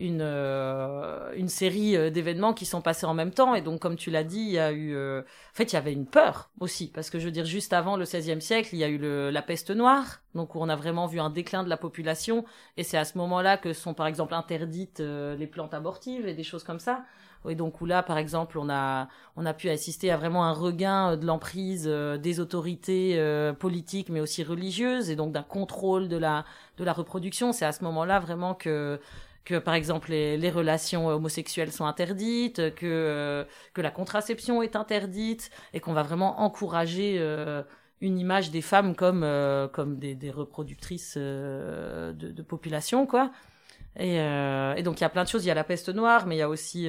une 0.00 0.20
euh, 0.22 1.32
une 1.34 1.48
série 1.48 1.96
euh, 1.96 2.10
d'événements 2.10 2.52
qui 2.52 2.66
sont 2.66 2.80
passés 2.80 3.06
en 3.06 3.14
même 3.14 3.32
temps. 3.32 3.54
Et 3.54 3.62
donc 3.62 3.80
comme 3.80 3.96
tu 3.96 4.10
l'as 4.10 4.24
dit 4.24 4.40
il 4.40 4.50
y 4.50 4.58
a 4.58 4.72
eu 4.72 4.94
euh, 4.94 5.22
en 5.22 5.54
fait 5.54 5.72
il 5.72 5.74
y 5.74 5.76
avait 5.76 5.92
une 5.92 6.06
peur 6.06 6.50
aussi. 6.60 6.88
Parce 6.88 7.10
que 7.10 7.18
je 7.18 7.24
veux 7.24 7.30
dire 7.30 7.44
juste 7.44 7.72
avant 7.72 7.96
le 7.96 8.04
XVIe 8.04 8.40
siècle 8.40 8.70
il 8.72 8.78
y 8.78 8.84
a 8.84 8.88
eu 8.88 8.98
le, 8.98 9.30
la 9.30 9.42
peste 9.42 9.70
noire. 9.70 10.20
Donc 10.34 10.54
où 10.54 10.60
on 10.60 10.68
a 10.68 10.76
vraiment 10.76 11.06
vu 11.06 11.20
un 11.20 11.30
déclin 11.30 11.64
de 11.64 11.68
la 11.68 11.76
population. 11.76 12.44
Et 12.76 12.84
c'est 12.84 12.98
à 12.98 13.04
ce 13.04 13.18
moment-là 13.18 13.56
que 13.56 13.72
sont 13.72 13.94
par 13.94 14.06
exemple 14.06 14.34
interdites 14.34 15.00
les 15.00 15.46
plantes 15.46 15.74
abortives 15.74 16.28
et 16.28 16.34
des 16.34 16.44
choses 16.44 16.62
comme 16.62 16.78
ça. 16.78 17.04
Et 17.48 17.54
donc 17.54 17.80
où 17.80 17.86
là 17.86 18.02
par 18.02 18.18
exemple 18.18 18.58
on 18.58 18.68
a 18.68 19.08
on 19.36 19.46
a 19.46 19.54
pu 19.54 19.68
assister 19.68 20.10
à 20.10 20.16
vraiment 20.16 20.44
un 20.44 20.52
regain 20.52 21.16
de 21.16 21.24
l'emprise 21.24 21.86
des 21.86 22.40
autorités 22.40 23.20
politiques 23.58 24.10
mais 24.10 24.20
aussi 24.20 24.44
religieuses. 24.44 25.10
Et 25.10 25.16
donc 25.16 25.32
d'un 25.32 25.42
contrôle 25.42 26.08
de 26.08 26.16
la 26.16 26.44
de 26.76 26.84
la 26.84 26.92
reproduction. 26.92 27.52
C'est 27.52 27.64
à 27.64 27.72
ce 27.72 27.82
moment-là 27.84 28.20
vraiment 28.20 28.54
que 28.54 29.00
que 29.44 29.58
par 29.58 29.74
exemple 29.74 30.10
les, 30.10 30.36
les, 30.36 30.50
relations 30.50 31.08
homosexuelles 31.08 31.72
sont 31.72 31.86
interdites, 31.86 32.74
que 32.74 32.86
euh, 32.86 33.44
que 33.72 33.80
la 33.80 33.90
contraception 33.90 34.62
est 34.62 34.76
interdite 34.76 35.50
et 35.72 35.80
qu'on 35.80 35.94
va 35.94 36.02
vraiment 36.02 36.40
encourager 36.40 37.16
euh, 37.18 37.62
une 38.00 38.18
image 38.18 38.50
des 38.50 38.60
femmes 38.60 38.94
comme 38.94 39.22
euh, 39.24 39.66
comme 39.66 39.98
des, 39.98 40.14
des 40.14 40.30
reproductrices 40.30 41.16
de, 41.16 42.12
de, 42.12 42.42
population 42.42 43.06
quoi. 43.06 43.30
Et, 43.98 44.16
et, 44.16 44.82
donc 44.84 45.00
il 45.00 45.00
y 45.00 45.04
a 45.04 45.08
plein 45.08 45.24
de 45.24 45.28
choses. 45.28 45.44
Il 45.44 45.48
y 45.48 45.50
a 45.50 45.54
la 45.54 45.64
peste 45.64 45.88
noire, 45.88 46.26
mais 46.26 46.36
il 46.36 46.38
y 46.38 46.42
a 46.42 46.48
aussi 46.48 46.88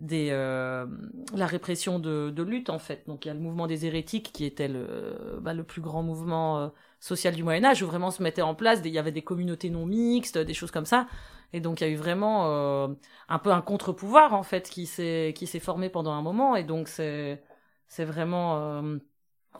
des 0.00 0.30
la 0.30 1.46
répression 1.46 1.98
de, 1.98 2.30
de 2.30 2.42
lutte 2.42 2.70
en 2.70 2.80
fait. 2.80 3.04
Donc 3.06 3.24
il 3.24 3.28
y 3.28 3.30
a 3.30 3.34
le 3.34 3.40
mouvement 3.40 3.66
des 3.66 3.86
hérétiques 3.86 4.32
qui 4.32 4.44
était 4.44 4.68
le 4.68 5.38
bah, 5.40 5.54
le 5.54 5.62
plus 5.62 5.80
grand 5.80 6.02
mouvement 6.02 6.72
social 6.98 7.34
du 7.34 7.44
Moyen 7.44 7.64
Âge 7.64 7.82
où 7.82 7.86
vraiment 7.86 8.10
se 8.10 8.22
mettait 8.22 8.42
en 8.42 8.54
place. 8.54 8.80
il 8.84 8.90
y 8.90 8.98
avait 8.98 9.12
des 9.12 9.22
communautés 9.22 9.70
non 9.70 9.86
mixtes, 9.86 10.38
des 10.38 10.54
choses 10.54 10.70
comme 10.70 10.86
ça. 10.86 11.06
Et 11.54 11.60
donc 11.60 11.80
il 11.80 11.84
y 11.84 11.86
a 11.86 11.90
eu 11.90 11.94
vraiment 11.96 12.48
euh, 12.48 12.88
un 13.28 13.38
peu 13.38 13.52
un 13.52 13.60
contre-pouvoir 13.62 14.34
en 14.34 14.42
fait 14.42 14.68
qui 14.68 14.86
s'est 14.86 15.32
qui 15.36 15.46
s'est 15.46 15.60
formé 15.60 15.88
pendant 15.88 16.10
un 16.10 16.20
moment. 16.20 16.56
Et 16.56 16.64
donc 16.64 16.88
c'est 16.88 17.44
c'est 17.86 18.04
vraiment 18.04 18.56
euh, 18.58 18.98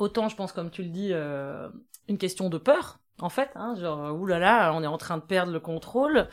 autant 0.00 0.28
je 0.28 0.34
pense 0.34 0.52
comme 0.52 0.70
tu 0.72 0.82
le 0.82 0.88
dis 0.88 1.10
euh, 1.12 1.68
une 2.08 2.18
question 2.18 2.50
de 2.50 2.58
peur 2.58 2.98
en 3.20 3.28
fait 3.28 3.50
hein, 3.54 3.76
genre 3.76 4.12
oulala 4.12 4.72
on 4.74 4.82
est 4.82 4.88
en 4.88 4.98
train 4.98 5.18
de 5.18 5.22
perdre 5.22 5.52
le 5.52 5.60
contrôle 5.60 6.28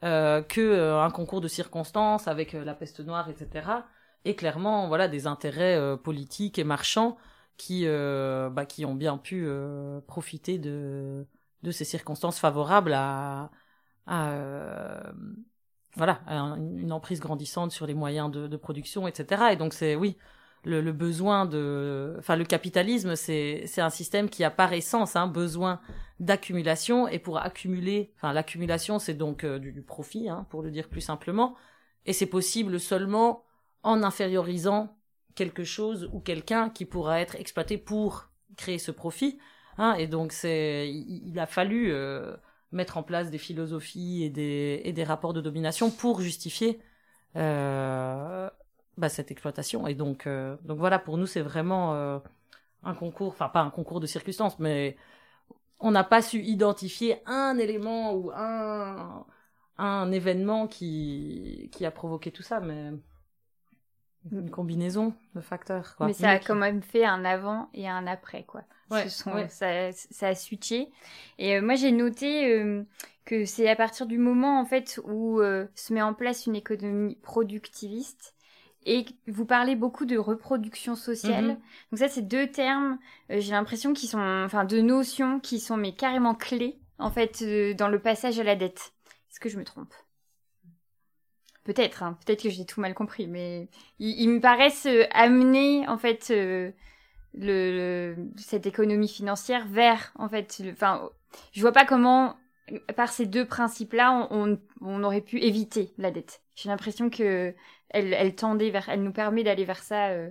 que 0.00 0.94
un 0.94 1.10
concours 1.10 1.40
de 1.40 1.48
circonstances 1.48 2.28
avec 2.28 2.52
la 2.52 2.74
peste 2.74 3.00
noire 3.00 3.28
etc 3.28 3.68
et 4.24 4.36
clairement 4.36 4.86
voilà 4.88 5.08
des 5.08 5.26
intérêts 5.26 5.96
politiques 5.98 6.58
et 6.58 6.64
marchands 6.64 7.16
qui 7.56 7.84
bah, 7.84 8.64
qui 8.66 8.84
ont 8.86 8.94
bien 8.94 9.18
pu 9.18 9.48
profiter 10.06 10.58
de 10.58 11.26
de 11.62 11.70
ces 11.72 11.84
circonstances 11.84 12.38
favorables 12.38 12.94
à 12.94 13.50
euh, 14.08 15.12
voilà, 15.96 16.20
une 16.28 16.92
emprise 16.92 17.20
grandissante 17.20 17.72
sur 17.72 17.86
les 17.86 17.94
moyens 17.94 18.30
de, 18.30 18.56
production, 18.56 19.08
etc. 19.08 19.42
Et 19.52 19.56
donc 19.56 19.74
c'est 19.74 19.96
oui, 19.96 20.16
le, 20.64 20.92
besoin 20.92 21.46
de, 21.46 22.16
enfin 22.18 22.36
le 22.36 22.44
capitalisme, 22.44 23.16
c'est 23.16 23.64
c'est 23.66 23.80
un 23.80 23.90
système 23.90 24.28
qui 24.28 24.44
a 24.44 24.50
par 24.50 24.72
essence 24.72 25.16
un 25.16 25.22
hein, 25.22 25.26
besoin 25.26 25.80
d'accumulation 26.20 27.08
et 27.08 27.18
pour 27.18 27.38
accumuler, 27.38 28.12
enfin 28.16 28.32
l'accumulation 28.32 28.98
c'est 28.98 29.14
donc 29.14 29.44
euh, 29.44 29.58
du, 29.58 29.82
profit, 29.82 30.28
hein, 30.28 30.46
pour 30.50 30.62
le 30.62 30.70
dire 30.70 30.88
plus 30.88 31.00
simplement, 31.00 31.56
et 32.06 32.12
c'est 32.12 32.26
possible 32.26 32.78
seulement 32.78 33.44
en 33.82 34.02
infériorisant 34.02 34.96
quelque 35.34 35.64
chose 35.64 36.08
ou 36.12 36.20
quelqu'un 36.20 36.70
qui 36.70 36.84
pourra 36.84 37.20
être 37.20 37.36
exploité 37.36 37.78
pour 37.78 38.30
créer 38.56 38.78
ce 38.78 38.90
profit. 38.90 39.38
Hein, 39.78 39.94
et 39.94 40.06
donc 40.06 40.32
c'est, 40.32 40.90
il, 40.90 41.38
a 41.38 41.46
fallu 41.46 41.92
euh, 41.92 42.36
mettre 42.72 42.96
en 42.96 43.02
place 43.02 43.30
des 43.30 43.38
philosophies 43.38 44.22
et 44.24 44.30
des, 44.30 44.82
et 44.84 44.92
des 44.92 45.04
rapports 45.04 45.32
de 45.32 45.40
domination 45.40 45.90
pour 45.90 46.20
justifier 46.20 46.80
euh, 47.36 48.48
bah, 48.96 49.08
cette 49.08 49.30
exploitation. 49.30 49.86
Et 49.86 49.94
donc, 49.94 50.26
euh, 50.26 50.56
donc 50.62 50.78
voilà, 50.78 50.98
pour 50.98 51.16
nous, 51.18 51.26
c'est 51.26 51.40
vraiment 51.40 51.94
euh, 51.94 52.18
un 52.82 52.94
concours, 52.94 53.28
enfin 53.28 53.48
pas 53.48 53.60
un 53.60 53.70
concours 53.70 54.00
de 54.00 54.06
circonstances, 54.06 54.58
mais 54.58 54.96
on 55.80 55.90
n'a 55.90 56.04
pas 56.04 56.22
su 56.22 56.42
identifier 56.42 57.22
un 57.26 57.58
élément 57.58 58.12
ou 58.14 58.30
un, 58.34 59.24
un 59.78 60.12
événement 60.12 60.66
qui, 60.66 61.70
qui 61.72 61.84
a 61.86 61.90
provoqué 61.90 62.30
tout 62.30 62.42
ça, 62.42 62.60
mais 62.60 62.92
une 64.30 64.50
combinaison 64.50 65.14
de 65.34 65.40
facteurs. 65.40 65.96
Quoi. 65.96 66.06
Mais 66.06 66.12
ça 66.12 66.30
a 66.30 66.38
quand 66.38 66.54
même 66.54 66.82
fait 66.82 67.04
un 67.04 67.24
avant 67.24 67.70
et 67.72 67.88
un 67.88 68.06
après, 68.06 68.44
quoi. 68.44 68.62
Ouais, 68.90 69.08
ça, 69.48 69.92
ça, 69.92 70.28
a 70.28 70.34
switché. 70.34 70.90
Et 71.38 71.56
euh, 71.56 71.62
moi, 71.62 71.74
j'ai 71.76 71.92
noté 71.92 72.52
euh, 72.52 72.82
que 73.24 73.44
c'est 73.44 73.68
à 73.68 73.76
partir 73.76 74.06
du 74.06 74.18
moment, 74.18 74.60
en 74.60 74.64
fait, 74.64 75.00
où 75.04 75.40
euh, 75.40 75.66
se 75.74 75.92
met 75.92 76.02
en 76.02 76.14
place 76.14 76.46
une 76.46 76.56
économie 76.56 77.16
productiviste. 77.22 78.34
Et 78.86 79.04
vous 79.28 79.44
parlez 79.44 79.76
beaucoup 79.76 80.06
de 80.06 80.16
reproduction 80.16 80.96
sociale. 80.96 81.44
Mhm. 81.44 81.58
Donc 81.92 81.98
ça, 81.98 82.08
c'est 82.08 82.22
deux 82.26 82.46
termes, 82.50 82.98
j'ai 83.28 83.52
l'impression, 83.52 83.92
qui 83.92 84.06
sont, 84.06 84.18
enfin, 84.18 84.64
deux 84.64 84.80
notions 84.80 85.38
qui 85.38 85.60
sont 85.60 85.76
mais 85.76 85.92
carrément 85.92 86.34
clés, 86.34 86.80
en 86.98 87.10
fait, 87.10 87.44
dans 87.74 87.88
le 87.88 87.98
passage 87.98 88.40
à 88.40 88.42
la 88.42 88.56
dette. 88.56 88.92
Est-ce 89.30 89.38
que 89.38 89.50
je 89.50 89.58
me 89.58 89.64
trompe? 89.64 89.92
Peut-être, 91.64 92.02
hein, 92.02 92.18
peut-être 92.24 92.42
que 92.42 92.48
j'ai 92.48 92.64
tout 92.64 92.80
mal 92.80 92.94
compris, 92.94 93.26
mais 93.26 93.68
ils, 93.98 94.28
me 94.30 94.40
paraissent 94.40 94.88
amener 95.12 95.86
en 95.86 95.98
fait 95.98 96.32
le, 97.34 98.16
cette 98.36 98.66
économie 98.66 99.08
financière 99.08 99.66
vers 99.66 100.12
en 100.16 100.28
fait, 100.28 100.62
enfin, 100.72 101.10
je 101.52 101.60
vois 101.60 101.72
pas 101.72 101.84
comment 101.84 102.36
par 102.96 103.10
ces 103.10 103.26
deux 103.26 103.44
principes-là 103.46 104.28
on, 104.30 104.58
on, 104.80 105.02
aurait 105.02 105.20
pu 105.20 105.40
éviter 105.40 105.92
la 105.98 106.10
dette. 106.10 106.42
J'ai 106.54 106.68
l'impression 106.68 107.10
que 107.10 107.54
elle, 107.88 108.14
elle 108.14 108.34
tendait 108.34 108.70
vers, 108.70 108.88
elle 108.88 109.02
nous 109.02 109.12
permet 109.12 109.42
d'aller 109.42 109.64
vers 109.64 109.82
ça 109.82 110.08
euh, 110.08 110.30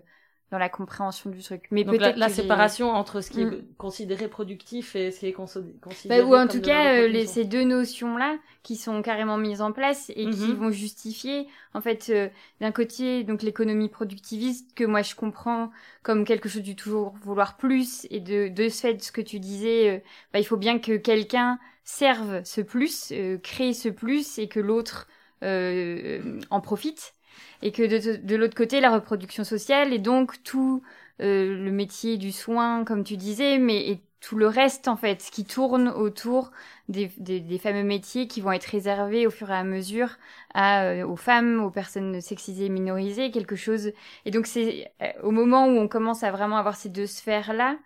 dans 0.51 0.57
la 0.57 0.69
compréhension 0.69 1.29
du 1.29 1.41
truc. 1.43 1.67
Mais 1.71 1.85
peut-être 1.85 2.17
la, 2.17 2.29
séparation 2.29 2.89
entre 2.91 3.21
ce 3.21 3.29
qui 3.29 3.41
est 3.41 3.45
Mm. 3.45 3.61
considéré 3.77 4.27
productif 4.27 4.95
et 4.95 5.11
ce 5.11 5.19
qui 5.19 5.27
est 5.27 5.33
considéré 5.33 6.21
Bah, 6.21 6.25
ou 6.25 6.35
en 6.35 6.47
comme 6.47 6.57
tout 6.57 6.61
cas, 6.61 6.95
euh, 7.03 7.07
les, 7.07 7.27
ces 7.27 7.45
deux 7.45 7.63
notions-là 7.63 8.37
qui 8.63 8.75
sont 8.75 9.01
carrément 9.01 9.37
mises 9.37 9.61
en 9.61 9.71
place 9.71 10.09
et 10.15 10.29
qui 10.29 10.51
Mhm. 10.51 10.55
vont 10.55 10.71
justifier, 10.71 11.47
en 11.73 11.81
fait, 11.81 12.09
euh, 12.09 12.29
d'un 12.61 12.71
côté, 12.71 13.23
donc 13.23 13.41
l'économie 13.43 13.89
productiviste 13.89 14.73
que 14.75 14.83
moi 14.83 15.01
je 15.03 15.15
comprends 15.15 15.71
comme 16.03 16.25
quelque 16.25 16.49
chose 16.49 16.63
du 16.63 16.75
toujours 16.75 17.13
vouloir 17.23 17.57
plus 17.57 18.07
et 18.09 18.19
de, 18.19 18.47
de 18.47 18.69
ce 18.69 18.81
fait, 18.81 19.01
ce 19.03 19.11
que 19.11 19.21
tu 19.21 19.39
disais, 19.39 19.89
euh, 19.97 19.99
bah, 20.33 20.39
il 20.39 20.45
faut 20.45 20.57
bien 20.57 20.79
que 20.79 20.97
quelqu'un 20.97 21.59
serve 21.83 22.43
ce 22.43 22.61
plus, 22.61 23.11
euh, 23.11 23.37
crée 23.37 23.73
ce 23.73 23.89
plus 23.89 24.37
et 24.39 24.47
que 24.49 24.59
l'autre 24.59 25.07
en 25.41 26.61
profite. 26.61 27.13
Et 27.61 27.71
que 27.71 27.83
de, 27.83 28.17
de 28.17 28.35
l'autre 28.35 28.55
côté, 28.55 28.79
la 28.79 28.91
reproduction 28.91 29.43
sociale 29.43 29.93
et 29.93 29.99
donc 29.99 30.41
tout 30.43 30.81
euh, 31.21 31.57
le 31.63 31.71
métier 31.71 32.17
du 32.17 32.31
soin, 32.31 32.85
comme 32.85 33.03
tu 33.03 33.17
disais, 33.17 33.57
mais 33.57 33.89
et 33.89 34.01
tout 34.21 34.37
le 34.37 34.47
reste, 34.47 34.87
en 34.87 34.97
fait, 34.97 35.29
qui 35.31 35.45
tourne 35.45 35.89
autour 35.89 36.51
des, 36.89 37.11
des, 37.17 37.57
fameux 37.57 37.83
métiers 37.83 38.27
qui 38.27 38.41
vont 38.41 38.51
être 38.51 38.65
réservés 38.65 39.25
au 39.27 39.31
fur 39.31 39.49
et 39.49 39.55
à 39.55 39.63
mesure 39.63 40.17
à, 40.53 40.83
euh, 40.85 41.05
aux 41.05 41.15
femmes, 41.15 41.61
aux 41.63 41.71
personnes 41.71 42.19
sexisées 42.21 42.69
minorisées, 42.69 43.31
quelque 43.31 43.55
chose. 43.55 43.91
Et 44.25 44.31
donc, 44.31 44.45
c'est 44.47 44.91
euh, 45.01 45.07
au 45.23 45.31
moment 45.31 45.67
où 45.67 45.77
on 45.77 45.87
commence 45.87 46.23
à 46.23 46.31
vraiment 46.31 46.57
avoir 46.57 46.75
ces 46.75 46.89
deux 46.89 47.07
sphères-là, 47.07 47.77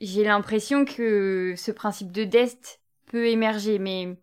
j'ai 0.00 0.24
l'impression 0.24 0.84
que 0.84 1.54
ce 1.56 1.70
principe 1.72 2.12
de 2.12 2.24
dest 2.24 2.80
peut 3.06 3.26
émerger, 3.26 3.78
mais 3.78 4.16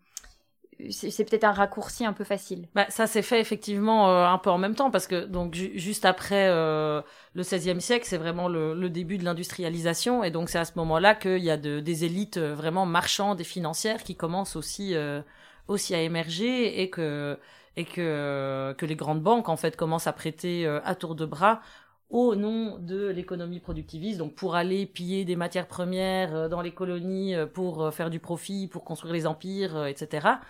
c'est 0.91 1.25
peut-être 1.25 1.43
un 1.43 1.51
raccourci 1.51 2.05
un 2.05 2.13
peu 2.13 2.23
facile. 2.23 2.67
Bah, 2.75 2.85
ça 2.89 3.07
s'est 3.07 3.21
fait 3.21 3.39
effectivement 3.39 4.09
euh, 4.09 4.25
un 4.27 4.37
peu 4.37 4.49
en 4.51 4.57
même 4.57 4.75
temps 4.75 4.91
parce 4.91 5.07
que 5.07 5.25
donc 5.25 5.55
ju- 5.55 5.71
juste 5.75 6.05
après 6.05 6.47
euh, 6.49 7.01
le 7.33 7.43
XVIe 7.43 7.81
siècle, 7.81 8.05
c'est 8.07 8.17
vraiment 8.17 8.47
le, 8.47 8.73
le 8.75 8.89
début 8.89 9.17
de 9.17 9.25
l'industrialisation 9.25 10.23
et 10.23 10.31
donc 10.31 10.49
c'est 10.49 10.59
à 10.59 10.65
ce 10.65 10.73
moment-là 10.75 11.15
qu'il 11.15 11.43
y 11.43 11.49
a 11.49 11.57
de, 11.57 11.79
des 11.79 12.05
élites 12.05 12.37
euh, 12.37 12.53
vraiment 12.53 12.85
marchandes 12.85 13.41
et 13.41 13.43
financières 13.43 14.03
qui 14.03 14.15
commencent 14.15 14.55
aussi 14.55 14.93
euh, 14.95 15.21
aussi 15.67 15.95
à 15.95 16.01
émerger 16.01 16.81
et 16.81 16.89
que 16.89 17.39
et 17.75 17.85
que 17.85 18.73
que 18.77 18.85
les 18.85 18.95
grandes 18.95 19.21
banques 19.21 19.49
en 19.49 19.57
fait 19.57 19.75
commencent 19.75 20.07
à 20.07 20.13
prêter 20.13 20.65
euh, 20.65 20.79
à 20.83 20.95
tour 20.95 21.15
de 21.15 21.25
bras 21.25 21.61
au 22.09 22.35
nom 22.35 22.77
de 22.79 23.07
l'économie 23.07 23.59
productiviste, 23.59 24.17
donc 24.19 24.33
pour 24.35 24.55
aller 24.55 24.85
piller 24.85 25.25
des 25.25 25.35
matières 25.35 25.67
premières 25.67 26.33
euh, 26.35 26.47
dans 26.47 26.61
les 26.61 26.71
colonies, 26.71 27.35
pour 27.53 27.93
faire 27.93 28.09
du 28.09 28.19
profit, 28.19 28.67
pour 28.67 28.83
construire 28.85 29.13
les 29.13 29.27
empires, 29.27 29.85
etc. 29.87 30.41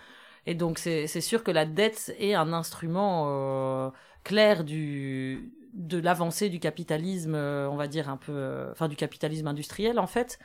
Et 0.47 0.55
donc 0.55 0.79
c'est 0.79 1.07
sûr 1.21 1.43
que 1.43 1.51
la 1.51 1.65
dette 1.67 2.15
est 2.19 2.33
un 2.35 2.53
instrument 2.53 3.25
euh, 3.29 3.91
clair 4.25 4.65
du 4.65 5.53
de 5.73 5.99
l'avancée 5.99 6.49
du 6.49 6.59
capitalisme, 6.59 7.35
euh, 7.35 7.69
on 7.69 7.77
va 7.77 7.87
dire 7.87 8.09
un 8.09 8.17
peu, 8.17 8.33
euh, 8.33 8.71
enfin 8.71 8.89
du 8.89 8.95
capitalisme 8.97 9.47
industriel 9.47 9.99
en 9.99 10.07
fait. 10.07 10.39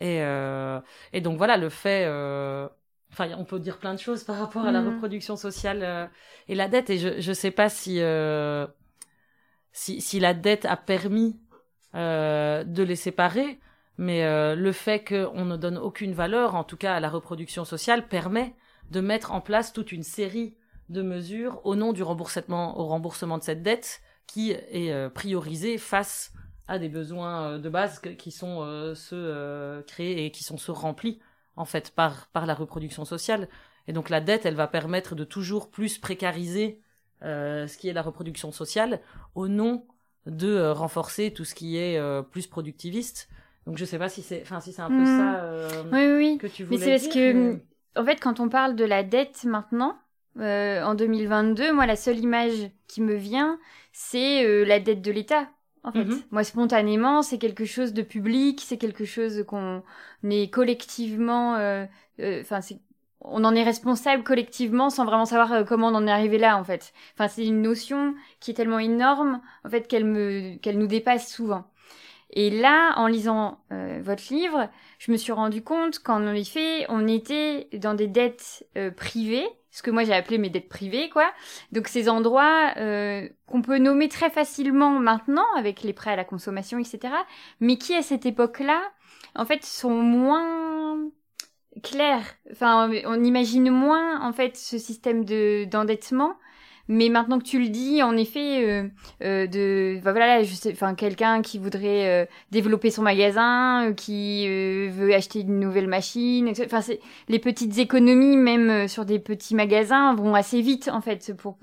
Et 0.00 0.22
euh, 0.22 0.80
et 1.12 1.20
donc 1.22 1.38
voilà 1.38 1.56
le 1.58 1.70
fait. 1.70 2.06
Enfin, 3.12 3.30
on 3.38 3.44
peut 3.44 3.58
dire 3.60 3.78
plein 3.78 3.94
de 3.94 3.98
choses 4.00 4.24
par 4.24 4.38
rapport 4.38 4.66
à 4.66 4.72
la 4.72 4.80
Mhm. 4.80 4.86
reproduction 4.86 5.36
sociale 5.36 6.10
et 6.48 6.54
la 6.54 6.68
dette. 6.68 6.90
Et 6.90 6.98
je 6.98 7.20
je 7.20 7.32
sais 7.32 7.50
pas 7.52 7.68
si 7.70 8.00
si 9.72 10.00
si 10.00 10.20
la 10.20 10.34
dette 10.34 10.64
a 10.64 10.76
permis 10.76 11.38
euh, 11.94 12.64
de 12.64 12.82
les 12.82 12.96
séparer, 12.96 13.60
mais 13.98 14.24
euh, 14.24 14.54
le 14.54 14.72
fait 14.72 15.04
qu'on 15.04 15.44
ne 15.44 15.56
donne 15.56 15.78
aucune 15.78 16.12
valeur, 16.14 16.54
en 16.54 16.64
tout 16.64 16.76
cas 16.76 16.94
à 16.94 17.00
la 17.00 17.08
reproduction 17.10 17.64
sociale, 17.64 18.08
permet 18.08 18.54
de 18.90 19.00
mettre 19.00 19.32
en 19.32 19.40
place 19.40 19.72
toute 19.72 19.92
une 19.92 20.02
série 20.02 20.56
de 20.88 21.02
mesures 21.02 21.60
au 21.64 21.76
nom 21.76 21.92
du 21.92 22.02
remboursement, 22.02 22.78
au 22.78 22.86
remboursement 22.86 23.38
de 23.38 23.42
cette 23.44 23.62
dette 23.62 24.00
qui 24.26 24.50
est 24.52 24.92
euh, 24.92 25.08
priorisée 25.08 25.78
face 25.78 26.32
à 26.68 26.78
des 26.78 26.88
besoins 26.88 27.52
euh, 27.52 27.58
de 27.58 27.68
base 27.68 28.00
qui 28.18 28.30
sont 28.30 28.62
euh, 28.62 28.94
ceux 28.94 29.16
euh, 29.16 29.82
créés 29.82 30.26
et 30.26 30.30
qui 30.30 30.44
sont 30.44 30.56
ceux 30.58 30.72
remplis 30.72 31.20
en 31.56 31.64
fait 31.64 31.90
par 31.90 32.28
par 32.28 32.46
la 32.46 32.54
reproduction 32.54 33.04
sociale. 33.04 33.48
Et 33.88 33.92
donc 33.92 34.08
la 34.10 34.20
dette, 34.20 34.46
elle 34.46 34.54
va 34.54 34.68
permettre 34.68 35.14
de 35.14 35.24
toujours 35.24 35.70
plus 35.70 35.98
précariser 35.98 36.80
euh, 37.22 37.66
ce 37.66 37.76
qui 37.76 37.88
est 37.88 37.92
la 37.92 38.02
reproduction 38.02 38.52
sociale 38.52 39.00
au 39.34 39.48
nom 39.48 39.86
de 40.26 40.48
euh, 40.48 40.72
renforcer 40.72 41.32
tout 41.32 41.44
ce 41.44 41.54
qui 41.54 41.76
est 41.76 41.98
euh, 41.98 42.22
plus 42.22 42.46
productiviste. 42.46 43.28
Donc 43.66 43.78
je 43.78 43.84
sais 43.84 43.98
pas 43.98 44.08
si 44.08 44.22
c'est, 44.22 44.42
enfin 44.42 44.60
si 44.60 44.72
c'est 44.72 44.82
un 44.82 44.88
peu 44.88 45.00
Mhm. 45.00 45.16
ça 45.18 45.42
euh, 45.44 45.82
Oui, 45.92 46.06
oui, 46.06 46.16
oui. 46.32 46.38
que 46.38 46.46
tu 46.46 46.64
Mais 46.64 46.76
voulais 46.76 46.98
c'est 46.98 47.08
parce 47.08 47.14
dire, 47.14 47.14
que, 47.14 47.32
mais- 47.54 47.62
en 47.96 48.04
fait, 48.04 48.20
quand 48.20 48.40
on 48.40 48.48
parle 48.48 48.76
de 48.76 48.84
la 48.84 49.02
dette 49.02 49.44
maintenant, 49.44 49.98
euh, 50.38 50.82
en 50.84 50.94
2022, 50.94 51.72
moi, 51.72 51.86
la 51.86 51.96
seule 51.96 52.18
image 52.18 52.70
qui 52.88 53.00
me 53.02 53.14
vient, 53.14 53.58
c'est 53.92 54.44
euh, 54.44 54.64
la 54.64 54.80
dette 54.80 55.02
de 55.02 55.10
l'État. 55.10 55.48
En 55.82 55.92
fait, 55.92 56.04
Mhm. 56.04 56.22
moi, 56.30 56.44
spontanément, 56.44 57.22
c'est 57.22 57.38
quelque 57.38 57.64
chose 57.64 57.92
de 57.94 58.02
public, 58.02 58.60
c'est 58.64 58.76
quelque 58.78 59.04
chose 59.04 59.44
qu'on 59.46 59.82
est 60.24 60.50
collectivement, 60.52 61.56
euh, 61.56 61.86
euh, 62.20 62.40
enfin, 62.42 62.60
on 63.22 63.44
en 63.44 63.54
est 63.54 63.62
responsable 63.62 64.22
collectivement 64.24 64.90
sans 64.90 65.04
vraiment 65.04 65.24
savoir 65.26 65.52
euh, 65.52 65.64
comment 65.64 65.88
on 65.88 65.94
en 65.94 66.06
est 66.06 66.10
arrivé 66.10 66.38
là 66.38 66.56
en 66.58 66.64
fait. 66.64 66.92
Enfin, 67.14 67.28
c'est 67.28 67.46
une 67.46 67.62
notion 67.62 68.14
qui 68.40 68.50
est 68.50 68.54
tellement 68.54 68.78
énorme 68.78 69.40
en 69.64 69.70
fait 69.70 69.88
qu'elle 69.88 70.04
me 70.06 70.56
qu'elle 70.58 70.78
nous 70.78 70.86
dépasse 70.86 71.30
souvent. 71.32 71.69
Et 72.32 72.50
là, 72.50 72.94
en 72.96 73.06
lisant 73.06 73.58
euh, 73.72 74.00
votre 74.02 74.32
livre, 74.32 74.68
je 74.98 75.10
me 75.10 75.16
suis 75.16 75.32
rendu 75.32 75.62
compte 75.62 75.98
qu'en 75.98 76.32
effet, 76.32 76.86
on 76.88 77.08
était 77.08 77.68
dans 77.72 77.94
des 77.94 78.06
dettes 78.06 78.66
euh, 78.76 78.90
privées, 78.90 79.46
ce 79.72 79.82
que 79.82 79.90
moi 79.90 80.04
j'ai 80.04 80.12
appelé 80.12 80.38
mes 80.38 80.50
dettes 80.50 80.68
privées, 80.68 81.08
quoi. 81.10 81.30
Donc 81.72 81.88
ces 81.88 82.08
endroits 82.08 82.72
euh, 82.76 83.28
qu'on 83.46 83.62
peut 83.62 83.78
nommer 83.78 84.08
très 84.08 84.30
facilement 84.30 84.98
maintenant 84.98 85.46
avec 85.56 85.82
les 85.82 85.92
prêts 85.92 86.12
à 86.12 86.16
la 86.16 86.24
consommation, 86.24 86.78
etc. 86.78 87.14
Mais 87.60 87.76
qui 87.76 87.94
à 87.94 88.02
cette 88.02 88.26
époque-là, 88.26 88.80
en 89.34 89.44
fait, 89.44 89.64
sont 89.64 89.90
moins 89.90 91.10
clairs. 91.82 92.26
Enfin, 92.52 92.90
on 93.06 93.24
imagine 93.24 93.70
moins 93.70 94.20
en 94.26 94.32
fait 94.32 94.56
ce 94.56 94.78
système 94.78 95.24
de 95.24 95.64
d'endettement. 95.64 96.34
Mais 96.92 97.08
maintenant 97.08 97.38
que 97.38 97.44
tu 97.44 97.60
le 97.60 97.68
dis, 97.68 98.02
en 98.02 98.16
effet, 98.16 98.68
euh, 98.68 98.88
euh, 99.22 99.46
de 99.46 99.96
enfin, 99.98 100.10
voilà, 100.10 100.42
je 100.42 100.52
sais, 100.52 100.72
enfin 100.72 100.96
quelqu'un 100.96 101.40
qui 101.40 101.58
voudrait 101.58 102.24
euh, 102.24 102.26
développer 102.50 102.90
son 102.90 103.02
magasin, 103.02 103.86
euh, 103.86 103.92
qui 103.92 104.44
euh, 104.48 104.88
veut 104.90 105.14
acheter 105.14 105.42
une 105.42 105.60
nouvelle 105.60 105.86
machine, 105.86 106.48
etc. 106.48 106.64
Enfin, 106.66 106.80
c'est 106.80 106.98
les 107.28 107.38
petites 107.38 107.78
économies 107.78 108.36
même 108.36 108.70
euh, 108.70 108.88
sur 108.88 109.04
des 109.04 109.20
petits 109.20 109.54
magasins 109.54 110.14
vont 110.16 110.34
assez 110.34 110.60
vite 110.62 110.90
en 110.92 111.00
fait 111.00 111.32
pour 111.36 111.58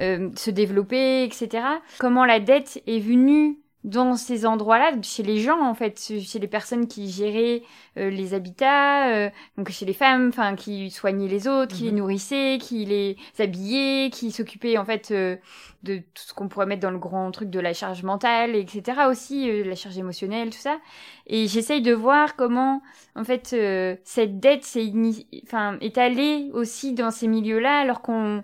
euh, 0.00 0.28
se 0.34 0.50
développer, 0.50 1.22
etc. 1.22 1.62
Comment 2.00 2.24
la 2.24 2.40
dette 2.40 2.82
est 2.88 2.98
venue 2.98 3.58
dans 3.88 4.16
ces 4.16 4.46
endroits-là, 4.46 4.92
chez 5.02 5.22
les 5.22 5.38
gens 5.40 5.60
en 5.60 5.74
fait, 5.74 5.98
chez 5.98 6.38
les 6.38 6.46
personnes 6.48 6.86
qui 6.86 7.10
géraient 7.10 7.62
euh, 7.96 8.10
les 8.10 8.34
habitats, 8.34 9.08
euh, 9.12 9.30
donc 9.56 9.70
chez 9.70 9.86
les 9.86 9.92
femmes, 9.92 10.28
enfin 10.28 10.54
qui 10.56 10.90
soignaient 10.90 11.28
les 11.28 11.48
autres, 11.48 11.74
qui 11.74 11.84
les 11.84 11.90
Mhm. 11.92 11.98
nourrissaient, 11.98 12.58
qui 12.60 12.84
les 12.84 13.16
habillaient, 13.38 14.10
qui 14.10 14.30
s'occupaient 14.30 14.78
en 14.78 14.84
fait 14.84 15.10
euh, 15.10 15.36
de 15.82 15.98
tout 15.98 16.22
ce 16.26 16.34
qu'on 16.34 16.48
pourrait 16.48 16.66
mettre 16.66 16.82
dans 16.82 16.90
le 16.90 16.98
grand 16.98 17.30
truc 17.30 17.50
de 17.50 17.60
la 17.60 17.72
charge 17.72 18.02
mentale, 18.02 18.54
etc. 18.56 19.08
aussi, 19.08 19.48
euh, 19.48 19.64
la 19.64 19.74
charge 19.76 19.96
émotionnelle, 19.98 20.50
tout 20.50 20.58
ça. 20.58 20.78
Et 21.26 21.46
j'essaye 21.46 21.82
de 21.82 21.92
voir 21.94 22.36
comment 22.36 22.82
en 23.16 23.24
fait 23.24 23.50
euh, 23.54 23.96
cette 24.04 24.38
dette 24.40 24.66
ini- 24.74 25.26
enfin 25.44 25.76
est 25.80 25.98
allée 25.98 26.50
aussi 26.52 26.92
dans 26.94 27.10
ces 27.10 27.26
milieux-là 27.28 27.78
alors 27.80 28.02
qu'on 28.02 28.42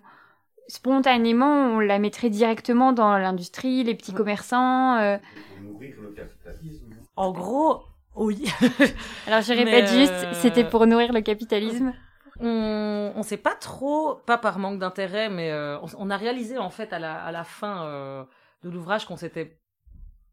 spontanément, 0.69 1.75
on 1.77 1.79
la 1.81 1.99
mettrait 1.99 2.31
directement 2.31 2.93
dans 2.93 3.17
l'industrie, 3.19 3.85
les 3.85 3.95
petits 3.95 4.13
Mm. 4.13 4.17
commerçants. 4.17 4.97
euh. 4.99 5.19
Pour 5.19 5.73
nourrir 5.73 5.95
le 6.03 6.11
capitalisme. 6.13 6.95
En 7.17 7.33
gros, 7.33 7.83
oui. 8.17 8.45
Alors 9.27 9.41
je 9.43 9.53
répète 9.53 9.89
juste, 9.89 10.13
euh, 10.13 10.33
c'était 10.35 10.65
pour 10.65 10.87
nourrir 10.87 11.13
le 11.13 11.21
capitalisme. 11.21 11.93
on 12.41 13.13
on 13.17 13.23
sait 13.23 13.37
pas 13.37 13.55
trop, 13.55 14.17
pas 14.27 14.39
par 14.39 14.59
manque 14.59 14.79
d'intérêt, 14.81 15.29
mais 15.29 15.51
euh, 15.53 15.79
on, 15.81 15.87
on 15.99 16.11
a 16.11 16.17
réalisé 16.17 16.59
en 16.59 16.71
fait 16.71 16.93
à 16.93 16.99
la, 16.99 17.15
à 17.25 17.31
la 17.31 17.45
fin 17.45 17.85
euh, 17.87 18.25
de 18.65 18.71
l'ouvrage 18.71 19.05
qu'on 19.07 19.17
s'était 19.17 19.57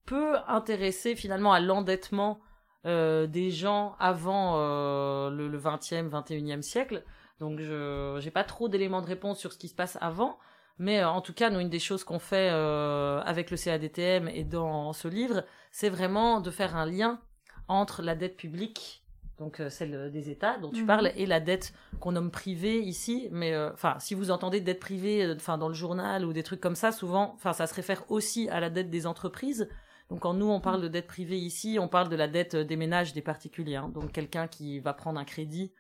peu 0.08 0.36
intéressé 0.48 1.16
finalement 1.16 1.54
à 1.54 1.60
l'endettement 1.60 2.40
euh, 2.88 3.28
des 3.28 3.52
gens 3.52 3.96
avant 4.00 4.56
euh, 4.58 5.30
le, 5.30 5.48
le 5.48 5.60
20e, 5.60 6.10
21e 6.10 6.64
siècle. 6.64 7.04
Donc 7.42 7.60
je 7.60 8.18
j'ai 8.22 8.32
pas 8.32 8.46
trop 8.46 8.70
d'éléments 8.70 9.02
de 9.02 9.08
réponse 9.08 9.40
sur 9.40 9.52
ce 9.52 9.58
qui 9.58 9.68
se 9.68 9.76
passe 9.76 9.98
avant. 10.00 10.38
Mais 10.78 11.00
euh, 11.02 11.10
en 11.10 11.22
tout 11.22 11.34
cas, 11.34 11.50
nous, 11.50 11.60
une 11.60 11.70
des 11.70 11.80
choses 11.80 12.04
qu'on 12.06 12.20
fait 12.20 12.50
euh, 12.52 13.20
avec 13.26 13.52
le 13.52 13.58
CADTM 13.58 14.30
et 14.30 14.44
dans 14.46 14.94
ce 14.94 15.08
livre, 15.10 15.44
c'est 15.72 15.90
vraiment 15.90 16.40
de 16.40 16.50
faire 16.52 16.76
un 16.78 16.86
lien 16.86 17.20
entre 17.68 18.02
la 18.02 18.16
dette 18.16 18.38
publique, 18.38 19.04
donc 19.38 19.60
euh, 19.60 19.70
celle 19.70 20.12
des 20.12 20.30
États 20.30 20.58
dont 20.60 20.72
tu 20.72 20.82
Mhm. 20.82 20.88
parles, 20.88 21.12
et 21.16 21.26
la 21.26 21.40
dette 21.40 21.74
qu'on 22.00 22.14
nomme 22.14 22.32
privée 22.32 22.80
ici. 22.80 23.28
Mais 23.32 23.54
euh, 23.54 23.72
enfin, 23.74 23.96
si 24.00 24.14
vous 24.16 24.32
entendez 24.32 24.60
dette 24.62 24.80
privée, 24.80 25.32
enfin 25.36 25.58
dans 25.58 25.68
le 25.68 25.74
journal 25.74 26.26
ou 26.26 26.34
des 26.34 26.44
trucs 26.44 26.62
comme 26.62 26.76
ça, 26.76 26.92
souvent, 26.92 27.34
enfin 27.36 27.54
ça 27.54 27.66
se 27.68 27.74
réfère 27.74 28.04
aussi 28.10 28.50
à 28.50 28.60
la 28.60 28.70
dette 28.70 28.90
des 28.90 29.06
entreprises. 29.08 29.68
Donc 30.10 30.20
quand 30.22 30.34
nous 30.34 30.50
on 30.50 30.60
parle 30.62 30.82
de 30.82 30.88
dette 30.88 31.08
privée 31.08 31.38
ici, 31.40 31.78
on 31.80 31.88
parle 31.88 32.10
de 32.10 32.16
la 32.16 32.28
dette 32.28 32.56
des 32.56 32.76
ménages 32.76 33.14
des 33.14 33.22
particuliers. 33.22 33.78
hein. 33.78 33.90
Donc 33.94 34.12
quelqu'un 34.12 34.48
qui 34.48 34.80
va 34.80 34.94
prendre 34.94 35.20
un 35.20 35.26
crédit 35.26 35.72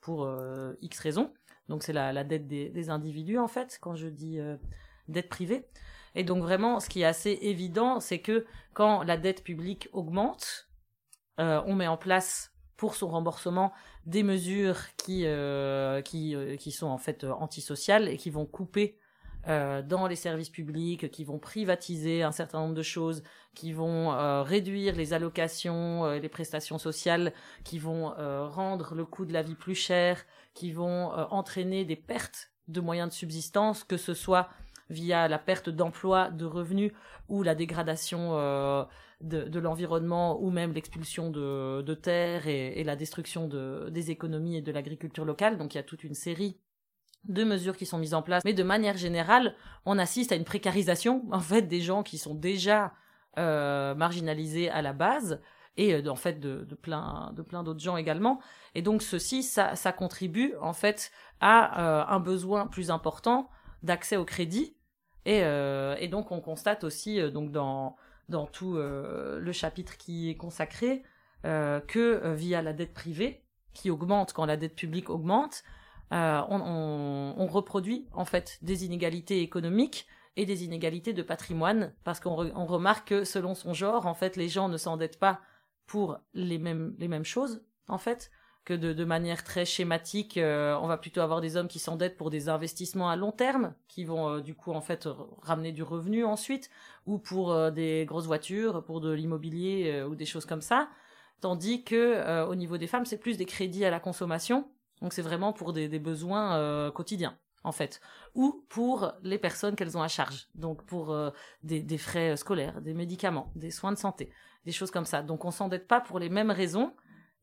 pour 0.00 0.24
euh, 0.24 0.74
X 0.80 0.98
raisons. 1.00 1.32
Donc 1.68 1.82
c'est 1.82 1.92
la, 1.92 2.12
la 2.12 2.24
dette 2.24 2.46
des, 2.46 2.90
individus 2.90 3.38
en 3.38 3.48
fait 3.48 3.78
quand 3.80 3.94
je 3.94 4.08
dis 4.08 4.38
euh, 4.38 4.56
dette 5.08 5.28
privée. 5.28 5.66
Et 6.14 6.24
donc 6.24 6.42
vraiment, 6.42 6.80
ce 6.80 6.88
qui 6.88 7.02
est 7.02 7.06
assez 7.06 7.38
évident, 7.42 8.00
c'est 8.00 8.20
que 8.20 8.46
quand 8.72 9.02
la 9.02 9.16
dette 9.16 9.44
publique 9.44 9.88
augmente, 9.92 10.68
euh, 11.38 11.62
on 11.66 11.74
met 11.74 11.86
en 11.86 11.98
place 11.98 12.52
pour 12.76 12.94
son 12.94 13.08
remboursement 13.08 13.72
des 14.06 14.22
mesures 14.22 14.78
qui 14.96 15.26
qui 16.04 16.36
qui 16.58 16.70
sont 16.70 16.86
en 16.86 16.98
fait 16.98 17.24
antisociales 17.24 18.08
et 18.08 18.16
qui 18.16 18.30
vont 18.30 18.46
couper 18.46 18.98
dans 19.46 20.06
les 20.06 20.16
services 20.16 20.50
publics, 20.50 21.10
qui 21.10 21.24
vont 21.24 21.38
privatiser 21.38 22.22
un 22.22 22.32
certain 22.32 22.60
nombre 22.60 22.74
de 22.74 22.82
choses, 22.82 23.22
qui 23.54 23.72
vont 23.72 24.10
réduire 24.42 24.94
les 24.94 25.14
allocations, 25.14 26.10
les 26.12 26.28
prestations 26.28 26.76
sociales, 26.76 27.32
qui 27.64 27.78
vont 27.78 28.12
rendre 28.48 28.94
le 28.94 29.06
coût 29.06 29.24
de 29.24 29.32
la 29.32 29.42
vie 29.42 29.54
plus 29.54 29.74
cher, 29.74 30.22
qui 30.52 30.70
vont 30.72 31.12
entraîner 31.30 31.86
des 31.86 31.96
pertes 31.96 32.50
de 32.68 32.80
moyens 32.80 33.08
de 33.08 33.14
subsistance, 33.14 33.84
que 33.84 33.96
ce 33.96 34.14
soit 34.14 34.50
via 34.90 35.28
la 35.28 35.38
perte 35.38 35.68
d'emplois, 35.68 36.30
de 36.30 36.44
revenus 36.44 36.92
ou 37.28 37.42
la 37.42 37.54
dégradation 37.54 38.30
euh, 38.32 38.84
de, 39.20 39.58
l'environnement 39.58 40.40
ou 40.40 40.50
même 40.50 40.72
l'expulsion 40.72 41.30
de, 41.30 41.82
de 41.82 41.94
terres 41.94 42.46
et, 42.46 42.82
la 42.84 42.96
destruction 42.96 43.48
de, 43.48 43.88
des 43.90 44.10
économies 44.10 44.56
et 44.56 44.62
de 44.62 44.72
l'agriculture 44.72 45.24
locale. 45.24 45.58
Donc 45.58 45.74
il 45.74 45.78
y 45.78 45.80
a 45.80 45.84
toute 45.84 46.04
une 46.04 46.14
série 46.14 46.58
de 47.24 47.44
mesures 47.44 47.76
qui 47.76 47.86
sont 47.86 47.98
mises 47.98 48.14
en 48.14 48.22
place. 48.22 48.42
Mais 48.44 48.54
de 48.54 48.62
manière 48.62 48.96
générale, 48.96 49.54
on 49.84 49.98
assiste 49.98 50.32
à 50.32 50.36
une 50.36 50.44
précarisation 50.44 51.24
en 51.32 51.40
fait 51.40 51.62
des 51.62 51.80
gens 51.80 52.02
qui 52.02 52.18
sont 52.18 52.34
déjà 52.34 52.92
euh, 53.38 53.94
marginalisés 53.94 54.70
à 54.70 54.82
la 54.82 54.92
base 54.92 55.40
et 55.76 55.94
euh, 55.94 56.10
en 56.10 56.16
fait 56.16 56.40
de, 56.40 56.64
plein 56.74 57.32
de 57.36 57.42
plein 57.42 57.62
d'autres 57.62 57.80
gens 57.80 57.96
également. 57.96 58.40
Et 58.74 58.82
donc 58.82 59.02
ceci, 59.02 59.42
ça, 59.42 59.74
contribue 59.96 60.54
en 60.60 60.72
fait 60.72 61.10
à 61.40 62.12
un 62.12 62.20
besoin 62.20 62.66
plus 62.66 62.90
important 62.90 63.48
d'accès 63.82 64.16
au 64.16 64.24
crédit 64.24 64.74
euh, 65.28 65.96
et, 65.98 66.08
donc 66.08 66.32
on 66.32 66.40
constate 66.40 66.84
aussi 66.84 67.20
euh, 67.20 67.30
donc 67.30 67.52
dans 67.52 67.96
dans 68.28 68.46
tout 68.46 68.76
euh, 68.76 69.38
le 69.38 69.52
chapitre 69.52 69.96
qui 69.96 70.30
est 70.30 70.36
consacré 70.36 71.02
que 71.44 72.34
via 72.34 72.62
la 72.62 72.72
dette 72.72 72.92
privée 72.92 73.44
qui 73.72 73.90
augmente 73.90 74.32
quand 74.32 74.44
la 74.44 74.56
dette 74.56 74.74
publique 74.74 75.08
augmente, 75.08 75.62
on, 76.10 77.46
reproduit 77.50 78.06
en 78.12 78.24
fait 78.24 78.58
des 78.62 78.84
inégalités 78.84 79.42
économiques 79.42 80.06
et 80.36 80.46
des 80.46 80.64
inégalités 80.64 81.12
de 81.12 81.22
patrimoine 81.22 81.92
parce 82.04 82.20
qu'on 82.20 82.36
remarque 82.66 83.08
que 83.08 83.24
selon 83.24 83.54
son 83.54 83.74
genre, 83.74 84.06
en 84.06 84.14
fait, 84.14 84.36
les 84.36 84.48
gens 84.48 84.68
ne 84.68 84.76
s'endettent 84.76 85.18
pas 85.18 85.40
pour 85.86 86.18
les 86.34 86.58
mêmes 86.58 86.94
les 86.98 87.08
mêmes 87.08 87.24
choses 87.24 87.62
en 87.88 87.98
fait 87.98 88.30
que 88.68 88.74
de, 88.74 89.04
manière 89.06 89.44
très 89.44 89.64
schématique, 89.64 90.36
euh, 90.36 90.76
on 90.82 90.88
va 90.88 90.98
plutôt 90.98 91.22
avoir 91.22 91.40
des 91.40 91.56
hommes 91.56 91.68
qui 91.68 91.78
s'endettent 91.78 92.18
pour 92.18 92.28
des 92.28 92.50
investissements 92.50 93.08
à 93.08 93.16
long 93.16 93.32
terme, 93.32 93.72
qui 93.88 94.04
vont 94.04 94.28
euh, 94.28 94.40
du 94.42 94.54
coup 94.54 94.72
en 94.72 94.82
fait 94.82 95.08
ramener 95.40 95.72
du 95.72 95.82
revenu 95.82 96.22
ensuite, 96.22 96.68
ou 97.06 97.16
pour 97.16 97.50
euh, 97.50 97.70
des 97.70 98.04
grosses 98.06 98.26
voitures, 98.26 98.84
pour 98.84 99.00
de 99.00 99.10
l'immobilier 99.10 100.04
ou 100.06 100.14
des 100.14 100.26
choses 100.26 100.44
comme 100.44 100.60
ça, 100.60 100.90
tandis 101.40 101.82
que 101.82 102.44
au 102.44 102.54
niveau 102.54 102.76
des 102.76 102.86
femmes, 102.86 103.06
c'est 103.06 103.16
plus 103.16 103.38
des 103.38 103.46
crédits 103.46 103.86
à 103.86 103.90
la 103.90 104.00
consommation, 104.00 104.68
donc 105.02 105.12
c'est 105.12 105.22
vraiment 105.22 105.52
pour 105.52 105.72
des, 105.72 105.88
besoins 105.98 106.90
quotidiens 106.92 107.38
en 107.64 107.72
fait, 107.72 108.00
ou 108.34 108.64
pour 108.68 109.12
les 109.22 109.38
personnes 109.38 109.74
qu'elles 109.74 109.98
ont 109.98 110.02
à 110.02 110.08
charge, 110.08 110.48
donc 110.54 110.84
pour 110.84 111.16
des, 111.62 111.82
des, 111.82 111.98
frais 111.98 112.36
scolaires, 112.36 112.80
des 112.80 112.94
médicaments, 112.94 113.52
des 113.56 113.70
soins 113.70 113.92
de 113.92 113.98
santé, 113.98 114.30
des 114.64 114.72
choses 114.72 114.90
comme 114.90 115.04
ça. 115.04 115.22
Donc 115.22 115.44
on 115.44 115.50
s'endette 115.50 115.88
pas 115.88 116.00
pour 116.00 116.18
les 116.18 116.28
mêmes 116.28 116.50
raisons 116.50 116.94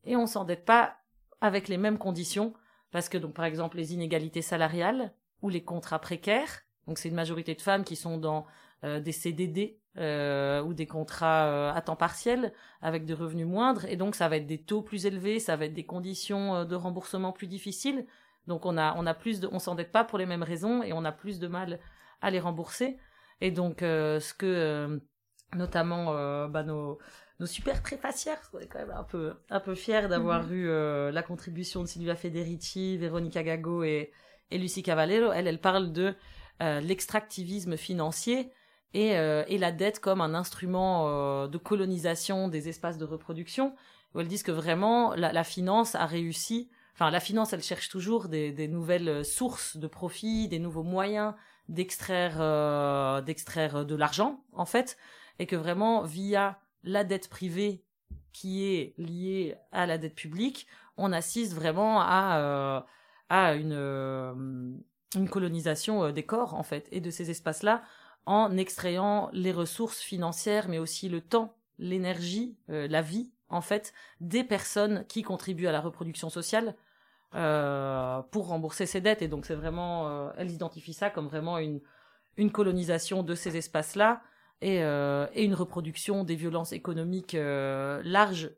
et 0.04 0.16
on 0.16 0.26
s'endette 0.26 0.64
pas 0.64 0.96
avec 1.40 1.68
les 1.68 1.76
mêmes 1.76 1.98
conditions, 1.98 2.54
parce 2.90 3.08
que 3.08 3.18
donc 3.18 3.34
par 3.34 3.44
exemple 3.44 3.76
les 3.76 3.92
inégalités 3.92 4.42
salariales 4.42 5.12
ou 5.42 5.48
les 5.48 5.62
contrats 5.62 5.98
précaires, 5.98 6.62
donc 6.86 6.98
c'est 6.98 7.08
une 7.08 7.14
majorité 7.14 7.54
de 7.54 7.60
femmes 7.60 7.84
qui 7.84 7.96
sont 7.96 8.18
dans 8.18 8.46
euh, 8.84 9.00
des 9.00 9.12
CDD 9.12 9.78
euh, 9.98 10.62
ou 10.62 10.74
des 10.74 10.86
contrats 10.86 11.46
euh, 11.46 11.72
à 11.72 11.80
temps 11.80 11.96
partiel 11.96 12.52
avec 12.82 13.04
des 13.04 13.14
revenus 13.14 13.46
moindres, 13.46 13.84
et 13.86 13.96
donc 13.96 14.14
ça 14.14 14.28
va 14.28 14.36
être 14.36 14.46
des 14.46 14.62
taux 14.62 14.82
plus 14.82 15.06
élevés, 15.06 15.40
ça 15.40 15.56
va 15.56 15.66
être 15.66 15.74
des 15.74 15.86
conditions 15.86 16.64
de 16.64 16.74
remboursement 16.74 17.32
plus 17.32 17.46
difficiles, 17.46 18.06
donc 18.46 18.66
on 18.66 18.76
a 18.76 18.94
on 18.96 19.06
a 19.06 19.14
plus 19.14 19.40
de 19.40 19.48
on 19.50 19.58
s'endette 19.58 19.92
pas 19.92 20.04
pour 20.04 20.18
les 20.18 20.26
mêmes 20.26 20.42
raisons 20.42 20.82
et 20.82 20.92
on 20.92 21.04
a 21.04 21.12
plus 21.12 21.38
de 21.38 21.48
mal 21.48 21.80
à 22.20 22.30
les 22.30 22.40
rembourser, 22.40 22.98
et 23.40 23.50
donc 23.50 23.78
ce 23.80 24.34
que 24.34 25.00
notamment 25.54 26.48
bah, 26.48 26.62
nos 26.62 26.98
nos 27.40 27.46
super 27.46 27.82
préfacières. 27.82 28.40
On 28.52 28.58
est 28.58 28.66
quand 28.66 28.78
même 28.78 28.94
un 28.96 29.04
peu, 29.04 29.34
un 29.50 29.60
peu 29.60 29.74
fiers 29.74 30.08
d'avoir 30.08 30.44
mhm. 30.44 30.52
eu 30.52 30.68
euh, 30.68 31.10
la 31.10 31.22
contribution 31.22 31.82
de 31.82 31.86
Silvia 31.86 32.16
Federici, 32.16 32.96
Veronica 32.96 33.42
Gago 33.42 33.84
et, 33.84 34.12
et 34.50 34.58
Lucie 34.58 34.82
Cavallero. 34.82 35.32
Elle, 35.32 35.46
elle 35.46 35.60
parle 35.60 35.92
de 35.92 36.14
euh, 36.62 36.80
l'extractivisme 36.80 37.76
financier 37.76 38.50
et, 38.94 39.16
euh, 39.18 39.44
et, 39.48 39.58
la 39.58 39.72
dette 39.72 40.00
comme 40.00 40.20
un 40.20 40.34
instrument 40.34 41.46
de 41.48 41.58
colonisation 41.58 42.48
des 42.48 42.68
espaces 42.68 42.98
de 42.98 43.04
reproduction. 43.04 43.74
Où 44.14 44.20
elles 44.20 44.28
disent 44.28 44.42
que 44.42 44.52
vraiment 44.52 45.14
la, 45.14 45.44
finance 45.44 45.94
a 45.94 46.06
réussi. 46.06 46.70
Enfin, 46.94 47.10
la 47.10 47.20
finance, 47.20 47.52
elle 47.52 47.62
cherche 47.62 47.90
toujours 47.90 48.28
des, 48.28 48.68
nouvelles 48.68 49.24
sources 49.24 49.76
de 49.76 49.86
profit, 49.86 50.48
des 50.48 50.58
nouveaux 50.58 50.84
moyens 50.84 51.34
d'extraire, 51.68 53.22
d'extraire 53.22 53.84
de 53.84 53.94
l'argent, 53.94 54.42
en 54.54 54.64
fait, 54.64 54.96
et 55.38 55.46
que 55.46 55.56
vraiment 55.56 56.02
via 56.02 56.58
la 56.82 57.04
dette 57.04 57.28
privée 57.28 57.82
qui 58.32 58.64
est 58.64 58.94
liée 58.98 59.56
à 59.72 59.86
la 59.86 59.98
dette 59.98 60.14
publique, 60.14 60.66
on 60.96 61.12
assiste 61.12 61.54
vraiment 61.54 62.00
à, 62.00 62.84
euh, 63.32 63.54
une, 63.54 63.72
euh, 63.72 64.34
colonisation 65.30 66.04
euh, 66.04 66.12
des 66.12 66.24
corps, 66.24 66.54
en 66.54 66.62
fait, 66.62 66.86
et 66.92 67.00
de 67.00 67.10
ces 67.10 67.30
espaces-là, 67.30 67.82
en 68.26 68.56
extrayant 68.56 69.30
les 69.32 69.52
ressources 69.52 70.00
financières, 70.00 70.68
mais 70.68 70.78
aussi 70.78 71.08
le 71.08 71.20
temps, 71.20 71.54
l'énergie, 71.78 72.56
la 72.68 73.02
vie, 73.02 73.30
en 73.48 73.60
fait, 73.60 73.92
des 74.20 74.44
personnes 74.44 75.04
qui 75.06 75.22
contribuent 75.22 75.68
à 75.68 75.72
la 75.72 75.80
reproduction 75.80 76.28
sociale 76.30 76.74
pour 77.32 78.48
rembourser 78.48 78.86
ces 78.86 79.00
dettes. 79.00 79.22
Et 79.22 79.28
donc, 79.28 79.46
c'est 79.46 79.54
vraiment, 79.54 80.32
elle 80.32 80.50
identifie 80.50 80.94
ça 80.94 81.10
comme 81.10 81.28
vraiment 81.28 81.58
une, 81.58 81.80
colonisation 82.50 83.22
de 83.22 83.34
ces 83.34 83.56
espaces-là, 83.56 84.22
et, 84.60 84.82
euh, 84.82 85.26
et 85.34 85.44
une 85.44 85.54
reproduction 85.54 86.24
des 86.24 86.34
violences 86.34 86.72
économiques 86.72 87.34
euh, 87.34 88.00
larges 88.04 88.50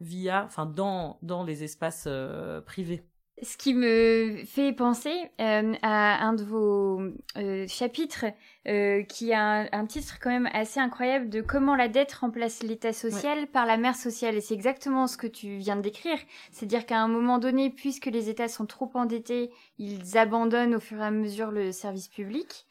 via, 0.00 0.44
enfin 0.44 0.66
dans 0.66 1.18
dans 1.22 1.44
les 1.44 1.64
espaces 1.64 2.04
euh, 2.06 2.60
privés. 2.60 3.04
Ce 3.42 3.58
qui 3.58 3.74
me 3.74 4.44
fait 4.46 4.72
penser 4.72 5.14
euh, 5.40 5.74
à 5.82 6.26
un 6.26 6.32
de 6.32 6.42
vos 6.42 7.02
euh, 7.36 7.66
chapitres 7.68 8.24
euh, 8.66 9.02
qui 9.02 9.34
a 9.34 9.42
un, 9.42 9.68
un, 9.72 9.84
titre 9.84 10.18
quand 10.22 10.30
même 10.30 10.48
assez 10.54 10.80
incroyable 10.80 11.28
de 11.28 11.42
comment 11.42 11.76
la 11.76 11.88
dette 11.88 12.14
remplace 12.14 12.62
l'État 12.62 12.94
social 12.94 13.46
par 13.48 13.66
la 13.66 13.76
mère 13.76 13.94
sociale. 13.94 14.36
Et 14.36 14.40
c'est 14.40 14.54
exactement 14.54 15.06
ce 15.06 15.18
que 15.18 15.26
tu 15.26 15.58
viens 15.58 15.76
de 15.76 15.82
décrire. 15.82 16.18
C'est-à-dire 16.50 16.86
qu'à 16.86 16.98
un 16.98 17.08
moment 17.08 17.38
donné, 17.38 17.68
puisque 17.68 18.06
les 18.06 18.30
États 18.30 18.48
sont 18.48 18.64
trop 18.64 18.90
endettés, 18.94 19.50
ils 19.78 20.16
abandonnent 20.16 20.74
au 20.74 20.80
fur 20.80 20.98
et 20.98 21.04
à 21.04 21.10
mesure 21.10 21.50
le 21.50 21.72
service 21.72 22.08
public. 22.08 22.66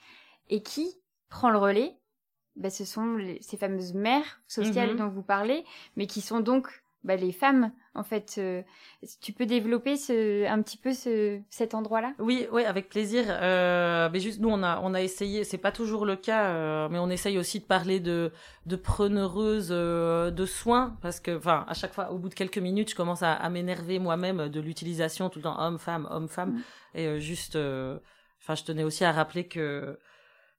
Et 0.50 0.64
qui 0.64 0.98
prend 1.30 1.52
le 1.52 1.60
relais? 1.60 1.96
Bah, 2.56 2.72
ce 2.72 2.86
sont 2.86 3.20
ces 3.40 3.58
fameuses 3.58 3.94
mères 3.94 4.42
sociales 4.48 4.92
mhm. 4.92 4.98
dont 4.98 5.10
vous 5.10 5.22
parlez, 5.22 5.64
mais 5.96 6.08
qui 6.08 6.22
sont 6.22 6.40
donc 6.40 6.84
bah, 7.06 7.16
les 7.16 7.32
femmes 7.32 7.72
en 7.94 8.04
fait. 8.04 8.36
Euh, 8.38 8.62
tu 9.22 9.32
peux 9.32 9.46
développer 9.46 9.96
ce, 9.96 10.46
un 10.46 10.62
petit 10.62 10.78
peu 10.78 10.92
ce, 10.94 11.40
cet 11.50 11.74
endroit-là? 11.74 12.14
Oui, 12.20 12.48
oui, 12.52 12.66
avec 12.66 12.90
plaisir. 12.90 13.26
Euh, 13.30 14.10
mais 14.12 14.20
juste 14.20 14.42
nous, 14.42 14.50
on 14.50 14.64
a 14.64 14.82
on 14.84 14.94
a 14.94 15.02
essayé. 15.02 15.44
C'est 15.44 15.58
pas 15.58 15.72
toujours 15.72 16.06
le 16.06 16.16
cas, 16.16 16.48
euh, 16.48 16.90
mais 16.90 17.00
on 17.00 17.10
essaye 17.10 17.38
aussi 17.38 17.60
de 17.60 17.66
parler 17.66 18.00
de 18.00 18.32
de 18.66 18.76
preneureuses 18.76 19.70
euh, 19.72 20.32
de 20.32 20.46
soins 20.46 20.98
parce 21.02 21.20
que, 21.20 21.38
enfin, 21.38 21.66
à 21.68 21.74
chaque 21.74 21.94
fois, 21.94 22.12
au 22.12 22.18
bout 22.18 22.30
de 22.30 22.34
quelques 22.34 22.58
minutes, 22.58 22.90
je 22.90 22.96
commence 22.96 23.24
à, 23.24 23.34
à 23.34 23.50
m'énerver 23.50 24.00
moi-même 24.00 24.50
de 24.50 24.60
l'utilisation 24.60 25.30
tout 25.30 25.40
le 25.40 25.44
temps 25.44 25.60
homme-femme, 25.60 26.08
homme-femme, 26.12 26.52
mm. 26.52 26.98
et 26.98 27.20
juste. 27.20 27.58
Enfin, 28.42 28.54
je 28.56 28.64
tenais 28.64 28.84
aussi 28.84 29.04
à 29.06 29.12
rappeler 29.12 29.48
que 29.48 29.98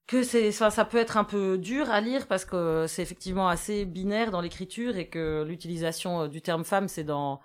que 0.06 0.22
c'est 0.22 0.52
ça, 0.52 0.70
ça 0.70 0.84
peut 0.84 0.98
être 0.98 1.16
un 1.16 1.24
peu 1.24 1.58
dur 1.58 1.90
à 1.90 2.00
lire 2.00 2.26
parce 2.28 2.44
que 2.44 2.86
c'est 2.88 3.02
effectivement 3.02 3.48
assez 3.48 3.84
binaire 3.84 4.30
dans 4.30 4.40
l'écriture 4.40 4.96
et 4.96 5.08
que 5.08 5.44
l'utilisation 5.46 6.22
euh, 6.22 6.28
du 6.28 6.42
terme 6.42 6.64
femme 6.64 6.88
c'est 6.88 7.04
dans 7.04 7.40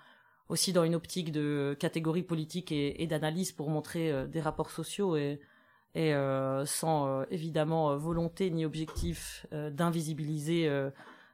aussi 0.52 0.72
dans 0.72 0.84
une 0.84 0.94
optique 0.94 1.32
de 1.32 1.76
catégorie 1.80 2.22
politique 2.22 2.72
et, 2.72 3.06
d'analyse 3.06 3.52
pour 3.52 3.70
montrer 3.70 4.12
euh, 4.12 4.26
des 4.26 4.40
rapports 4.40 4.70
sociaux 4.70 5.16
et, 5.16 5.40
et 5.94 6.14
euh, 6.14 6.66
sans 6.66 7.06
euh, 7.06 7.24
évidemment 7.30 7.96
volonté 7.96 8.50
ni 8.50 8.64
objectif 8.64 9.46
d'invisibiliser 9.50 10.70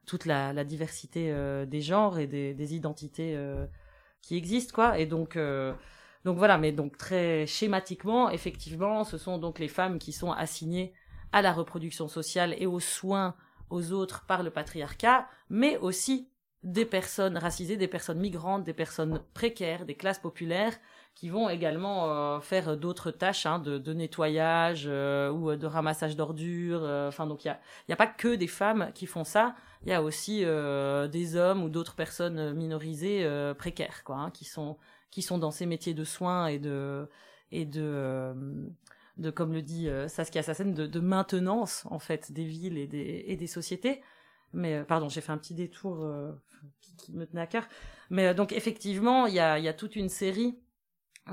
toute 0.07 0.25
la, 0.25 0.53
la 0.53 0.65
diversité 0.65 1.35
des 1.67 1.81
genres 1.81 2.19
et 2.19 2.27
des, 2.27 2.55
des 2.55 2.75
identités 2.75 3.37
qui 4.23 4.37
existent 4.37 4.75
quoi. 4.75 4.99
Et 4.99 5.07
donc 5.07 5.39
donc 6.25 6.37
voilà 6.39 6.59
mais 6.59 6.73
donc 6.73 6.97
très 6.97 7.47
schématiquement 7.47 8.31
effectivement 8.31 9.05
ce 9.05 9.19
sont 9.19 9.39
donc 9.39 9.59
les 9.59 9.69
femmes 9.69 9.99
qui 9.99 10.13
sont 10.13 10.33
assignées 10.33 10.93
à 11.33 11.43
la 11.43 11.53
reproduction 11.53 12.09
sociale 12.09 12.55
et 12.59 12.67
aux 12.67 12.81
soins 12.81 13.35
aux 13.71 13.93
autres 13.93 14.25
par 14.27 14.43
le 14.43 14.51
patriarcat, 14.51 15.29
mais 15.51 15.77
aussi 15.79 16.29
des 16.65 16.85
personnes 16.85 17.37
racisées, 17.37 17.77
des 17.77 17.87
personnes 17.87 18.19
migrantes, 18.19 18.65
des 18.65 18.73
personnes 18.73 19.21
précaires, 19.33 19.85
des 19.85 19.95
classes 19.95 20.19
populaires 20.19 20.75
qui 21.15 21.29
vont 21.29 21.49
également 21.49 22.41
faire 22.41 22.77
d'autres 22.77 23.11
tâches 23.11 23.47
hein, 23.47 23.59
de, 23.59 23.79
de, 23.79 23.93
nettoyage 23.93 24.87
ou 24.87 25.57
de 25.57 25.67
ramassage 25.67 26.17
d'ordures. 26.17 26.83
Enfin, 27.09 27.27
donc 27.27 27.45
il 27.45 27.49
y 27.49 27.51
a, 27.51 27.61
a 27.93 27.97
pas 27.97 28.07
que 28.07 28.35
des 28.35 28.47
femmes 28.47 28.91
qui 28.95 29.07
font 29.07 29.25
ça. 29.25 29.55
Il 29.83 29.89
y 29.89 29.93
a 29.93 30.03
aussi 30.03 30.41
des 30.41 31.37
hommes 31.37 31.63
ou 31.63 31.69
d'autres 31.69 31.95
personnes 31.95 32.53
minorisées 32.55 33.29
précaires, 33.57 34.03
quoi, 34.05 34.17
hein, 34.17 34.31
qui 34.31 34.45
sont 34.45 34.79
qui 35.11 35.23
sont 35.23 35.39
dans 35.39 35.51
ces 35.51 35.67
métiers 35.67 35.95
de 35.95 36.05
soins 36.05 36.49
et 36.49 36.59
de 36.59 37.09
et 37.51 37.65
de 37.65 38.35
de 39.19 39.31
comme 39.31 39.53
le 39.53 39.63
dit 39.63 39.89
Saskia 40.09 40.43
Sassen 40.43 40.75
de, 40.75 40.87
de 40.87 41.01
maintenance 41.01 41.85
en 41.91 41.99
fait 41.99 42.33
des 42.33 42.45
villes 42.45 42.79
et 42.79 42.87
des 42.87 43.25
et 43.27 43.37
des 43.37 43.47
sociétés. 43.47 44.03
Mais 44.53 44.83
pardon, 44.85 45.09
j'ai 45.09 45.21
fait 45.21 45.33
un 45.33 45.39
petit 45.39 45.55
détour 45.55 46.09
qui, 46.81 46.97
qui, 46.97 47.13
me 47.13 47.27
tenait 47.27 47.43
à 47.43 47.47
cœur. 47.47 47.69
Mais 48.11 48.35
donc 48.35 48.53
effectivement, 48.53 49.27
il 49.27 49.35
y 49.35 49.41
a 49.41 49.59
y 49.59 49.69
a 49.69 49.75
toute 49.75 49.97
une 49.97 50.09
série 50.09 50.59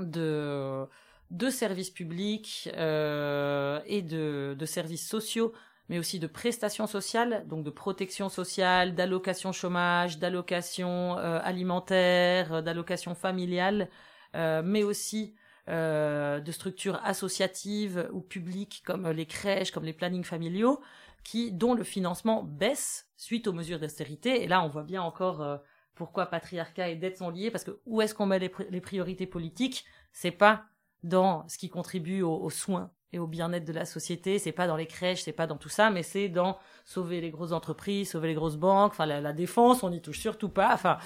de, 0.00 0.86
de 1.30 1.50
services 1.50 1.90
publics 1.90 2.70
euh, 2.76 3.80
et 3.86 4.02
de, 4.02 4.56
de 4.58 4.66
services 4.66 5.08
sociaux, 5.08 5.52
mais 5.88 5.98
aussi 5.98 6.18
de 6.18 6.26
prestations 6.26 6.86
sociales, 6.86 7.44
donc 7.48 7.64
de 7.64 7.70
protection 7.70 8.28
sociale, 8.28 8.94
d'allocation 8.94 9.52
chômage, 9.52 10.18
d'allocation 10.18 11.16
euh, 11.18 11.40
alimentaire, 11.42 12.62
d'allocation 12.62 13.14
familiale, 13.14 13.88
euh, 14.34 14.62
mais 14.64 14.82
aussi 14.82 15.34
euh, 15.68 16.38
de 16.40 16.52
structures 16.52 17.00
associatives 17.02 18.08
ou 18.12 18.20
publiques 18.20 18.82
comme 18.86 19.08
les 19.10 19.26
crèches, 19.26 19.72
comme 19.72 19.84
les 19.84 19.92
plannings 19.92 20.22
familiaux, 20.22 20.80
qui 21.24 21.50
dont 21.50 21.74
le 21.74 21.82
financement 21.82 22.44
baisse 22.44 23.10
suite 23.16 23.48
aux 23.48 23.52
mesures 23.52 23.80
d'austérité. 23.80 24.44
Et 24.44 24.46
là, 24.46 24.62
on 24.62 24.68
voit 24.68 24.84
bien 24.84 25.02
encore 25.02 25.42
euh, 25.42 25.56
pourquoi 25.96 26.26
patriarcat 26.26 26.90
et 26.90 26.94
dette 26.94 27.16
sont 27.16 27.30
liés, 27.30 27.50
parce 27.50 27.64
que 27.64 27.80
où 27.84 28.00
est-ce 28.00 28.14
qu'on 28.14 28.26
met 28.26 28.38
les, 28.38 28.80
priorités 28.80 29.26
politiques? 29.26 29.84
C'est 30.12 30.30
pas 30.30 30.66
dans 31.02 31.48
ce 31.48 31.58
qui 31.58 31.68
contribue 31.68 32.22
aux, 32.22 32.50
soins 32.50 32.92
et 33.12 33.18
au 33.18 33.26
bien-être 33.26 33.64
de 33.64 33.72
la 33.72 33.86
société, 33.86 34.38
c'est 34.38 34.52
pas 34.52 34.68
dans 34.68 34.76
les 34.76 34.86
crèches, 34.86 35.22
c'est 35.24 35.32
pas 35.32 35.48
dans 35.48 35.56
tout 35.56 35.68
ça, 35.68 35.90
mais 35.90 36.04
c'est 36.04 36.28
dans 36.28 36.58
sauver 36.84 37.20
les 37.20 37.30
grosses 37.30 37.52
entreprises, 37.52 38.10
sauver 38.10 38.28
les 38.28 38.34
grosses 38.34 38.56
banques, 38.56 38.92
enfin 38.92 39.06
la, 39.06 39.20
la 39.20 39.32
défense, 39.32 39.82
on 39.82 39.90
n'y 39.90 40.02
touche 40.02 40.20
surtout 40.20 40.48
pas, 40.48 40.72
enfin 40.74 40.98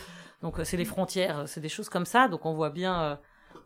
donc 0.42 0.60
c'est 0.64 0.76
les 0.76 0.84
frontières, 0.84 1.48
c'est 1.48 1.60
des 1.60 1.68
choses 1.68 1.88
comme 1.88 2.06
ça, 2.06 2.28
donc 2.28 2.46
on 2.46 2.54
voit 2.54 2.70
bien 2.70 3.02
euh, 3.02 3.16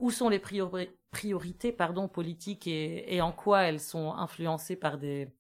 où 0.01 0.11
sont 0.11 0.29
les 0.29 0.39
priori 0.39 0.91
priorités 1.11 1.71
pardon 1.71 2.09
politiques 2.09 2.67
et, 2.67 3.21
en 3.21 3.31
quoi 3.31 3.63
elles 3.63 3.79
sont 3.79 4.13
influencées 4.15 4.75
par 4.75 4.99
des 4.99 5.31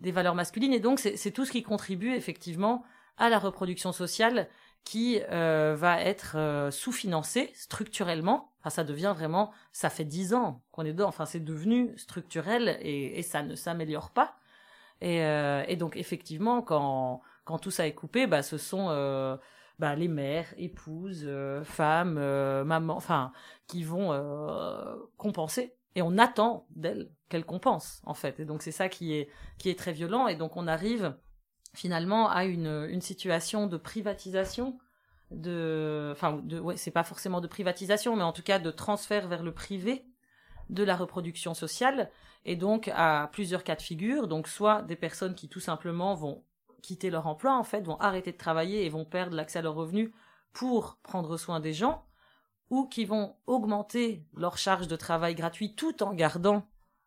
valeurs 0.00 0.36
masculines? 0.36 0.72
Et 0.72 0.80
donc 0.80 1.00
c'est 1.00 1.30
tout 1.32 1.44
ce 1.44 1.50
qui 1.50 1.64
contribue 1.64 2.12
effectivement 2.14 2.84
à 3.18 3.28
la 3.28 3.38
reproduction 3.38 3.92
sociale 3.92 4.48
qui 4.86 5.20
euh, 5.32 5.74
va 5.76 6.00
être 6.00 6.36
euh, 6.36 6.70
sous-financé 6.70 7.50
structurellement. 7.54 8.52
Enfin, 8.60 8.70
ça 8.70 8.84
devient 8.84 9.12
vraiment, 9.16 9.50
ça 9.72 9.90
fait 9.90 10.04
dix 10.04 10.32
ans 10.32 10.62
qu'on 10.70 10.84
est 10.84 10.92
dedans. 10.92 11.08
Enfin, 11.08 11.26
c'est 11.26 11.40
devenu 11.40 11.92
structurel 11.98 12.78
et, 12.80 13.20
ça 13.22 13.42
ne 13.42 13.56
s'améliore 13.56 14.10
pas. 14.10 14.36
Et, 15.00 15.24
euh, 15.24 15.64
et, 15.66 15.74
donc, 15.74 15.96
effectivement, 15.96 16.62
quand, 16.62 17.20
quand 17.44 17.58
tout 17.58 17.72
ça 17.72 17.88
est 17.88 17.94
coupé, 17.94 18.28
bah, 18.28 18.44
ce 18.44 18.58
sont 18.58 18.88
bah, 19.78 19.94
les 19.94 20.08
mères, 20.08 20.46
épouses, 20.56 21.24
euh, 21.26 21.62
femmes, 21.64 22.16
euh, 22.18 22.64
mamans, 22.64 22.96
enfin, 22.96 23.32
qui 23.66 23.82
vont 23.84 24.10
compenser. 25.16 25.74
Et 25.94 26.02
on 26.02 26.18
attend 26.18 26.66
d'elles 26.70 27.10
qu'elles 27.28 27.46
compensent, 27.46 28.00
en 28.04 28.14
fait. 28.14 28.38
Et 28.38 28.44
donc, 28.44 28.62
c'est 28.62 28.72
ça 28.72 28.88
qui 28.88 29.14
est, 29.14 29.28
qui 29.58 29.70
est 29.70 29.78
très 29.78 29.92
violent. 29.92 30.28
Et 30.28 30.36
donc, 30.36 30.56
on 30.56 30.66
arrive 30.66 31.16
finalement 31.74 32.30
à 32.30 32.44
une, 32.44 32.86
une 32.88 33.00
situation 33.00 33.66
de 33.66 33.76
privatisation 33.76 34.78
de 35.30 36.10
enfin 36.12 36.40
de 36.44 36.58
ouais 36.60 36.76
c'est 36.76 36.92
pas 36.92 37.02
forcément 37.02 37.40
de 37.40 37.48
privatisation 37.48 38.14
mais 38.14 38.22
en 38.22 38.32
tout 38.32 38.44
cas 38.44 38.60
de 38.60 38.70
transfert 38.70 39.26
vers 39.26 39.42
le 39.42 39.52
privé 39.52 40.06
de 40.70 40.84
la 40.84 40.96
reproduction 40.96 41.52
sociale 41.52 42.10
et 42.44 42.54
donc 42.54 42.88
à 42.94 43.28
plusieurs 43.32 43.64
cas 43.64 43.74
de 43.74 43.82
figure 43.82 44.28
donc 44.28 44.46
soit 44.46 44.82
des 44.82 44.94
personnes 44.94 45.34
qui 45.34 45.48
tout 45.48 45.60
simplement 45.60 46.14
vont 46.14 46.44
quitter 46.82 47.10
leur 47.10 47.26
emploi 47.26 47.56
en 47.56 47.64
fait 47.64 47.80
vont 47.80 47.98
arrêter 47.98 48.32
de 48.32 48.36
travailler 48.36 48.84
et 48.84 48.88
vont 48.88 49.04
perdre 49.04 49.36
l'accès 49.36 49.58
à 49.58 49.62
leurs 49.62 49.74
revenus 49.74 50.10
pour 50.52 50.96
prendre 51.02 51.36
soin 51.36 51.60
des 51.60 51.72
gens 51.72 52.04
ou 52.70 52.86
qui 52.86 53.04
vont 53.04 53.36
augmenter 53.46 54.24
leur 54.34 54.58
charge 54.58 54.88
de 54.88 54.96
travail 54.96 55.34
gratuit 55.34 55.74
tout 55.74 56.02
en 56.02 56.12
gardant 56.12 56.66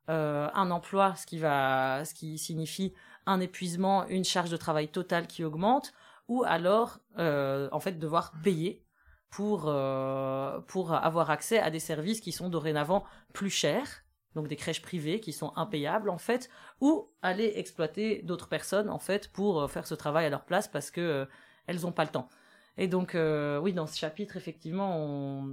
euh, 0.10 0.50
un 0.54 0.72
emploi 0.72 1.16
ce 1.16 1.26
qui 1.26 1.38
va 1.38 2.04
ce 2.06 2.14
qui 2.14 2.38
signifie 2.38 2.94
un 3.26 3.40
épuisement, 3.40 4.08
une 4.08 4.24
charge 4.26 4.50
de 4.50 4.58
travail 4.58 4.88
totale 4.88 5.28
qui 5.28 5.44
augmente, 5.44 5.94
ou 6.28 6.44
alors 6.46 7.00
euh, 7.20 7.70
en 7.72 7.80
fait 7.80 8.00
devoir 8.00 8.32
payer 8.44 8.84
pour 9.30 9.66
euh, 9.68 10.60
pour 10.62 10.94
avoir 10.94 11.30
accès 11.30 11.60
à 11.60 11.70
des 11.70 11.80
services 11.80 12.22
qui 12.22 12.32
sont 12.32 12.50
dorénavant 12.50 13.04
plus 13.34 13.52
chers, 13.52 14.04
donc 14.40 14.48
des 14.48 14.56
crèches 14.56 14.82
privées 14.82 15.20
qui 15.20 15.34
sont 15.34 15.52
impayables 15.58 16.10
en 16.10 16.18
fait, 16.18 16.50
ou 16.80 17.10
aller 17.22 17.52
exploiter 17.56 18.22
d'autres 18.24 18.48
personnes 18.48 18.90
en 18.90 18.98
fait 18.98 19.30
pour 19.34 19.62
euh, 19.62 19.68
faire 19.68 19.86
ce 19.86 19.96
travail 19.96 20.26
à 20.26 20.30
leur 20.30 20.46
place 20.46 20.70
parce 20.70 20.92
que 20.92 21.02
euh, 21.02 21.26
elles 21.68 21.86
ont 21.86 21.92
pas 21.92 22.06
le 22.06 22.10
temps. 22.10 22.30
Et 22.78 22.88
donc 22.88 23.16
euh, 23.16 23.60
oui, 23.60 23.74
dans 23.74 23.86
ce 23.86 23.98
chapitre 23.98 24.38
effectivement 24.38 25.46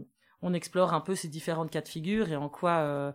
on 0.43 0.55
explore 0.55 0.95
un 0.95 1.01
peu 1.01 1.17
ces 1.17 1.27
différentes 1.27 1.71
cas 1.71 1.81
de 1.81 1.89
figure 1.89 2.31
et 2.31 2.37
en 2.37 2.49
quoi 2.49 3.15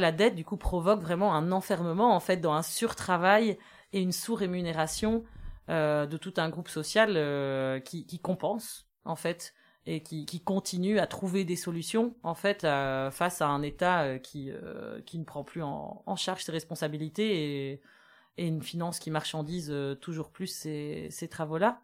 la 0.00 0.12
dette 0.12 0.34
du 0.34 0.44
coup 0.44 0.56
provoque 0.56 1.00
vraiment 1.00 1.32
un 1.32 1.52
enfermement 1.52 2.16
en 2.16 2.20
fait 2.20 2.38
dans 2.38 2.54
un 2.54 2.62
surtravail 2.62 3.56
et 3.92 4.00
une 4.00 4.10
sous-rémunération 4.10 5.22
de 5.68 6.16
tout 6.16 6.34
un 6.38 6.48
groupe 6.48 6.68
social 6.68 7.80
qui, 7.84 8.18
compense 8.18 8.88
en 9.04 9.14
fait 9.14 9.54
et 9.86 10.02
qui, 10.02 10.24
qui, 10.24 10.40
continue 10.40 10.98
à 10.98 11.06
trouver 11.06 11.44
des 11.44 11.56
solutions 11.56 12.16
en 12.22 12.34
fait 12.34 12.64
euh, 12.64 13.10
face 13.10 13.42
à 13.42 13.48
un 13.48 13.62
État 13.62 14.04
euh, 14.04 14.18
qui 14.18 14.50
euh, 14.50 15.00
qui 15.02 15.18
ne 15.18 15.24
prend 15.24 15.44
plus 15.44 15.62
en, 15.62 16.02
en 16.06 16.16
charge 16.16 16.42
ses 16.42 16.52
responsabilités 16.52 17.72
et, 17.72 17.82
et, 18.38 18.46
une 18.46 18.62
finance 18.62 18.98
qui 18.98 19.10
marchandise 19.10 19.74
toujours 20.00 20.30
plus 20.30 20.46
ces, 20.46 21.08
ces 21.10 21.28
travaux-là. 21.28 21.82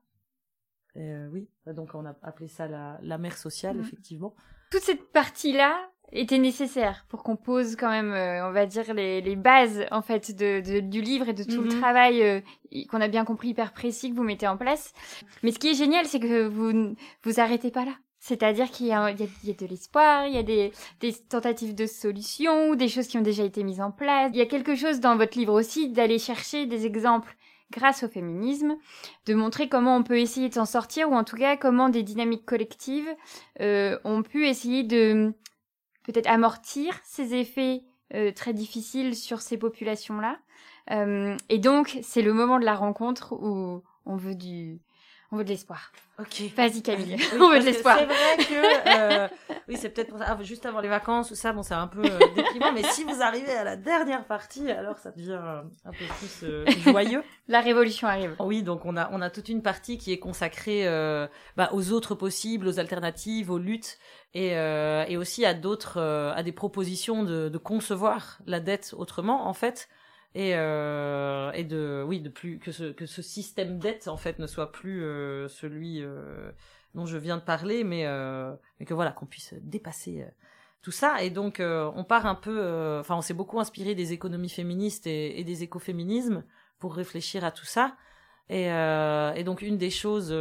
oui, 0.96 1.48
donc 1.66 1.94
on 1.94 2.06
a 2.06 2.16
appelé 2.22 2.48
ça 2.48 2.66
la, 2.66 2.98
la 3.02 3.18
mère 3.18 3.36
sociale 3.36 3.76
mmh. 3.76 3.80
effectivement. 3.80 4.34
Toute 4.70 4.82
cette 4.82 5.12
partie-là, 5.12 5.89
était 6.12 6.38
nécessaire 6.38 7.04
pour 7.08 7.22
qu'on 7.22 7.36
pose 7.36 7.76
quand 7.76 7.90
même, 7.90 8.12
euh, 8.12 8.48
on 8.48 8.52
va 8.52 8.66
dire, 8.66 8.92
les, 8.94 9.20
les, 9.20 9.36
bases 9.36 9.86
en 9.90 10.02
fait 10.02 10.36
de, 10.36 10.60
de, 10.60 10.80
du 10.80 11.00
livre 11.00 11.28
et 11.28 11.32
de 11.32 11.44
tout 11.44 11.60
mm 11.60 11.64
-hmm. 11.64 11.68
le 11.68 11.74
mhm. 11.74 11.80
travail 11.80 12.22
euh, 12.22 12.40
qu'on 12.90 13.00
a 13.00 13.08
bien 13.08 13.24
compris 13.24 13.48
hyper 13.48 13.72
précis 13.72 14.10
que 14.10 14.16
vous 14.16 14.24
mettez 14.24 14.48
en 14.48 14.56
place. 14.56 14.92
Mais 15.42 15.52
ce 15.52 15.58
qui 15.58 15.68
est 15.68 15.78
génial, 15.84 16.06
c'est 16.06 16.20
que 16.20 16.46
vous 16.46 16.94
vous 17.24 17.40
arrêtez 17.40 17.70
pas 17.70 17.84
là. 17.84 17.94
C'est-à-dire 18.22 18.70
qu'il 18.70 18.86
y, 18.86 18.90
y, 18.90 18.92
a 18.92 19.12
de 19.14 19.66
l'espoir, 19.66 20.26
il 20.26 20.34
y 20.34 20.38
a 20.38 20.42
des, 20.42 20.72
des 21.00 21.14
tentatives 21.14 21.74
de 21.74 21.86
solutions, 21.86 22.74
des 22.74 22.88
choses 22.88 23.06
qui 23.06 23.16
ont 23.16 23.22
déjà 23.22 23.44
été 23.44 23.64
mises 23.64 23.80
en 23.80 23.90
place. 23.90 24.30
Il 24.34 24.38
y 24.38 24.42
a 24.42 24.46
quelque 24.54 24.74
chose 24.74 25.00
dans 25.00 25.16
votre 25.16 25.38
livre 25.38 25.54
aussi 25.54 25.88
d'aller 25.88 26.18
chercher 26.18 26.66
des 26.66 26.84
exemples 26.84 27.34
grâce 27.72 28.02
au 28.02 28.08
féminisme, 28.08 28.76
de 29.26 29.34
montrer 29.34 29.68
comment 29.68 29.96
on 29.96 30.02
peut 30.02 30.18
essayer 30.18 30.48
de 30.48 30.54
s'en 30.54 30.66
sortir, 30.66 31.10
ou 31.10 31.14
en 31.14 31.24
tout 31.24 31.36
cas 31.36 31.56
comment 31.56 31.88
des 31.88 32.02
dynamiques 32.02 32.44
collectives 32.44 33.08
euh, 33.60 33.98
ont 34.04 34.22
pu 34.22 34.46
essayer 34.46 34.82
de 34.82 35.32
peut-être 36.12 36.28
amortir 36.28 36.98
ces 37.04 37.34
effets 37.34 37.82
euh, 38.14 38.32
très 38.32 38.52
difficiles 38.52 39.14
sur 39.14 39.40
ces 39.40 39.56
populations-là. 39.56 40.38
Euh, 40.90 41.36
et 41.48 41.58
donc, 41.58 41.98
c'est 42.02 42.22
le 42.22 42.32
moment 42.32 42.58
de 42.58 42.64
la 42.64 42.74
rencontre 42.74 43.34
où 43.34 43.82
on 44.06 44.16
veut 44.16 44.34
du, 44.34 44.80
on 45.32 45.36
veut 45.36 45.44
de 45.44 45.50
l'espoir. 45.50 45.92
Ok. 46.18 46.42
Vas-y 46.56 46.82
Camille, 46.82 47.16
oui, 47.16 47.38
on 47.40 47.50
veut 47.50 47.60
de 47.60 47.64
l'espoir. 47.64 47.98
C'est 47.98 48.06
vrai 48.06 48.36
que 48.36 49.24
euh, 49.24 49.28
oui, 49.68 49.76
c'est 49.76 49.90
peut-être 49.90 50.14
ah, 50.20 50.36
juste 50.42 50.66
avant 50.66 50.80
les 50.80 50.88
vacances 50.88 51.30
ou 51.30 51.34
ça, 51.34 51.52
bon, 51.52 51.62
c'est 51.62 51.74
un 51.74 51.86
peu 51.86 52.02
euh, 52.04 52.18
déprimant, 52.34 52.72
mais 52.72 52.82
si 52.82 53.04
vous 53.04 53.22
arrivez 53.22 53.52
à 53.52 53.62
la 53.62 53.76
dernière 53.76 54.24
partie, 54.24 54.70
alors 54.70 54.98
ça 54.98 55.12
devient 55.12 55.38
euh, 55.40 55.62
un 55.84 55.90
peu 55.92 56.04
plus 56.18 56.40
euh, 56.42 56.66
joyeux. 56.84 57.22
La 57.48 57.60
révolution 57.60 58.08
arrive. 58.08 58.34
Oui, 58.40 58.62
donc 58.62 58.84
on 58.84 58.96
a 58.96 59.08
on 59.12 59.20
a 59.20 59.30
toute 59.30 59.48
une 59.48 59.62
partie 59.62 59.98
qui 59.98 60.12
est 60.12 60.18
consacrée 60.18 60.86
euh, 60.86 61.26
bah, 61.56 61.70
aux 61.72 61.92
autres 61.92 62.14
possibles, 62.14 62.66
aux 62.66 62.78
alternatives, 62.80 63.50
aux 63.50 63.58
luttes 63.58 63.98
et 64.34 64.50
et 64.50 65.16
aussi 65.16 65.44
à 65.44 65.54
d'autres 65.54 65.98
à 66.00 66.42
des 66.44 66.52
propositions 66.52 67.24
de, 67.24 67.48
de 67.48 67.58
concevoir 67.58 68.38
la 68.46 68.60
dette 68.60 68.94
autrement 68.96 69.48
en 69.48 69.54
fait 69.54 69.88
et 70.34 70.54
euh, 70.54 71.50
et 71.52 71.64
de 71.64 72.04
oui 72.06 72.20
de 72.20 72.28
plus 72.28 72.58
que 72.58 72.70
ce 72.72 72.84
que 72.84 73.06
ce 73.06 73.22
système 73.22 73.78
dette 73.78 74.06
en 74.06 74.16
fait 74.16 74.38
ne 74.38 74.46
soit 74.46 74.70
plus 74.70 75.02
euh, 75.02 75.48
celui 75.48 76.02
euh, 76.02 76.52
dont 76.94 77.06
je 77.06 77.16
viens 77.18 77.36
de 77.36 77.42
parler 77.42 77.84
mais 77.84 78.06
euh, 78.06 78.54
mais 78.78 78.86
que 78.86 78.94
voilà 78.94 79.12
qu'on 79.12 79.26
puisse 79.26 79.54
dépasser 79.60 80.22
euh, 80.22 80.30
tout 80.82 80.92
ça. 80.92 81.22
Et 81.22 81.30
donc 81.30 81.60
euh, 81.60 81.90
on 81.94 82.04
part 82.04 82.26
un 82.26 82.34
peu 82.34 82.98
enfin 83.00 83.16
on 83.16 83.22
s'est 83.22 83.34
beaucoup 83.34 83.60
inspiré 83.60 83.94
des 83.94 84.12
économies 84.12 84.48
féministes 84.48 85.06
et, 85.06 85.44
des 85.44 85.62
écoféminismes 85.62 86.44
pour 86.78 86.94
réfléchir 86.94 87.44
à 87.44 87.50
tout 87.50 87.66
ça. 87.66 87.96
Et 88.48 88.66
et 88.66 89.44
donc 89.44 89.62
une 89.62 89.78
des 89.78 89.90
choses 89.90 90.34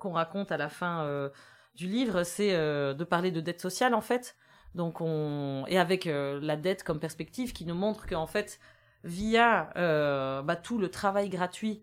qu'on 0.00 0.12
raconte 0.12 0.52
à 0.52 0.56
la 0.56 0.68
fin 0.68 1.30
du 1.74 1.86
livre 1.86 2.22
c'est 2.24 2.52
de 2.52 3.04
parler 3.04 3.30
de 3.30 3.40
dette 3.40 3.60
sociale 3.60 3.94
en 3.94 4.00
fait. 4.00 4.36
Donc 4.74 5.00
on 5.00 5.64
et 5.68 5.78
avec 5.78 6.04
la 6.06 6.56
dette 6.56 6.82
comme 6.82 6.98
perspective 6.98 7.52
qui 7.52 7.64
nous 7.64 7.74
montre 7.74 8.06
qu'en 8.06 8.26
fait 8.26 8.58
via 9.06 9.70
euh, 9.76 10.42
bah, 10.42 10.56
tout 10.56 10.78
le 10.78 10.90
travail 10.90 11.28
gratuit 11.28 11.82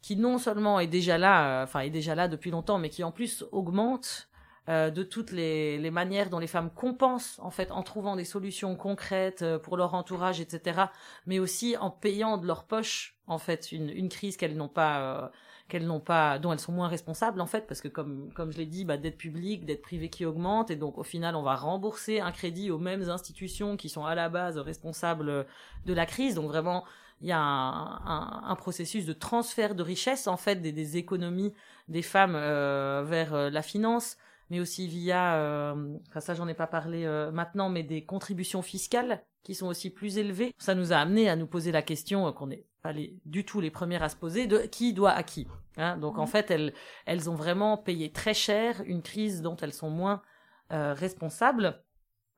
qui 0.00 0.16
non 0.16 0.38
seulement 0.38 0.80
est 0.80 0.88
déjà 0.88 1.16
là, 1.16 1.60
euh, 1.60 1.64
enfin 1.64 1.80
est 1.80 1.90
déjà 1.90 2.14
là 2.14 2.26
depuis 2.26 2.50
longtemps, 2.50 2.78
mais 2.78 2.90
qui 2.90 3.04
en 3.04 3.12
plus 3.12 3.44
augmente 3.52 4.28
euh, 4.68 4.90
de 4.90 5.02
toutes 5.02 5.32
les, 5.32 5.76
les, 5.76 5.90
manières 5.90 6.30
dont 6.30 6.38
les 6.38 6.46
femmes 6.46 6.70
compensent 6.70 7.40
en 7.40 7.50
fait 7.50 7.72
en 7.72 7.82
trouvant 7.82 8.14
des 8.14 8.24
solutions 8.24 8.76
concrètes 8.76 9.42
euh, 9.42 9.58
pour 9.58 9.76
leur 9.76 9.94
entourage, 9.94 10.40
etc. 10.40 10.82
Mais 11.26 11.40
aussi 11.40 11.76
en 11.76 11.90
payant 11.90 12.36
de 12.36 12.46
leur 12.46 12.62
poche 12.62 13.16
en 13.26 13.38
fait 13.38 13.72
une, 13.72 13.90
une 13.90 14.08
crise 14.08 14.36
qu'elles 14.36 14.56
n'ont 14.56 14.68
pas 14.68 15.00
euh, 15.00 15.28
qu'elles 15.72 15.86
n'ont 15.86 16.00
pas 16.00 16.38
dont 16.38 16.52
elles 16.52 16.60
sont 16.60 16.72
moins 16.72 16.88
responsables 16.88 17.40
en 17.40 17.46
fait 17.46 17.66
parce 17.66 17.80
que 17.80 17.88
comme 17.88 18.30
comme 18.34 18.52
je 18.52 18.58
l'ai 18.58 18.66
dit 18.66 18.84
bah, 18.84 18.96
dette 18.96 19.16
publique 19.16 19.64
dette 19.64 19.82
privée 19.82 20.10
qui 20.10 20.24
augmente 20.24 20.70
et 20.70 20.76
donc 20.76 20.98
au 20.98 21.02
final 21.02 21.34
on 21.34 21.42
va 21.42 21.56
rembourser 21.56 22.20
un 22.20 22.30
crédit 22.30 22.70
aux 22.70 22.78
mêmes 22.78 23.08
institutions 23.08 23.76
qui 23.76 23.88
sont 23.88 24.04
à 24.04 24.14
la 24.14 24.28
base 24.28 24.58
responsables 24.58 25.46
de 25.86 25.94
la 25.94 26.06
crise 26.06 26.34
donc 26.34 26.46
vraiment 26.46 26.84
il 27.20 27.28
y 27.28 27.32
a 27.32 27.40
un, 27.40 27.96
un, 28.04 28.42
un, 28.48 28.56
processus 28.56 29.06
de 29.06 29.12
transfert 29.12 29.74
de 29.74 29.82
richesse 29.82 30.26
en 30.26 30.36
fait 30.36 30.56
des, 30.56 30.72
des 30.72 30.96
économies 30.98 31.54
des 31.88 32.02
femmes 32.02 32.34
euh, 32.36 33.02
vers 33.04 33.34
euh, 33.34 33.50
la 33.50 33.62
finance 33.62 34.16
mais 34.52 34.60
aussi 34.60 34.86
via, 34.86 35.36
euh, 35.36 35.96
enfin 36.10 36.20
ça 36.20 36.34
j'en 36.34 36.46
ai 36.46 36.52
pas 36.52 36.66
parlé 36.66 37.06
euh, 37.06 37.32
maintenant, 37.32 37.70
mais 37.70 37.82
des 37.82 38.04
contributions 38.04 38.60
fiscales 38.60 39.24
qui 39.44 39.54
sont 39.54 39.66
aussi 39.66 39.88
plus 39.88 40.18
élevées. 40.18 40.54
Ça 40.58 40.74
nous 40.74 40.92
a 40.92 40.96
amené 40.96 41.30
à 41.30 41.36
nous 41.36 41.46
poser 41.46 41.72
la 41.72 41.80
question 41.80 42.28
euh, 42.28 42.32
qu'on 42.32 42.48
n'est 42.48 42.66
pas 42.82 42.92
les, 42.92 43.16
du 43.24 43.44
tout 43.44 43.60
les 43.60 43.70
premières 43.70 44.02
à 44.02 44.08
se 44.08 44.16
poser 44.16 44.46
de 44.46 44.58
qui 44.58 44.92
doit 44.92 45.12
à 45.12 45.22
qui. 45.22 45.46
Hein 45.76 45.96
Donc 45.96 46.18
en 46.18 46.26
fait 46.26 46.50
elles 46.50 46.72
elles 47.06 47.30
ont 47.30 47.34
vraiment 47.34 47.76
payé 47.76 48.12
très 48.12 48.34
cher 48.34 48.82
une 48.86 49.02
crise 49.02 49.42
dont 49.42 49.56
elles 49.56 49.72
sont 49.72 49.90
moins 49.90 50.22
responsables. 50.70 51.82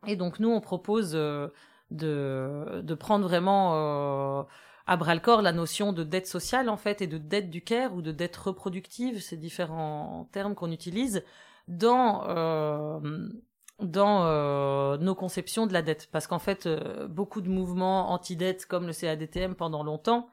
Et 0.06 0.16
donc 0.16 0.40
nous 0.40 0.50
on 0.50 0.60
propose 0.60 1.12
de 1.12 1.52
de 1.90 2.94
prendre 2.94 3.26
vraiment 3.26 4.46
à 4.86 4.96
bras 4.96 5.14
le 5.14 5.20
corps 5.20 5.42
la 5.42 5.52
notion 5.52 5.92
de 5.92 6.04
dette 6.04 6.26
sociale 6.26 6.68
en 6.68 6.76
fait 6.76 7.00
et 7.00 7.06
de 7.06 7.18
dette 7.18 7.50
du 7.50 7.62
care 7.62 7.94
ou 7.94 8.02
de 8.02 8.12
dette 8.12 8.36
reproductive, 8.36 9.20
ces 9.20 9.36
différents 9.36 10.28
termes 10.32 10.54
qu'on 10.54 10.70
utilise 10.70 11.24
dans 11.68 12.24
euh, 12.28 13.00
dans 13.80 14.24
euh, 14.24 14.96
nos 14.98 15.14
conceptions 15.14 15.66
de 15.66 15.72
la 15.72 15.82
dette, 15.82 16.08
parce 16.12 16.28
qu'en 16.28 16.38
fait, 16.38 16.66
euh, 16.66 17.08
beaucoup 17.08 17.40
de 17.40 17.48
mouvements 17.48 18.12
anti-dette 18.12 18.66
comme 18.66 18.86
le 18.86 18.92
CADTM 18.92 19.56
pendant 19.56 19.82
longtemps 19.82 20.28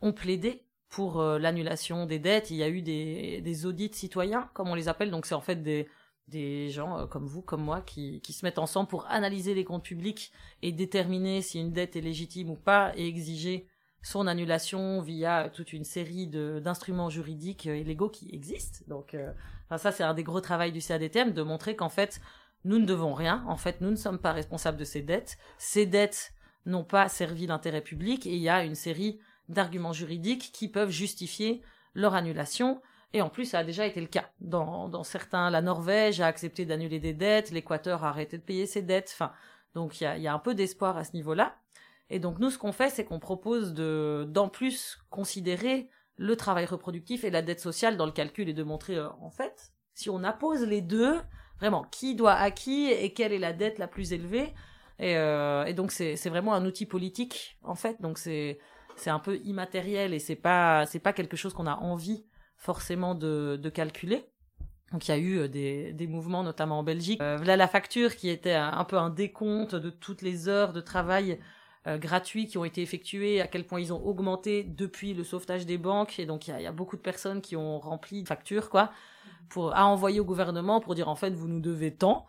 ont 0.00 0.12
plaidé 0.12 0.64
pour 0.88 1.20
euh, 1.20 1.38
l'annulation 1.38 2.06
des 2.06 2.18
dettes. 2.18 2.50
Il 2.50 2.56
y 2.56 2.62
a 2.62 2.68
eu 2.68 2.82
des, 2.82 3.66
audits 3.66 3.90
citoyens, 3.92 4.50
comme 4.54 4.68
on 4.68 4.74
les 4.74 4.88
appelle, 4.88 5.10
donc 5.10 5.26
c'est 5.26 5.34
en 5.34 5.40
fait 5.40 5.62
des 5.62 5.88
des 6.26 6.70
gens 6.70 7.00
euh, 7.00 7.06
comme 7.06 7.26
vous, 7.26 7.42
comme 7.42 7.62
moi, 7.62 7.82
qui, 7.82 8.22
qui 8.22 8.32
se 8.32 8.46
mettent 8.46 8.58
ensemble 8.58 8.88
pour 8.88 9.06
analyser 9.08 9.52
les 9.52 9.64
comptes 9.64 9.84
publics 9.84 10.32
et 10.62 10.72
déterminer 10.72 11.42
si 11.42 11.60
une 11.60 11.72
dette 11.72 11.96
est 11.96 12.00
légitime 12.00 12.48
ou 12.48 12.56
pas 12.56 12.92
et 12.96 13.06
exiger 13.06 13.68
son 14.04 14.26
annulation 14.26 15.00
via 15.00 15.50
toute 15.52 15.72
une 15.72 15.84
série 15.84 16.26
d'instruments 16.26 17.10
juridiques 17.10 17.66
et 17.66 17.82
légaux 17.82 18.10
qui 18.10 18.30
existent. 18.32 18.84
Donc, 18.86 19.14
euh, 19.14 19.32
enfin, 19.66 19.78
ça, 19.78 19.92
c'est 19.92 20.02
un 20.02 20.14
des 20.14 20.22
gros 20.22 20.40
travaux 20.40 20.70
du 20.70 20.80
CADTM, 20.80 21.32
de 21.32 21.42
montrer 21.42 21.74
qu'en 21.74 21.88
fait, 21.88 22.20
nous 22.64 22.78
ne 22.78 22.86
devons 22.86 23.14
rien. 23.14 23.44
En 23.48 23.56
fait, 23.56 23.80
nous 23.80 23.90
ne 23.90 23.96
sommes 23.96 24.18
pas 24.18 24.32
responsables 24.32 24.78
de 24.78 24.84
ces 24.84 25.02
dettes. 25.02 25.38
Ces 25.58 25.86
dettes 25.86 26.34
n'ont 26.66 26.84
pas 26.84 27.08
servi 27.08 27.46
l'intérêt 27.46 27.80
public 27.80 28.26
et 28.26 28.34
il 28.34 28.42
y 28.42 28.48
a 28.48 28.64
une 28.64 28.74
série 28.74 29.18
d'arguments 29.48 29.92
juridiques 29.92 30.50
qui 30.52 30.68
peuvent 30.68 30.90
justifier 30.90 31.62
leur 31.94 32.14
annulation. 32.14 32.80
Et 33.12 33.22
en 33.22 33.28
plus, 33.28 33.44
ça 33.44 33.60
a 33.60 33.64
déjà 33.64 33.86
été 33.86 34.00
le 34.00 34.08
cas. 34.08 34.28
Dans, 34.40 34.88
dans 34.88 35.04
certains, 35.04 35.48
la 35.48 35.62
Norvège 35.62 36.20
a 36.20 36.26
accepté 36.26 36.66
d'annuler 36.66 36.98
des 36.98 37.14
dettes, 37.14 37.50
l'Équateur 37.50 38.04
a 38.04 38.08
arrêté 38.08 38.38
de 38.38 38.42
payer 38.42 38.66
ses 38.66 38.82
dettes. 38.82 39.16
Donc 39.74 40.00
il 40.00 40.04
y 40.04 40.06
a, 40.06 40.18
y 40.18 40.26
a 40.26 40.34
un 40.34 40.38
peu 40.38 40.54
d'espoir 40.54 40.96
à 40.96 41.04
ce 41.04 41.12
niveau-là. 41.12 41.56
Et 42.10 42.18
donc 42.18 42.38
nous, 42.38 42.50
ce 42.50 42.58
qu'on 42.58 42.72
fait, 42.72 42.90
c'est 42.90 43.04
qu'on 43.04 43.20
propose 43.20 43.72
de, 43.72 44.26
d'en 44.28 44.48
plus 44.48 44.98
considérer 45.10 45.88
le 46.16 46.36
travail 46.36 46.64
reproductif 46.64 47.24
et 47.24 47.30
la 47.30 47.42
dette 47.42 47.60
sociale 47.60 47.96
dans 47.96 48.06
le 48.06 48.12
calcul 48.12 48.48
et 48.48 48.52
de 48.52 48.62
montrer, 48.62 48.96
euh, 48.96 49.08
en 49.20 49.30
fait, 49.30 49.72
si 49.94 50.10
on 50.10 50.22
appose 50.22 50.62
les 50.66 50.80
deux, 50.80 51.20
vraiment, 51.58 51.84
qui 51.84 52.14
doit 52.14 52.34
à 52.34 52.50
qui 52.50 52.90
et 52.90 53.12
quelle 53.12 53.32
est 53.32 53.38
la 53.38 53.52
dette 53.52 53.78
la 53.78 53.88
plus 53.88 54.12
élevée. 54.12 54.52
Et, 54.98 55.16
euh, 55.16 55.64
et 55.64 55.74
donc 55.74 55.90
c'est, 55.92 56.16
c'est 56.16 56.30
vraiment 56.30 56.54
un 56.54 56.64
outil 56.66 56.86
politique, 56.86 57.58
en 57.62 57.74
fait. 57.74 58.00
Donc 58.00 58.18
c'est, 58.18 58.58
c'est 58.96 59.10
un 59.10 59.18
peu 59.18 59.38
immatériel 59.44 60.14
et 60.14 60.18
c'est 60.18 60.36
pas, 60.36 60.86
c'est 60.86 60.98
pas 60.98 61.12
quelque 61.12 61.36
chose 61.36 61.54
qu'on 61.54 61.66
a 61.66 61.76
envie 61.76 62.24
forcément 62.56 63.14
de, 63.14 63.58
de 63.60 63.70
calculer. 63.70 64.24
Donc 64.92 65.08
il 65.08 65.10
y 65.10 65.14
a 65.14 65.18
eu 65.18 65.38
euh, 65.38 65.48
des, 65.48 65.92
des 65.92 66.06
mouvements, 66.06 66.42
notamment 66.42 66.78
en 66.78 66.82
Belgique. 66.82 67.20
Euh, 67.20 67.38
là, 67.38 67.56
la 67.56 67.68
facture 67.68 68.14
qui 68.14 68.28
était 68.28 68.54
un 68.54 68.84
peu 68.84 68.96
un 68.96 69.10
décompte 69.10 69.74
de 69.74 69.90
toutes 69.90 70.22
les 70.22 70.48
heures 70.48 70.72
de 70.72 70.80
travail 70.80 71.40
euh, 71.86 71.98
gratuits 71.98 72.46
qui 72.46 72.56
ont 72.56 72.64
été 72.64 72.80
effectués, 72.80 73.42
à 73.42 73.46
quel 73.46 73.66
point 73.66 73.78
ils 73.78 73.92
ont 73.92 74.02
augmenté 74.02 74.64
depuis 74.64 75.12
le 75.12 75.22
sauvetage 75.22 75.66
des 75.66 75.76
banques. 75.76 76.18
Et 76.18 76.24
donc, 76.24 76.48
il 76.48 76.52
y 76.52 76.54
a, 76.54 76.60
y 76.62 76.66
a, 76.66 76.72
beaucoup 76.72 76.96
de 76.96 77.02
personnes 77.02 77.42
qui 77.42 77.56
ont 77.56 77.78
rempli 77.78 78.22
de 78.22 78.28
factures, 78.28 78.70
quoi, 78.70 78.90
pour, 79.50 79.76
à 79.76 79.84
envoyer 79.84 80.18
au 80.18 80.24
gouvernement 80.24 80.80
pour 80.80 80.94
dire, 80.94 81.08
en 81.10 81.14
fait, 81.14 81.34
vous 81.34 81.46
nous 81.46 81.60
devez 81.60 81.94
tant. 81.94 82.26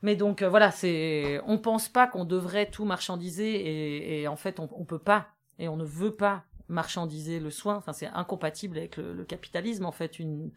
Mais 0.00 0.16
donc, 0.16 0.40
euh, 0.40 0.48
voilà, 0.48 0.70
c'est, 0.70 1.42
on 1.46 1.58
pense 1.58 1.90
pas 1.90 2.06
qu'on 2.06 2.24
devrait 2.24 2.70
tout 2.70 2.86
marchandiser 2.86 3.54
et, 3.54 4.22
et 4.22 4.28
en 4.28 4.36
fait, 4.36 4.60
on, 4.60 4.68
on 4.72 4.86
peut 4.86 4.98
pas 4.98 5.28
et 5.60 5.68
on 5.68 5.76
ne 5.76 5.84
veut 5.84 6.14
pas 6.14 6.44
marchandiser 6.68 7.38
le 7.38 7.50
soin. 7.50 7.76
Enfin, 7.76 7.92
c'est 7.92 8.08
incompatible 8.08 8.78
avec 8.78 8.96
le, 8.96 9.24
capitalisme, 9.24 9.84
en 9.84 9.92
fait, 9.92 10.18
une, 10.18 10.50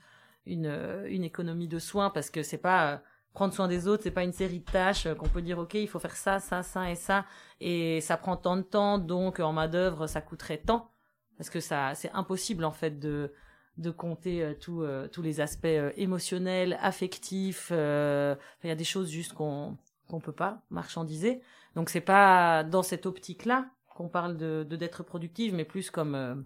une, 0.47 1.05
une 1.07 1.23
économie 1.23 1.67
de 1.67 1.77
soins 1.77 2.09
parce 2.09 2.31
que 2.31 2.41
c'est 2.41 2.57
pas, 2.57 3.03
prendre 3.33 3.53
soin 3.53 3.67
des 3.67 3.87
autres, 3.87 4.03
c'est 4.03 4.11
pas 4.11 4.23
une 4.23 4.33
série 4.33 4.59
de 4.59 4.71
tâches 4.71 5.07
qu'on 5.15 5.29
peut 5.29 5.41
dire 5.41 5.59
ok, 5.59 5.75
il 5.75 5.87
faut 5.87 5.99
faire 5.99 6.15
ça, 6.15 6.39
ça, 6.39 6.63
ça 6.63 6.89
et 6.89 6.95
ça, 6.95 7.25
et 7.59 8.01
ça 8.01 8.17
prend 8.17 8.37
tant 8.37 8.57
de 8.57 8.61
temps, 8.61 8.97
donc 8.97 9.39
en 9.39 9.53
main 9.53 9.67
d'œuvre 9.67 10.07
ça 10.07 10.21
coûterait 10.21 10.59
tant, 10.59 10.91
parce 11.37 11.49
que 11.49 11.59
ça, 11.59 11.93
c'est 11.95 12.11
impossible 12.11 12.63
en 12.63 12.71
fait 12.71 12.99
de 12.99 13.33
de 13.77 13.89
compter 13.89 14.43
euh, 14.43 14.53
euh, 14.69 15.07
tous 15.07 15.21
les 15.21 15.41
aspects 15.41 15.65
euh, 15.65 15.91
émotionnels, 15.97 16.77
affectifs. 16.81 17.71
Il 17.71 18.67
y 18.67 18.71
a 18.71 18.75
des 18.75 18.83
choses 18.83 19.09
juste 19.09 19.33
qu'on 19.33 19.77
qu'on 20.07 20.19
peut 20.19 20.33
pas 20.33 20.61
marchandiser. 20.69 21.41
Donc 21.75 21.89
c'est 21.89 22.01
pas 22.01 22.63
dans 22.63 22.83
cette 22.83 23.05
optique-là 23.05 23.65
qu'on 23.93 24.09
parle 24.09 24.37
de 24.37 24.63
d'être 24.63 25.03
productive, 25.03 25.53
mais 25.53 25.65
plus 25.65 25.91
comme 25.91 26.43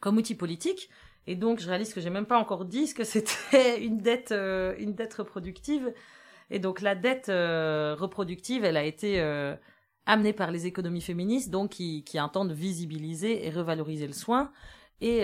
comme 0.00 0.16
outil 0.16 0.34
politique. 0.34 0.88
Et 1.28 1.36
donc, 1.36 1.60
je 1.60 1.68
réalise 1.68 1.92
que 1.92 2.00
j'ai 2.00 2.08
même 2.08 2.24
pas 2.24 2.38
encore 2.38 2.64
dit 2.64 2.86
ce 2.86 2.94
que 2.94 3.04
c'était 3.12 3.84
une 3.84 3.98
dette, 3.98 4.32
euh, 4.32 4.74
une 4.78 4.94
dette 4.94 5.14
reproductive. 5.14 5.92
Et 6.50 6.58
donc, 6.58 6.80
la 6.80 6.94
dette 6.94 7.28
euh, 7.28 7.94
reproductive, 7.94 8.64
elle 8.64 8.78
a 8.78 8.84
été 8.84 9.20
euh, 9.20 9.54
amenée 10.06 10.32
par 10.32 10.50
les 10.50 10.66
économies 10.66 11.02
féministes, 11.02 11.50
donc 11.50 11.72
qui, 11.72 12.02
qui 12.04 12.18
visibiliser 12.50 13.46
et 13.46 13.50
revaloriser 13.50 14.06
le 14.06 14.14
soin. 14.14 14.50
Et 15.02 15.20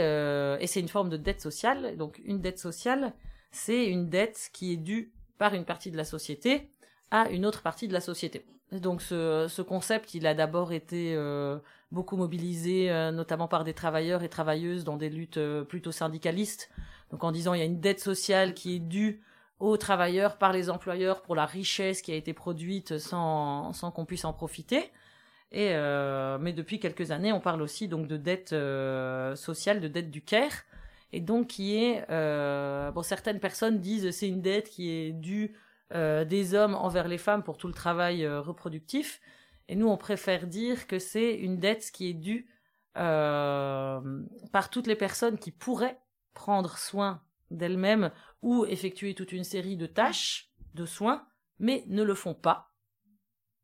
c'est 0.66 0.80
une 0.80 0.88
forme 0.88 1.08
de 1.08 1.16
dette 1.16 1.40
sociale. 1.40 1.96
Donc, 1.96 2.20
une 2.24 2.40
dette 2.40 2.58
sociale, 2.58 3.14
c'est 3.50 3.86
une 3.86 4.08
dette 4.08 4.50
qui 4.52 4.72
est 4.74 4.76
due 4.76 5.12
par 5.38 5.54
une 5.54 5.64
partie 5.64 5.90
de 5.90 5.96
la 5.96 6.04
société 6.04 6.70
à 7.14 7.30
une 7.30 7.46
autre 7.46 7.62
partie 7.62 7.86
de 7.86 7.92
la 7.92 8.00
société. 8.00 8.44
Donc 8.72 9.00
ce, 9.00 9.46
ce 9.48 9.62
concept, 9.62 10.14
il 10.14 10.26
a 10.26 10.34
d'abord 10.34 10.72
été 10.72 11.14
euh, 11.14 11.58
beaucoup 11.92 12.16
mobilisé, 12.16 12.90
euh, 12.90 13.12
notamment 13.12 13.46
par 13.46 13.62
des 13.62 13.72
travailleurs 13.72 14.24
et 14.24 14.28
travailleuses 14.28 14.82
dans 14.82 14.96
des 14.96 15.10
luttes 15.10 15.36
euh, 15.36 15.62
plutôt 15.62 15.92
syndicalistes. 15.92 16.72
Donc 17.12 17.22
en 17.22 17.30
disant 17.30 17.54
il 17.54 17.60
y 17.60 17.62
a 17.62 17.66
une 17.66 17.78
dette 17.78 18.00
sociale 18.00 18.52
qui 18.52 18.74
est 18.74 18.80
due 18.80 19.22
aux 19.60 19.76
travailleurs 19.76 20.38
par 20.38 20.52
les 20.52 20.70
employeurs 20.70 21.22
pour 21.22 21.36
la 21.36 21.46
richesse 21.46 22.02
qui 22.02 22.10
a 22.10 22.16
été 22.16 22.32
produite 22.32 22.98
sans, 22.98 23.72
sans 23.72 23.92
qu'on 23.92 24.04
puisse 24.04 24.24
en 24.24 24.32
profiter. 24.32 24.90
Et 25.52 25.72
mais 26.40 26.52
depuis 26.52 26.80
quelques 26.80 27.12
années, 27.12 27.32
on 27.32 27.38
parle 27.38 27.62
aussi 27.62 27.86
donc 27.86 28.08
de 28.08 28.16
dette 28.16 28.48
sociale, 29.38 29.80
de 29.80 29.86
dette 29.86 30.10
du 30.10 30.20
care, 30.20 30.64
et 31.12 31.20
donc 31.20 31.46
qui 31.46 31.76
est 31.76 32.04
bon 32.90 33.02
certaines 33.04 33.38
personnes 33.38 33.78
disent 33.78 34.10
c'est 34.10 34.28
une 34.28 34.42
dette 34.42 34.68
qui 34.68 34.90
est 34.90 35.12
due 35.12 35.54
euh, 35.92 36.24
des 36.24 36.54
hommes 36.54 36.74
envers 36.74 37.08
les 37.08 37.18
femmes 37.18 37.42
pour 37.42 37.58
tout 37.58 37.68
le 37.68 37.74
travail 37.74 38.24
euh, 38.24 38.40
reproductif. 38.40 39.20
Et 39.68 39.76
nous, 39.76 39.86
on 39.86 39.98
préfère 39.98 40.46
dire 40.46 40.86
que 40.86 40.98
c'est 40.98 41.34
une 41.34 41.58
dette 41.58 41.90
qui 41.92 42.08
est 42.08 42.14
due 42.14 42.48
euh, 42.96 44.22
par 44.50 44.70
toutes 44.70 44.86
les 44.86 44.96
personnes 44.96 45.38
qui 45.38 45.50
pourraient 45.50 46.00
prendre 46.32 46.78
soin 46.78 47.22
d'elles-mêmes 47.50 48.10
ou 48.40 48.64
effectuer 48.64 49.14
toute 49.14 49.32
une 49.32 49.44
série 49.44 49.76
de 49.76 49.86
tâches, 49.86 50.50
de 50.72 50.86
soins, 50.86 51.26
mais 51.58 51.84
ne 51.86 52.02
le 52.02 52.14
font 52.14 52.34
pas. 52.34 52.72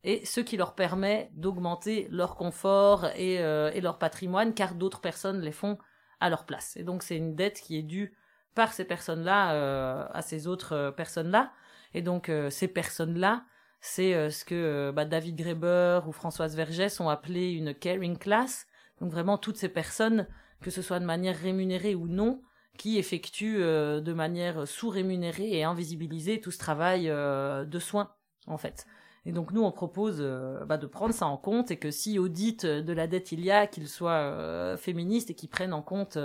Et 0.05 0.25
ce 0.27 0.41
qui 0.41 0.59
leur 0.59 0.75
permet 0.75 1.31
d'augmenter 1.35 2.07
leur 2.11 2.37
confort 2.37 3.07
et, 3.17 3.43
leur 3.81 3.99
patrimoine, 3.99 4.55
car 4.55 4.75
d'autres 4.75 5.01
personnes 5.01 5.41
les 5.41 5.53
font 5.53 5.79
à 6.21 6.31
leur 6.31 6.47
place. 6.47 6.77
Et 6.77 6.85
donc 6.85 7.03
c'est 7.03 7.17
une 7.17 7.35
dette 7.35 7.61
qui 7.61 7.77
est 7.77 7.83
due 7.83 8.17
par 8.55 8.73
ces 8.73 8.85
personnes-là 8.85 10.07
à 10.07 10.23
ces 10.23 10.47
autres 10.47 10.95
personnes-là. 10.97 11.53
Et 11.95 12.03
donc 12.03 12.29
euh, 12.29 12.51
ces 12.51 12.69
personnes-là, 12.69 13.45
c'est 13.81 14.15
euh, 14.15 14.31
ce 14.31 14.45
que 14.45 14.55
euh, 14.55 14.93
bah, 14.93 15.05
David 15.05 15.37
Graeber 15.37 16.01
ou 16.07 16.13
Françoise 16.13 16.55
Vergès 16.55 17.01
ont 17.01 17.09
appelé 17.09 17.51
une 17.51 17.75
caring 17.75 18.19
class. 18.19 18.67
Donc 19.01 19.11
vraiment 19.11 19.39
toutes 19.39 19.57
ces 19.57 19.69
personnes, 19.69 20.27
que 20.61 20.71
ce 20.71 20.83
soit 20.83 21.01
de 21.01 21.05
manière 21.05 21.37
rémunérée 21.37 21.95
ou 21.95 22.07
non, 22.07 22.43
qui 22.79 22.99
effectuent 22.99 23.61
de 23.61 24.13
manière 24.13 24.67
sous-rémunérée 24.69 25.59
et 25.59 25.65
invisibilisée 25.65 26.41
tout 26.41 26.51
ce 26.51 26.59
travail 26.59 27.07
de 27.07 27.79
soins, 27.79 28.15
en 28.47 28.59
fait. 28.59 28.87
Et 29.25 29.33
donc 29.33 29.53
nous, 29.53 29.63
on 29.63 29.73
propose 29.73 30.21
bah, 30.67 30.77
de 30.77 30.87
prendre 30.87 31.15
ça 31.15 31.27
en 31.27 31.37
compte 31.37 31.71
et 31.71 31.79
que 31.79 31.91
si 31.91 32.19
audit 32.19 32.65
de 32.65 32.93
la 32.93 33.07
dette 33.07 33.33
il 33.33 33.41
y 33.41 33.51
a, 33.51 33.67
qu'il 33.67 33.89
soit 33.89 34.77
féministe 34.77 35.31
et 35.31 35.35
qu'ils 35.35 35.49
prennent 35.49 35.73
en 35.73 35.83
compte, 35.83 36.19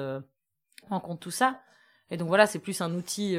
en 0.90 1.00
compte 1.00 1.22
tout 1.22 1.32
ça. 1.32 1.62
Et 2.12 2.18
donc 2.18 2.28
voilà, 2.28 2.46
c'est 2.46 2.60
plus 2.60 2.82
un 2.82 2.94
outil 2.94 3.38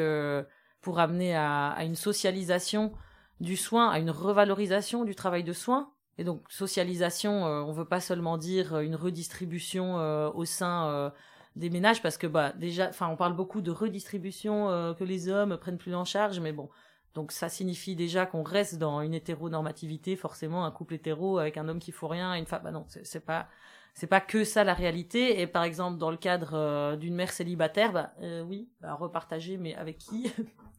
pour 0.81 0.99
amener 0.99 1.35
à, 1.35 1.77
une 1.85 1.97
socialisation 1.97 2.93
du 3.41 3.57
soin, 3.57 3.91
à 3.91 3.99
une 3.99 4.11
revalorisation 4.11 5.05
du 5.05 5.15
travail 5.15 5.45
de 5.45 5.53
soin. 5.53 5.91
Et 6.19 6.25
donc 6.25 6.43
socialisation, 6.49 7.47
euh, 7.47 7.61
on 7.61 7.73
veut 7.73 7.85
pas 7.85 8.01
seulement 8.01 8.39
dire 8.39 8.79
une 8.79 8.97
redistribution 8.97 9.99
euh, 9.99 10.31
au 10.31 10.47
sein 10.47 10.87
euh, 10.87 11.11
des 11.57 11.69
ménages 11.69 12.01
parce 12.01 12.17
que 12.17 12.27
bah 12.27 12.53
déjà, 12.53 12.89
enfin 12.89 13.09
on 13.09 13.17
parle 13.17 13.35
beaucoup 13.35 13.61
de 13.61 13.71
redistribution 13.71 14.95
que 14.99 15.05
les 15.05 15.29
hommes 15.29 15.59
prennent 15.59 15.79
plus 15.79 15.95
en 15.95 16.05
charge, 16.05 16.41
mais 16.41 16.53
bon, 16.53 16.71
donc 17.15 17.33
ça 17.33 17.49
signifie 17.49 17.97
déjà 17.97 18.27
qu'on 18.27 18.43
reste 18.43 18.77
dans 18.77 19.01
une 19.01 19.15
hétéronormativité, 19.15 20.17
forcément 20.17 20.65
un 20.65 20.71
couple 20.71 20.95
hétéro 20.95 21.39
avec 21.39 21.57
un 21.57 21.69
homme 21.69 21.79
qui 21.79 21.93
faut 21.93 22.09
rien, 22.09 22.35
et 22.35 22.39
une 22.39 22.47
femme. 22.47 22.63
Bah 22.63 22.73
non, 22.73 22.85
c'est 22.89 23.25
pas 23.25 23.49
c'est 23.97 24.07
pas 24.07 24.21
que 24.21 24.45
ça 24.45 24.63
la 24.63 24.75
réalité. 24.75 25.41
Et 25.41 25.47
par 25.47 25.65
exemple 25.65 25.99
dans 25.99 26.11
le 26.11 26.19
cadre 26.19 26.51
euh, 26.53 26.97
d'une 26.97 27.15
mère 27.15 27.33
célibataire, 27.33 27.93
bah 27.93 28.13
euh, 28.21 28.43
oui, 28.43 28.69
bah, 28.81 28.95
repartager, 28.95 29.57
mais 29.57 29.75
avec 29.75 29.99
qui 29.99 30.31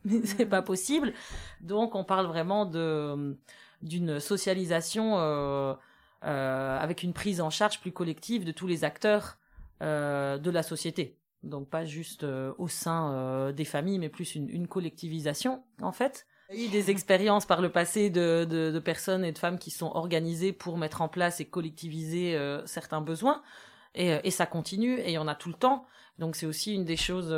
c'est 0.23 0.45
pas 0.45 0.61
possible. 0.61 1.13
Donc 1.59 1.95
on 1.95 2.03
parle 2.03 2.27
vraiment 2.27 2.65
d'une 3.81 4.19
socialisation 4.19 5.17
euh, 5.17 5.73
avec 6.21 7.03
une 7.03 7.13
prise 7.13 7.41
en 7.41 7.49
charge 7.49 7.81
plus 7.81 7.91
collective 7.91 8.45
de 8.45 8.51
tous 8.51 8.67
les 8.67 8.85
acteurs 8.85 9.37
de 9.81 10.49
la 10.49 10.63
société 10.63 11.19
donc 11.43 11.69
pas 11.69 11.85
juste 11.85 12.25
au 12.57 12.67
sein 12.67 13.51
des 13.51 13.63
familles, 13.63 13.99
mais 13.99 14.09
plus 14.09 14.35
une, 14.35 14.67
collectivisation 14.67 15.63
en 15.81 15.91
fait. 15.91 16.25
Il 16.49 16.59
y 16.59 16.63
a 16.63 16.67
eu 16.67 16.69
des 16.69 16.91
expériences 16.91 17.45
par 17.45 17.61
le 17.61 17.69
passé 17.69 18.09
de, 18.09 18.45
de, 18.49 18.71
de, 18.71 18.79
personnes 18.79 19.25
et 19.25 19.31
de 19.31 19.37
femmes 19.37 19.59
qui 19.59 19.69
sont 19.69 19.91
organisées 19.93 20.53
pour 20.53 20.77
mettre 20.77 21.01
en 21.01 21.09
place 21.09 21.39
et 21.39 21.45
collectiviser 21.45 22.35
euh, 22.35 22.65
certains 22.65 23.01
besoins, 23.01 23.43
et, 23.95 24.17
et, 24.23 24.31
ça 24.31 24.45
continue, 24.45 24.97
et 24.99 25.09
il 25.09 25.13
y 25.13 25.17
en 25.17 25.27
a 25.27 25.35
tout 25.35 25.49
le 25.49 25.55
temps. 25.55 25.85
Donc 26.19 26.35
c'est 26.35 26.45
aussi 26.45 26.73
une 26.73 26.85
des 26.85 26.97
choses 26.97 27.29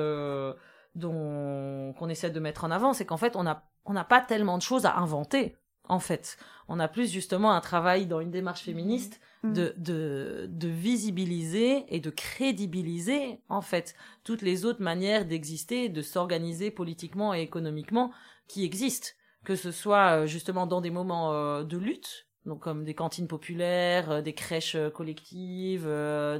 dont 0.96 1.94
qu'on 1.98 2.10
essaie 2.10 2.30
de 2.30 2.40
mettre 2.40 2.64
en 2.64 2.72
avant, 2.72 2.94
c'est 2.94 3.06
qu'en 3.06 3.18
fait 3.18 3.36
on 3.36 3.44
n'a 3.44 3.70
on 3.86 3.94
n'a 3.94 4.04
pas 4.04 4.22
tellement 4.22 4.58
de 4.58 4.62
choses 4.62 4.86
à 4.86 4.98
inventer 4.98 5.56
en 5.90 6.00
fait. 6.00 6.38
On 6.68 6.80
a 6.80 6.88
plus 6.88 7.12
justement 7.12 7.52
un 7.52 7.62
travail 7.62 8.06
dans 8.06 8.22
une 8.22 8.32
démarche 8.32 8.62
féministe 8.62 9.20
mm. 9.44 9.54
de, 9.54 9.74
de, 9.78 10.46
de 10.50 10.68
visibiliser 10.68 11.86
et 11.90 12.00
de 12.00 12.10
crédibiliser, 12.12 13.42
en 13.50 13.62
fait, 13.62 13.96
toutes 14.24 14.44
les 14.44 14.66
autres 14.66 14.82
manières 14.82 15.26
d'exister, 15.26 15.90
de 15.90 16.02
s'organiser 16.02 16.72
politiquement 16.72 17.34
et 17.34 17.42
économiquement 17.42 18.12
qui 18.48 18.64
existent. 18.64 19.10
Que 19.44 19.56
ce 19.56 19.72
soit 19.72 20.22
euh, 20.22 20.26
justement 20.28 20.68
dans 20.68 20.82
des 20.82 20.92
moments 20.92 21.34
euh, 21.34 21.64
de 21.64 21.78
lutte, 21.78 22.28
donc 22.46 22.60
comme 22.60 22.84
des 22.84 22.94
cantines 22.94 23.28
populaires, 23.28 24.12
euh, 24.12 24.22
des 24.22 24.34
crèches 24.34 24.78
collectives, 24.94 25.88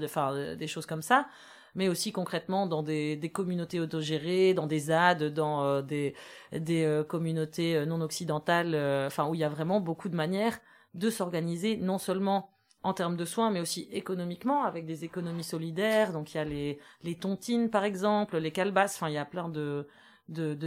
enfin 0.04 0.56
des 0.56 0.68
choses 0.68 0.86
comme 0.86 1.02
ça, 1.02 1.28
mais 1.76 1.88
aussi 1.88 2.12
concrètement 2.12 2.68
dans 2.68 2.84
des, 2.84 3.32
communautés 3.34 3.80
autogérées, 3.80 4.54
dans 4.54 4.68
des 4.68 4.80
ZAD, 4.80 5.34
dans 5.34 5.64
euh, 5.64 5.82
des, 5.82 6.16
euh, 6.54 7.04
communautés 7.04 7.76
euh, 7.76 7.86
non 7.86 8.02
occidentales, 8.02 8.76
enfin 9.08 9.28
où 9.28 9.36
il 9.36 9.42
y 9.42 9.44
a 9.44 9.50
vraiment 9.50 9.80
beaucoup 9.80 10.10
de 10.10 10.16
manières 10.16 10.60
de 10.94 11.10
s'organiser, 11.10 11.78
non 11.78 11.98
seulement 11.98 12.50
en 12.82 12.94
termes 12.94 13.18
de 13.18 13.26
soins, 13.26 13.52
mais 13.52 13.60
aussi 13.60 13.90
économiquement, 13.92 14.64
avec 14.64 14.86
des 14.86 15.04
économies 15.04 15.44
solidaires. 15.44 16.14
Donc 16.14 16.34
il 16.34 16.38
y 16.38 16.40
a 16.40 16.46
les, 16.46 17.16
tontines, 17.16 17.70
par 17.70 17.84
exemple, 17.84 18.38
les 18.38 18.52
calebasses, 18.52 18.96
enfin 18.96 19.10
il 19.10 19.16
y 19.16 19.18
a 19.18 19.26
plein 19.26 19.50
de, 19.50 19.86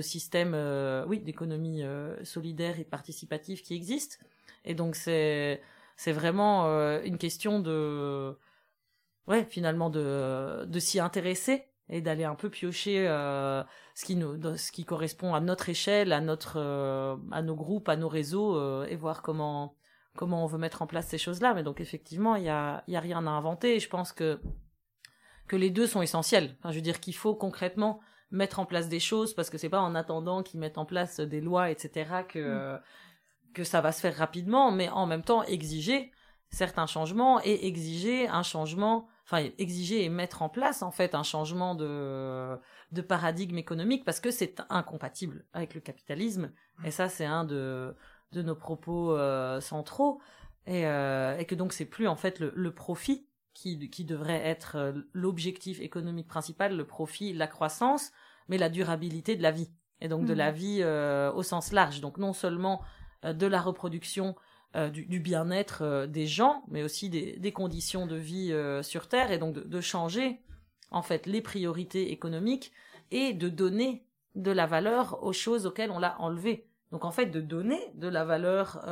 systèmes 0.02 0.54
oui, 1.08 1.20
d'économie 1.20 1.82
solidaire 2.22 2.78
et 2.78 2.84
participative 2.84 3.62
qui 3.62 3.74
existent. 3.74 4.18
Et 4.66 4.74
donc 4.74 4.94
c'est 4.94 5.58
vraiment 6.06 6.66
une 7.02 7.16
question 7.16 7.60
de 7.60 8.36
ouais, 9.26 9.44
finalement 9.44 9.90
de, 9.90 10.64
de 10.66 10.78
s'y 10.78 11.00
intéresser 11.00 11.66
et 11.88 12.00
d'aller 12.00 12.24
un 12.24 12.34
peu 12.34 12.48
piocher 12.48 13.06
euh, 13.06 13.62
ce 13.94 14.04
qui 14.04 14.16
nous 14.16 14.40
ce 14.56 14.72
qui 14.72 14.84
correspond 14.84 15.34
à 15.34 15.40
notre 15.40 15.68
échelle, 15.68 16.12
à 16.12 16.20
notre 16.20 16.54
euh, 16.56 17.16
à 17.30 17.42
nos 17.42 17.54
groupes, 17.54 17.88
à 17.88 17.96
nos 17.96 18.08
réseaux 18.08 18.56
euh, 18.56 18.86
et 18.86 18.96
voir 18.96 19.22
comment 19.22 19.76
comment 20.16 20.42
on 20.42 20.46
veut 20.46 20.58
mettre 20.58 20.82
en 20.82 20.86
place 20.86 21.08
ces 21.08 21.18
choses-là. 21.18 21.54
Mais 21.54 21.62
donc 21.62 21.80
effectivement, 21.80 22.36
il 22.36 22.44
y 22.44 22.48
a 22.48 22.84
il 22.86 22.94
y 22.94 22.96
a 22.96 23.00
rien 23.00 23.26
à 23.26 23.30
inventer. 23.30 23.76
Et 23.76 23.80
je 23.80 23.88
pense 23.88 24.12
que 24.12 24.40
que 25.48 25.56
les 25.56 25.70
deux 25.70 25.86
sont 25.86 26.02
essentiels. 26.02 26.56
Enfin, 26.58 26.70
je 26.70 26.76
veux 26.76 26.82
dire 26.82 27.00
qu'il 27.00 27.14
faut 27.14 27.34
concrètement 27.34 28.00
mettre 28.30 28.58
en 28.58 28.64
place 28.64 28.88
des 28.88 29.00
choses 29.00 29.34
parce 29.34 29.50
que 29.50 29.58
c'est 29.58 29.68
pas 29.68 29.80
en 29.80 29.94
attendant 29.94 30.42
qu'ils 30.42 30.60
mettent 30.60 30.78
en 30.78 30.86
place 30.86 31.20
des 31.20 31.42
lois, 31.42 31.70
etc. 31.70 32.24
que 32.28 32.76
mm. 32.76 32.80
que 33.54 33.64
ça 33.64 33.82
va 33.82 33.92
se 33.92 34.00
faire 34.00 34.16
rapidement, 34.16 34.70
mais 34.70 34.88
en 34.88 35.06
même 35.06 35.22
temps 35.22 35.42
exiger 35.42 36.10
certains 36.52 36.86
changements 36.86 37.40
et 37.42 37.66
exiger 37.66 38.28
un 38.28 38.42
changement 38.42 39.08
enfin 39.24 39.48
exiger 39.58 40.04
et 40.04 40.08
mettre 40.08 40.42
en 40.42 40.48
place 40.48 40.82
en 40.82 40.90
fait 40.90 41.14
un 41.14 41.22
changement 41.22 41.74
de 41.74 42.58
de 42.92 43.00
paradigme 43.00 43.56
économique 43.56 44.04
parce 44.04 44.20
que 44.20 44.30
c'est 44.30 44.60
incompatible 44.68 45.44
avec 45.54 45.74
le 45.74 45.80
capitalisme. 45.80 46.52
Et 46.84 46.90
ça 46.90 47.08
c'est 47.08 47.24
un 47.24 47.44
de 47.44 47.96
de 48.32 48.42
nos 48.42 48.54
propos 48.54 49.16
euh, 49.16 49.60
centraux. 49.60 50.20
Et, 50.66 50.86
euh, 50.86 51.36
et 51.38 51.44
que 51.44 51.56
donc 51.56 51.72
c'est 51.72 51.86
plus 51.86 52.06
en 52.06 52.14
fait 52.14 52.38
le, 52.38 52.52
le 52.54 52.72
profit 52.72 53.26
qui 53.52 53.90
qui 53.90 54.04
devrait 54.04 54.46
être 54.46 54.76
euh, 54.76 54.92
l'objectif 55.12 55.80
économique 55.80 56.28
principal 56.28 56.76
le 56.76 56.86
profit 56.86 57.32
la 57.32 57.48
croissance 57.48 58.12
mais 58.48 58.58
la 58.58 58.68
durabilité 58.68 59.34
de 59.36 59.42
la 59.42 59.50
vie. 59.50 59.70
Et 60.00 60.08
donc 60.08 60.26
de 60.26 60.34
la 60.34 60.52
mmh. 60.52 60.54
vie 60.54 60.78
euh, 60.82 61.32
au 61.32 61.42
sens 61.42 61.72
large. 61.72 62.00
Donc 62.00 62.18
non 62.18 62.32
seulement 62.32 62.82
de 63.22 63.46
la 63.46 63.60
reproduction 63.60 64.34
euh, 64.74 64.88
du, 64.88 65.20
bien-être 65.20 65.82
euh, 65.82 66.06
des 66.06 66.26
gens, 66.26 66.64
mais 66.68 66.82
aussi 66.82 67.10
des, 67.10 67.52
conditions 67.52 68.06
de 68.06 68.16
vie 68.16 68.52
euh, 68.52 68.82
sur 68.82 69.06
Terre, 69.06 69.30
et 69.30 69.36
donc 69.36 69.52
de, 69.52 69.80
changer 69.82 70.40
en 70.90 71.02
fait 71.02 71.26
les 71.26 71.42
priorités 71.42 72.10
économiques 72.10 72.72
et 73.10 73.34
de 73.34 73.50
donner 73.50 74.06
de 74.34 74.50
la 74.50 74.64
valeur 74.64 75.22
aux 75.22 75.34
choses 75.34 75.66
auxquelles 75.66 75.90
on 75.90 75.98
l'a 75.98 76.18
enlevé. 76.22 76.70
Donc 76.90 77.04
en 77.04 77.10
fait 77.10 77.26
de 77.26 77.42
donner 77.42 77.80
de 77.96 78.08
la 78.08 78.24
valeur, 78.24 78.82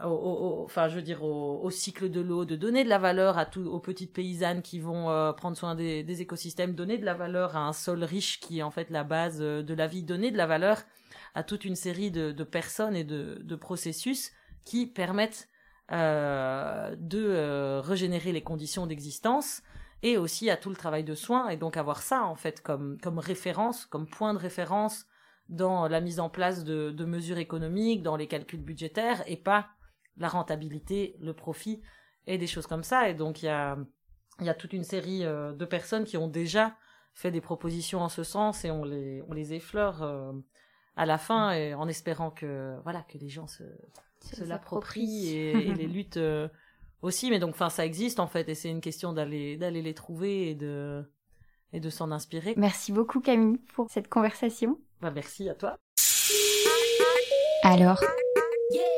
au, 0.00 0.08
au, 0.08 0.64
enfin 0.64 0.88
je 0.88 0.96
veux 0.96 1.02
dire 1.02 1.22
au, 1.22 1.70
cycle 1.70 2.10
de 2.10 2.20
l'eau, 2.20 2.44
de 2.44 2.56
donner 2.56 2.82
de 2.82 2.88
la 2.88 2.98
valeur 2.98 3.38
à 3.38 3.46
tout, 3.46 3.64
aux 3.64 3.78
petites 3.78 4.12
paysannes 4.12 4.62
qui 4.62 4.80
vont 4.80 5.32
prendre 5.36 5.56
soin 5.56 5.76
des, 5.76 6.20
écosystèmes, 6.20 6.74
donner 6.74 6.98
de 6.98 7.04
la 7.04 7.14
valeur 7.14 7.56
à 7.56 7.60
un 7.60 7.72
sol 7.72 8.02
riche 8.02 8.40
qui 8.40 8.58
est 8.58 8.62
en 8.64 8.72
fait 8.72 8.90
la 8.90 9.04
base 9.04 9.38
de 9.38 9.74
la 9.74 9.86
vie, 9.86 10.02
donner 10.02 10.32
de 10.32 10.36
la 10.36 10.46
valeur 10.46 10.82
à 11.36 11.44
toute 11.44 11.64
une 11.64 11.76
série 11.76 12.10
de, 12.10 12.32
personnes 12.42 12.96
et 12.96 13.04
de 13.04 13.54
processus 13.54 14.32
qui 14.64 14.86
permettent 14.86 15.48
euh, 15.92 16.96
de 16.98 17.22
euh, 17.22 17.82
régénérer 17.82 18.32
les 18.32 18.42
conditions 18.42 18.86
d'existence 18.86 19.62
et 20.02 20.16
aussi 20.16 20.48
à 20.48 20.56
tout 20.56 20.70
le 20.70 20.76
travail 20.76 21.04
de 21.04 21.14
soins 21.14 21.50
et 21.50 21.58
donc 21.58 21.76
avoir 21.76 22.00
ça 22.00 22.24
en 22.24 22.34
fait 22.36 22.62
comme 22.62 22.98
comme 23.02 23.18
référence, 23.18 23.84
comme 23.84 24.06
point 24.06 24.32
de 24.32 24.38
référence 24.38 25.04
dans 25.50 25.86
la 25.86 26.00
mise 26.00 26.20
en 26.20 26.30
place 26.30 26.64
de, 26.64 27.04
mesures 27.04 27.36
économiques, 27.36 28.02
dans 28.02 28.16
les 28.16 28.26
calculs 28.26 28.62
budgétaires 28.62 29.22
et 29.26 29.36
pas 29.36 29.68
la 30.16 30.28
rentabilité, 30.28 31.16
le 31.20 31.34
profit 31.34 31.82
et 32.26 32.38
des 32.38 32.46
choses 32.46 32.66
comme 32.66 32.82
ça. 32.82 33.10
Et 33.10 33.14
donc 33.14 33.42
il 33.42 33.46
y 33.46 33.50
a 33.50 33.76
y 34.40 34.48
a 34.48 34.54
toute 34.54 34.72
une 34.72 34.84
série 34.84 35.24
euh, 35.26 35.52
de 35.52 35.66
personnes 35.66 36.04
qui 36.04 36.16
ont 36.16 36.28
déjà 36.28 36.74
fait 37.12 37.30
des 37.30 37.42
propositions 37.42 38.00
en 38.00 38.08
ce 38.08 38.22
sens 38.22 38.64
et 38.64 38.70
on 38.70 38.84
les 38.84 39.22
on 39.28 39.34
les 39.34 39.52
effleure 39.52 40.02
à 40.96 41.06
la 41.06 41.18
fin 41.18 41.52
et 41.52 41.74
en 41.74 41.88
espérant 41.88 42.30
que 42.30 42.76
voilà 42.84 43.02
que 43.02 43.18
les 43.18 43.28
gens 43.28 43.46
se 43.46 43.64
se 44.32 44.44
l'approprient 44.44 45.28
et, 45.28 45.50
et, 45.50 45.74
les 45.74 45.86
luttes 45.86 46.16
euh, 46.16 46.48
aussi. 47.02 47.30
Mais 47.30 47.38
donc, 47.38 47.50
enfin, 47.50 47.70
ça 47.70 47.84
existe 47.84 48.20
en 48.20 48.26
fait, 48.26 48.48
et 48.48 48.54
c'est 48.54 48.70
une 48.70 48.80
question 48.80 49.12
d'aller 49.12 49.56
d'aller 49.56 49.82
les 49.82 49.94
trouver 49.94 50.50
et 50.50 50.54
de 50.54 51.04
et 51.72 51.80
de 51.80 51.90
s'en 51.90 52.10
inspirer. 52.10 52.54
Merci 52.56 52.92
beaucoup 52.92 53.20
Camille 53.20 53.58
pour 53.74 53.90
cette 53.90 54.08
conversation. 54.08 54.78
Bah, 55.00 55.10
merci 55.10 55.48
à 55.48 55.54
toi. 55.54 55.76
Alors, 57.62 58.02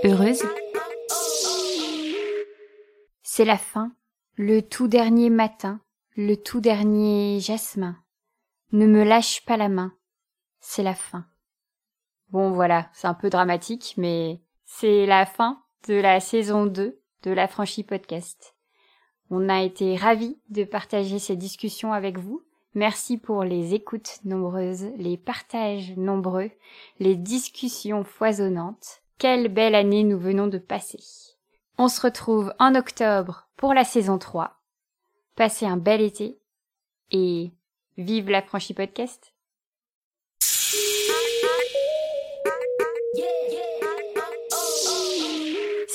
heureuse 0.05 0.43
C'est 3.23 3.45
la 3.45 3.57
fin, 3.57 3.93
le 4.35 4.61
tout 4.61 4.89
dernier 4.89 5.31
matin, 5.31 5.81
le 6.17 6.35
tout 6.35 6.61
dernier 6.61 7.39
jasmin. 7.41 7.97
Ne 8.73 8.87
me 8.87 9.05
lâche 9.05 9.45
pas 9.45 9.57
la 9.57 9.69
main, 9.69 9.95
c'est 10.61 10.83
la 10.83 10.95
fin. 10.95 11.27
Bon 12.37 12.51
voilà, 12.51 12.91
c'est 12.93 13.07
un 13.07 13.15
peu 13.15 13.31
dramatique, 13.31 13.95
mais 13.97 14.43
c'est 14.67 15.07
la 15.07 15.25
fin 15.25 15.63
de 15.89 15.95
la 15.95 16.21
saison 16.21 16.67
2 16.67 17.01
de 17.23 17.31
la 17.31 17.49
franchise 17.49 17.87
podcast. 17.87 18.55
On 19.31 19.49
a 19.49 19.63
été 19.63 19.97
ravis 19.97 20.39
de 20.51 20.65
partager 20.65 21.19
ces 21.19 21.35
discussions 21.35 21.95
avec 21.95 22.19
vous. 22.19 22.43
Merci 22.75 23.17
pour 23.17 23.43
les 23.43 23.73
écoutes 23.73 24.19
nombreuses, 24.27 24.91
les 24.99 25.17
partages 25.17 25.97
nombreux, 25.97 26.51
les 26.99 27.17
discussions 27.17 28.05
foisonnantes. 28.05 29.01
Quelle 29.17 29.49
belle 29.49 29.75
année 29.75 30.05
nous 30.05 30.19
venons 30.19 30.47
de 30.47 30.59
passer. 30.59 31.01
On 31.79 31.89
se 31.89 32.03
retrouve 32.03 32.53
en 32.59 32.75
octobre 32.75 33.49
pour 33.57 33.73
la 33.73 33.85
saison 33.85 34.19
3. 34.19 34.61
Passez 35.37 35.65
un 35.65 35.79
bel 35.79 36.03
été 36.03 36.39
et 37.13 37.51
vive 37.97 38.29
la 38.29 38.43
franchise 38.43 38.77
podcast. 38.77 39.33